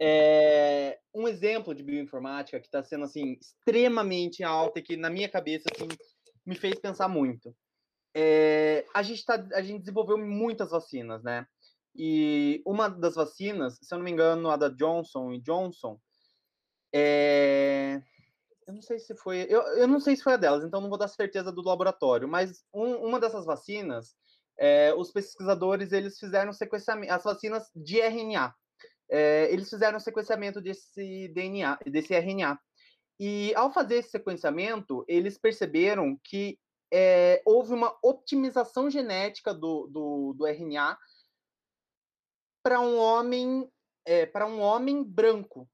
[0.00, 5.28] É, um exemplo de bioinformática que está sendo assim extremamente alto e que na minha
[5.28, 5.88] cabeça assim
[6.44, 7.54] me fez pensar muito
[8.18, 11.46] é, a, gente tá, a gente desenvolveu muitas vacinas, né?
[11.98, 15.98] E uma das vacinas, se eu não me engano, a da Johnson Johnson,
[16.92, 18.02] é,
[18.66, 20.88] eu não sei se foi, eu, eu não sei se foi a delas, então não
[20.88, 24.14] vou dar certeza do laboratório, mas um, uma dessas vacinas,
[24.58, 28.54] é, os pesquisadores eles fizeram sequenciamento, as vacinas de RNA,
[29.08, 32.58] é, eles fizeram sequenciamento desse DNA, desse RNA.
[33.18, 36.58] E ao fazer esse sequenciamento, eles perceberam que
[36.92, 40.98] é, houve uma optimização genética do, do, do RNA
[42.66, 43.70] para um homem
[44.04, 45.70] é, para um homem branco.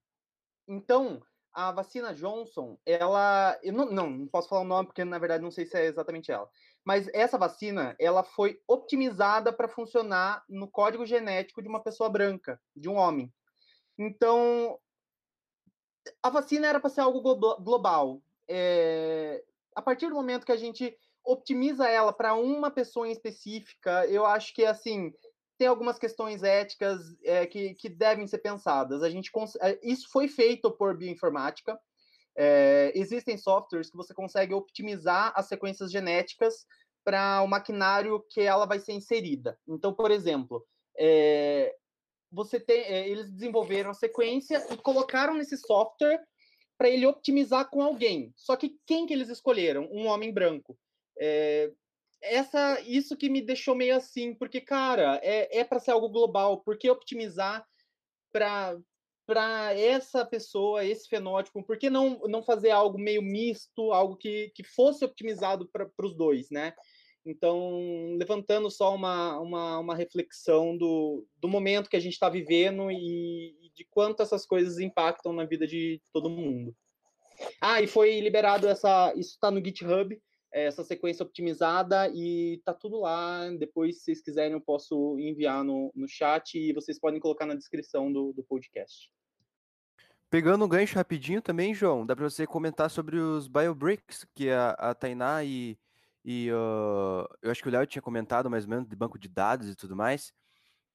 [0.68, 5.18] Então, a vacina Johnson, ela, eu não, não, não posso falar o nome porque na
[5.18, 6.46] verdade não sei se é exatamente ela,
[6.84, 12.60] mas essa vacina, ela foi optimizada para funcionar no código genético de uma pessoa branca,
[12.76, 13.32] de um homem.
[13.98, 14.78] Então,
[16.22, 18.22] a vacina era para ser algo global.
[18.46, 19.42] É,
[19.74, 20.94] a partir do momento que a gente
[21.24, 25.10] optimiza ela para uma pessoa em específica, eu acho que assim
[25.62, 29.00] tem algumas questões éticas é, que, que devem ser pensadas.
[29.00, 29.30] A gente
[29.60, 31.78] eh, isso foi feito por bioinformática.
[32.36, 36.66] É, existem softwares que você consegue optimizar as sequências genéticas
[37.04, 39.56] para o maquinário que ela vai ser inserida.
[39.68, 40.66] Então, por exemplo,
[40.98, 41.72] é,
[42.32, 46.20] você tem, eles desenvolveram a sequência e colocaram nesse software
[46.76, 48.32] para ele optimizar com alguém.
[48.34, 49.88] Só que quem que eles escolheram?
[49.92, 50.76] Um homem branco.
[51.20, 51.70] É,
[52.22, 56.62] essa, isso que me deixou meio assim, porque, cara, é, é para ser algo global,
[56.62, 57.66] por que optimizar
[58.32, 58.78] para
[59.24, 64.50] para essa pessoa, esse fenótipo, por que não, não fazer algo meio misto, algo que,
[64.54, 66.74] que fosse optimizado para os dois, né?
[67.24, 72.90] Então, levantando só uma, uma, uma reflexão do, do momento que a gente está vivendo
[72.90, 76.74] e, e, de quanto essas coisas impactam na vida de todo mundo.
[77.60, 79.14] Ah, e foi liberado essa.
[79.16, 80.20] Isso está no GitHub,
[80.52, 83.48] essa sequência optimizada, e tá tudo lá.
[83.58, 87.54] Depois, se vocês quiserem, eu posso enviar no, no chat e vocês podem colocar na
[87.54, 89.10] descrição do, do podcast.
[90.30, 94.70] Pegando um gancho rapidinho também, João, dá para você comentar sobre os BioBricks, que a,
[94.70, 95.78] a Tainá e
[96.24, 99.28] e uh, eu acho que o Léo tinha comentado mais ou menos de banco de
[99.28, 100.32] dados e tudo mais.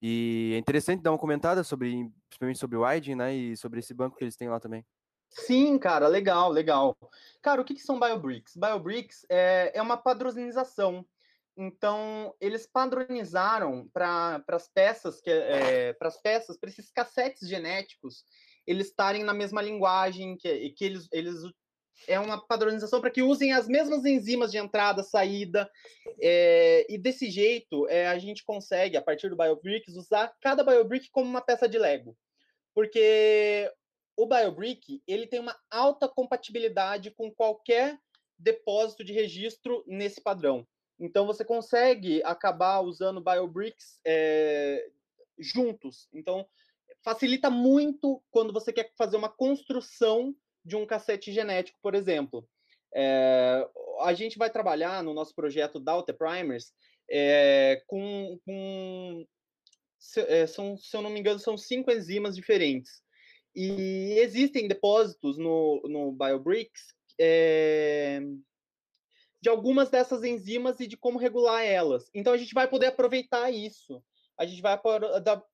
[0.01, 3.35] E é interessante dar uma comentada sobre, principalmente sobre o Widen, né?
[3.35, 4.85] E sobre esse banco que eles têm lá também.
[5.29, 6.97] Sim, cara, legal, legal.
[7.41, 8.55] Cara, o que, que são BioBricks?
[8.55, 11.05] BioBricks é, é uma padronização.
[11.55, 18.23] Então, eles padronizaram para as peças, que é, para as peças, para esses cassetes genéticos,
[18.65, 21.35] eles estarem na mesma linguagem, que, que eles, eles
[22.07, 25.69] é uma padronização para que usem as mesmas enzimas de entrada, saída,
[26.21, 31.09] é, e desse jeito é, a gente consegue, a partir do BioBricks, usar cada BioBrick
[31.09, 32.15] como uma peça de Lego.
[32.73, 33.71] Porque
[34.17, 37.97] o BioBrick ele tem uma alta compatibilidade com qualquer
[38.37, 40.67] depósito de registro nesse padrão.
[40.99, 44.89] Então você consegue acabar usando BioBricks é,
[45.37, 46.09] juntos.
[46.11, 46.47] Então
[47.03, 50.35] facilita muito quando você quer fazer uma construção
[50.65, 52.47] de um cassete genético, por exemplo.
[52.93, 53.67] É,
[54.01, 56.73] a gente vai trabalhar no nosso projeto Daughter Primers
[57.09, 59.25] é, com, com
[59.99, 63.03] se, são, se eu não me engano, são cinco enzimas diferentes.
[63.59, 68.21] E existem depósitos no, no BioBricks é,
[69.41, 72.07] de algumas dessas enzimas e de como regular elas.
[72.13, 73.99] Então a gente vai poder aproveitar isso.
[74.37, 74.79] A gente vai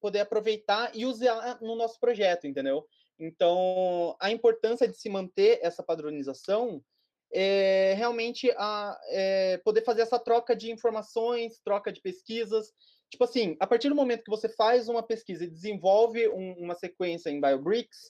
[0.01, 2.85] poder aproveitar e usar no nosso projeto, entendeu?
[3.17, 6.83] Então, a importância de se manter essa padronização
[7.31, 12.73] é realmente a, é, poder fazer essa troca de informações, troca de pesquisas.
[13.13, 16.73] Tipo assim, a partir do momento que você faz uma pesquisa e desenvolve um, uma
[16.73, 18.09] sequência em BioBricks,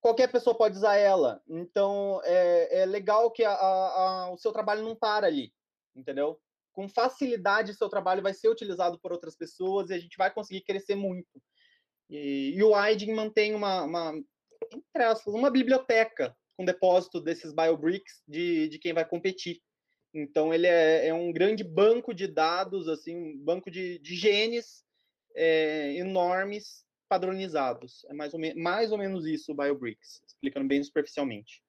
[0.00, 1.42] qualquer pessoa pode usar ela.
[1.48, 5.52] Então, é, é legal que a, a, o seu trabalho não para ali,
[5.96, 6.40] entendeu?
[6.72, 10.60] Com facilidade, seu trabalho vai ser utilizado por outras pessoas e a gente vai conseguir
[10.60, 11.42] crescer muito.
[12.08, 14.12] E, e o IDIN mantém uma, uma,
[15.26, 19.60] uma biblioteca com depósito desses biobricks de, de quem vai competir.
[20.12, 24.84] Então, ele é, é um grande banco de dados, assim, um banco de, de genes
[25.34, 28.04] é, enormes padronizados.
[28.06, 31.62] É mais ou, mais ou menos isso o BioBricks, explicando bem superficialmente.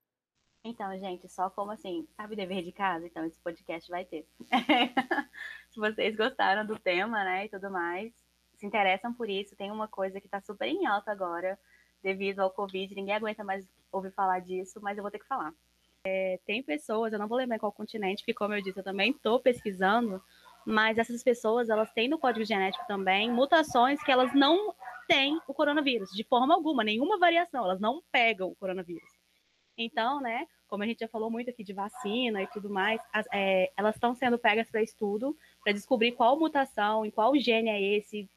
[0.64, 3.06] Então, gente, só como assim, sabe dever de casa?
[3.08, 4.28] Então, esse podcast vai ter.
[5.72, 8.14] Se vocês gostaram do tema, né, e tudo mais,
[8.58, 11.60] se interessam por isso, tem uma coisa que está super em alta agora,
[12.04, 15.52] devido ao Covid, ninguém aguenta mais ouvir falar disso, mas eu vou ter que falar.
[16.06, 19.12] É, tem pessoas, eu não vou lembrar qual continente, porque como eu disse, eu também
[19.12, 20.22] estou pesquisando,
[20.66, 24.74] mas essas pessoas, elas têm no código genético também mutações que elas não
[25.08, 29.10] têm o coronavírus, de forma alguma, nenhuma variação, elas não pegam o coronavírus.
[29.78, 33.28] Então, né, como a gente já falou muito aqui de vacina e tudo mais, as,
[33.32, 37.98] é, elas estão sendo pegas para estudo, para descobrir qual mutação, em qual gene é
[37.98, 38.28] esse,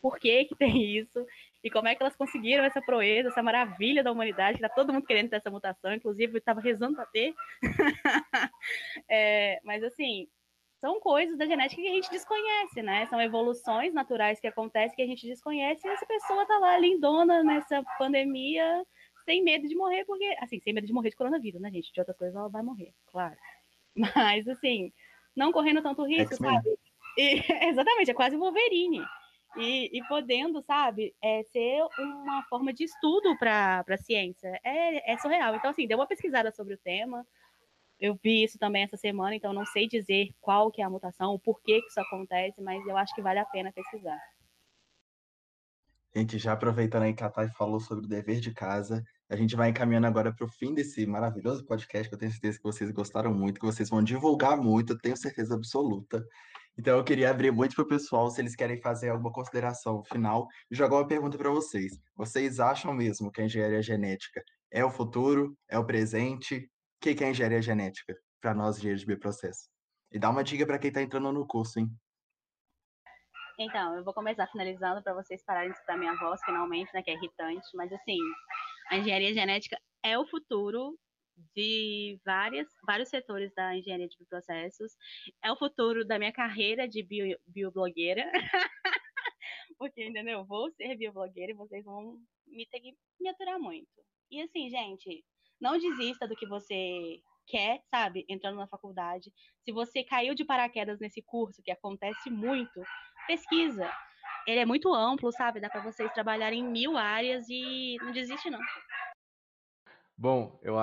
[0.00, 1.26] por que que tem isso,
[1.62, 4.92] e como é que elas conseguiram essa proeza, essa maravilha da humanidade, que tá todo
[4.92, 7.34] mundo querendo ter essa mutação, inclusive eu estava rezando para ter.
[9.08, 10.26] é, mas assim,
[10.80, 13.06] são coisas da genética que a gente desconhece, né?
[13.06, 17.44] São evoluções naturais que acontecem que a gente desconhece e essa pessoa tá lá lindona
[17.44, 18.84] nessa pandemia
[19.24, 21.92] sem medo de morrer, porque, assim, sem medo de morrer de coronavírus, né, gente?
[21.92, 23.36] De outras coisas ela vai morrer, claro.
[24.34, 24.92] Mas, assim,
[25.36, 26.76] não correndo tanto risco, sabe?
[27.16, 29.04] E, exatamente, é quase Wolverine
[29.56, 34.58] e, e podendo, sabe, é, ser uma forma de estudo para a ciência.
[34.64, 35.54] É, é surreal.
[35.54, 37.26] Então, assim, deu uma pesquisada sobre o tema.
[38.00, 41.34] Eu vi isso também essa semana, então não sei dizer qual que é a mutação,
[41.34, 44.18] o porquê que isso acontece, mas eu acho que vale a pena pesquisar.
[46.14, 49.56] Gente, já aproveitando aí que a Thay falou sobre o dever de casa, a gente
[49.56, 52.90] vai encaminhando agora para o fim desse maravilhoso podcast, que eu tenho certeza que vocês
[52.90, 56.22] gostaram muito, que vocês vão divulgar muito, eu tenho certeza absoluta.
[56.78, 60.48] Então eu queria abrir muito para o pessoal se eles querem fazer alguma consideração final
[60.70, 62.00] e jogar uma pergunta para vocês.
[62.16, 66.56] Vocês acham mesmo que a engenharia genética é o futuro, é o presente?
[66.56, 66.68] O
[67.00, 69.68] que é engenharia genética para nós, engenheiros de bioprocesso?
[70.10, 71.90] E dá uma dica para quem está entrando no curso, hein?
[73.58, 77.10] Então, eu vou começar finalizando para vocês pararem de escutar minha voz, finalmente, né, que
[77.10, 77.66] é irritante.
[77.74, 78.18] Mas, assim,
[78.90, 80.98] a engenharia genética é o futuro
[81.54, 84.96] de várias, vários setores da engenharia de bioprocessos.
[85.42, 88.30] É o futuro da minha carreira de bio, bioblogueira.
[89.78, 90.44] Porque, entendeu?
[90.44, 93.90] Vou ser bioblogueira e vocês vão me ter que me aturar muito.
[94.30, 95.24] E assim, gente,
[95.60, 98.24] não desista do que você quer, sabe?
[98.28, 99.32] Entrando na faculdade.
[99.64, 102.82] Se você caiu de paraquedas nesse curso, que acontece muito,
[103.26, 103.90] pesquisa.
[104.46, 105.60] Ele é muito amplo, sabe?
[105.60, 108.58] Dá para vocês trabalharem em mil áreas e não desiste, não.
[110.16, 110.76] Bom, eu,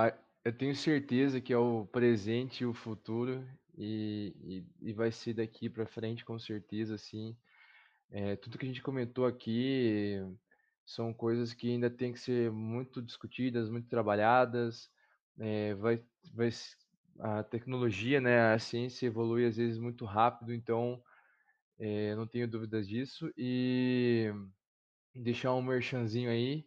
[0.50, 3.48] eu tenho certeza que é o presente e o futuro
[3.78, 7.38] e, e, e vai ser daqui para frente com certeza, assim.
[8.10, 10.18] É, tudo que a gente comentou aqui
[10.84, 14.90] são coisas que ainda tem que ser muito discutidas, muito trabalhadas.
[15.38, 16.04] É, vai,
[16.34, 16.50] vai,
[17.20, 21.02] a tecnologia, né, a ciência evolui às vezes muito rápido, então
[21.78, 23.32] é, não tenho dúvidas disso.
[23.38, 24.34] E
[25.14, 26.66] deixar um merchanzinho aí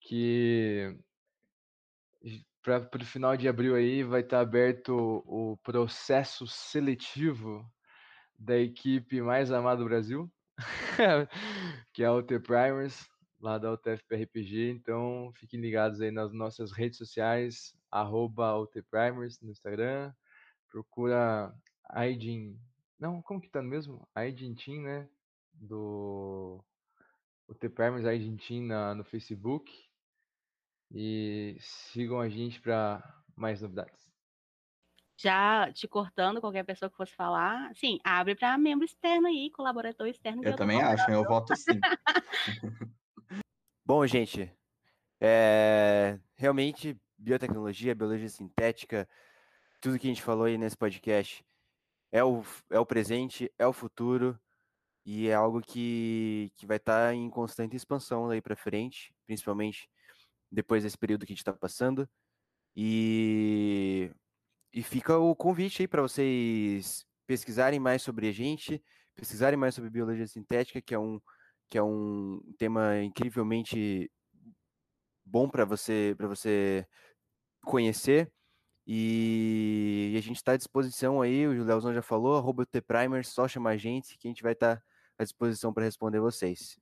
[0.00, 0.96] que
[2.62, 7.68] para o final de abril aí vai estar tá aberto o, processo seletivo
[8.38, 10.32] da equipe mais amada do Brasil,
[11.92, 13.08] que é a UT Primers,
[13.40, 14.70] lá da UTFPRPG.
[14.70, 20.12] Então, fiquem ligados aí nas nossas redes sociais, arroba UTPrimers no Instagram.
[20.70, 21.52] Procura
[21.90, 22.56] Aidin.
[22.98, 24.08] Não, como que tá mesmo?
[24.14, 25.08] Aidin Team, né?
[25.52, 26.64] Do
[27.48, 29.70] UT Primers Aidin Team na, no Facebook.
[30.94, 33.02] E sigam a gente para
[33.34, 34.12] mais novidades.
[35.16, 40.06] Já te cortando, qualquer pessoa que fosse falar, sim, abre para membro externo aí, colaborador
[40.08, 40.42] externo.
[40.44, 41.80] Eu também acho, eu voto sim.
[43.86, 44.52] Bom, gente,
[45.20, 49.08] é, realmente biotecnologia, biologia sintética,
[49.80, 51.44] tudo que a gente falou aí nesse podcast
[52.10, 54.38] é o, é o presente, é o futuro
[55.06, 59.88] e é algo que, que vai estar tá em constante expansão daí para frente, principalmente
[60.52, 62.08] depois desse período que a gente está passando.
[62.76, 64.10] E,
[64.72, 68.82] e fica o convite aí para vocês pesquisarem mais sobre a gente,
[69.14, 71.20] pesquisarem mais sobre biologia sintética, que é um,
[71.68, 74.10] que é um tema incrivelmente
[75.24, 76.86] bom para você, você
[77.64, 78.30] conhecer.
[78.86, 83.70] E, a gente está à disposição aí, o Leozão já falou, arroba T-Primer, só chamar
[83.70, 84.82] a gente que a gente vai estar tá
[85.18, 86.81] à disposição para responder vocês.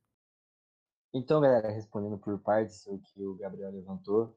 [1.12, 4.36] Então, galera, respondendo por partes o que o Gabriel levantou,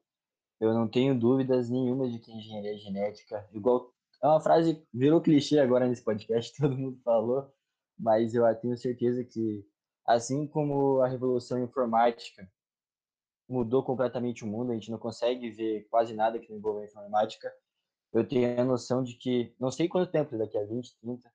[0.60, 3.92] eu não tenho dúvidas nenhuma de que engenharia genética, igual
[4.22, 7.52] é uma frase virou clichê agora nesse podcast, todo mundo falou,
[7.98, 9.64] mas eu tenho certeza que
[10.06, 12.48] assim como a revolução informática
[13.48, 16.84] mudou completamente o mundo, a gente não consegue ver quase nada que não envolva a
[16.84, 17.52] informática.
[18.12, 21.30] Eu tenho a noção de que, não sei quanto tempo, daqui a 20, 30,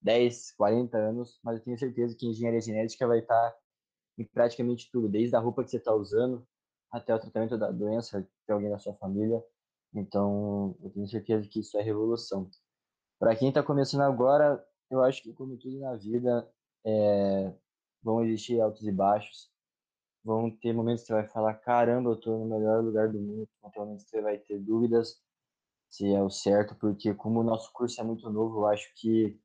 [0.00, 3.54] 10, 40 anos, mas eu tenho certeza que engenharia genética vai estar
[4.18, 6.46] em praticamente tudo, desde a roupa que você está usando
[6.90, 9.42] até o tratamento da doença de alguém da sua família.
[9.94, 12.50] Então, eu tenho certeza que isso é revolução.
[13.18, 16.50] Para quem está começando agora, eu acho que, como tudo na vida,
[16.84, 17.54] é,
[18.02, 19.50] vão existir altos e baixos
[20.28, 23.48] vão ter momentos que você vai falar, caramba, eu estou no melhor lugar do mundo,
[23.62, 25.22] vão ter momentos que você vai ter dúvidas
[25.88, 29.40] se é o certo, porque como o nosso curso é muito novo, eu acho que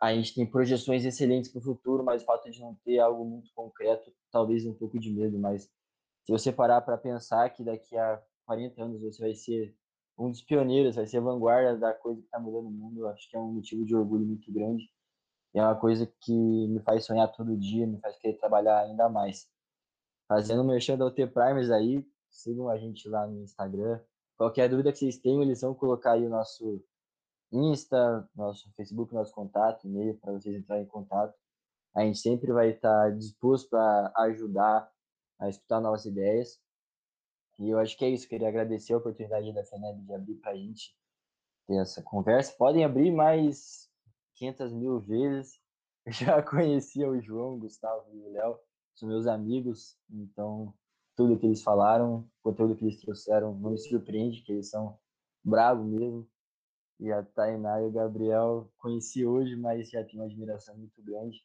[0.00, 3.24] a gente tem projeções excelentes para o futuro, mas o fato de não ter algo
[3.24, 5.64] muito concreto, talvez um pouco de medo, mas
[6.24, 9.74] se você parar para pensar que daqui a 40 anos você vai ser
[10.18, 13.36] um dos pioneiros, vai ser vanguarda da coisa que está mudando o mundo, acho que
[13.36, 14.84] é um motivo de orgulho muito grande.
[15.54, 19.48] É uma coisa que me faz sonhar todo dia, me faz querer trabalhar ainda mais
[20.28, 22.06] fazendo merchan da UT Primers aí.
[22.30, 24.00] Sigam a gente lá no Instagram.
[24.36, 26.84] Qualquer dúvida que vocês tenham, eles vão colocar aí o nosso
[27.50, 31.34] Insta, nosso Facebook, nosso contato, e-mail para vocês entrarem em contato.
[31.94, 34.90] A gente sempre vai estar disposto a ajudar,
[35.38, 36.60] a escutar novas ideias.
[37.58, 38.28] E eu acho que é isso.
[38.28, 40.94] Queria agradecer a oportunidade da FENEB de abrir para a gente
[41.66, 42.54] ter essa conversa.
[42.56, 43.88] Podem abrir mais
[44.34, 45.60] 500 mil vezes.
[46.06, 48.58] Eu já conhecia o João, o Gustavo e o Léo
[48.94, 50.74] são meus amigos, então
[51.14, 54.98] tudo que eles falaram, o conteúdo que eles trouxeram não me surpreende, que eles são
[55.44, 56.28] bravos mesmo.
[57.00, 61.44] E a Tainá e o Gabriel conheci hoje, mas já tenho uma admiração muito grande.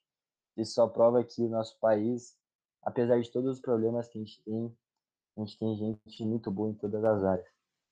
[0.58, 2.38] Isso só prova que o nosso país,
[2.82, 4.76] apesar de todos os problemas que a gente tem,
[5.38, 7.48] a gente tem gente muito boa em todas as áreas.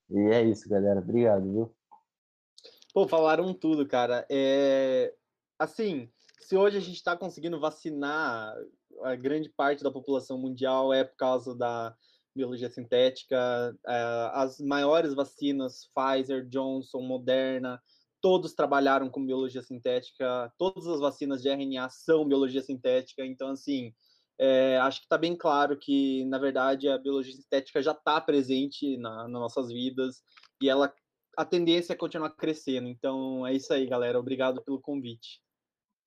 [0.10, 1.00] E é isso, galera.
[1.00, 1.76] Obrigado, viu?
[2.94, 4.26] Pô, falaram tudo, cara.
[4.30, 5.14] É...
[5.58, 8.56] Assim, se hoje a gente está conseguindo vacinar
[9.04, 11.96] a grande parte da população mundial é por causa da
[12.36, 13.76] biologia sintética.
[13.88, 17.82] É, as maiores vacinas, Pfizer, Johnson, Moderna,
[18.22, 20.52] todos trabalharam com biologia sintética.
[20.58, 23.26] Todas as vacinas de RNA são biologia sintética.
[23.26, 23.94] Então, assim,
[24.40, 28.98] é, acho que está bem claro que, na verdade, a biologia sintética já está presente
[28.98, 30.24] na, nas nossas vidas
[30.62, 30.94] e ela
[31.38, 32.88] a tendência é continuar crescendo.
[32.88, 34.20] Então, é isso aí, galera.
[34.20, 35.42] Obrigado pelo convite.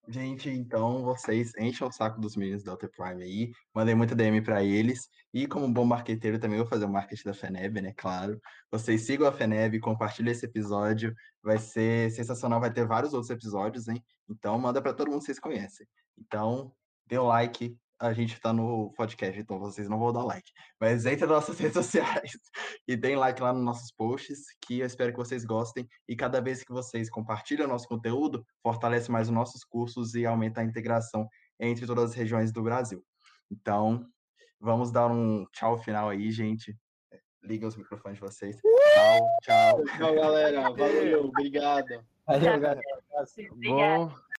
[0.07, 4.43] Gente, então vocês enchem o saco dos meninos da Alter Prime aí, mandei muita DM
[4.43, 8.39] para eles, e como bom marqueteiro também vou fazer o marketing da FENEB, né, claro.
[8.71, 13.89] Vocês sigam a FENEB, compartilhem esse episódio, vai ser sensacional, vai ter vários outros episódios,
[13.89, 14.05] hein?
[14.29, 15.87] Então manda para todo mundo que vocês conhecem.
[16.19, 16.71] Então,
[17.07, 20.51] dê um like, a gente tá no podcast, então vocês não vão dar like.
[20.81, 22.33] Mas entre nas nossas redes sociais
[22.87, 25.89] e deem like lá nos nossos posts, que eu espero que vocês gostem.
[26.09, 30.27] E cada vez que vocês compartilham o nosso conteúdo, fortalece mais os nossos cursos e
[30.27, 31.29] aumenta a integração
[31.61, 33.03] entre todas as regiões do Brasil.
[33.51, 34.07] Então,
[34.61, 36.77] vamos dar um tchau final aí, gente.
[37.43, 38.57] Liguem os microfones de vocês.
[38.57, 39.85] Tchau, tchau.
[39.85, 40.63] Tchau, galera.
[40.73, 42.05] Valeu, obrigado.
[42.27, 42.81] Valeu, galera.
[43.63, 44.11] Bom,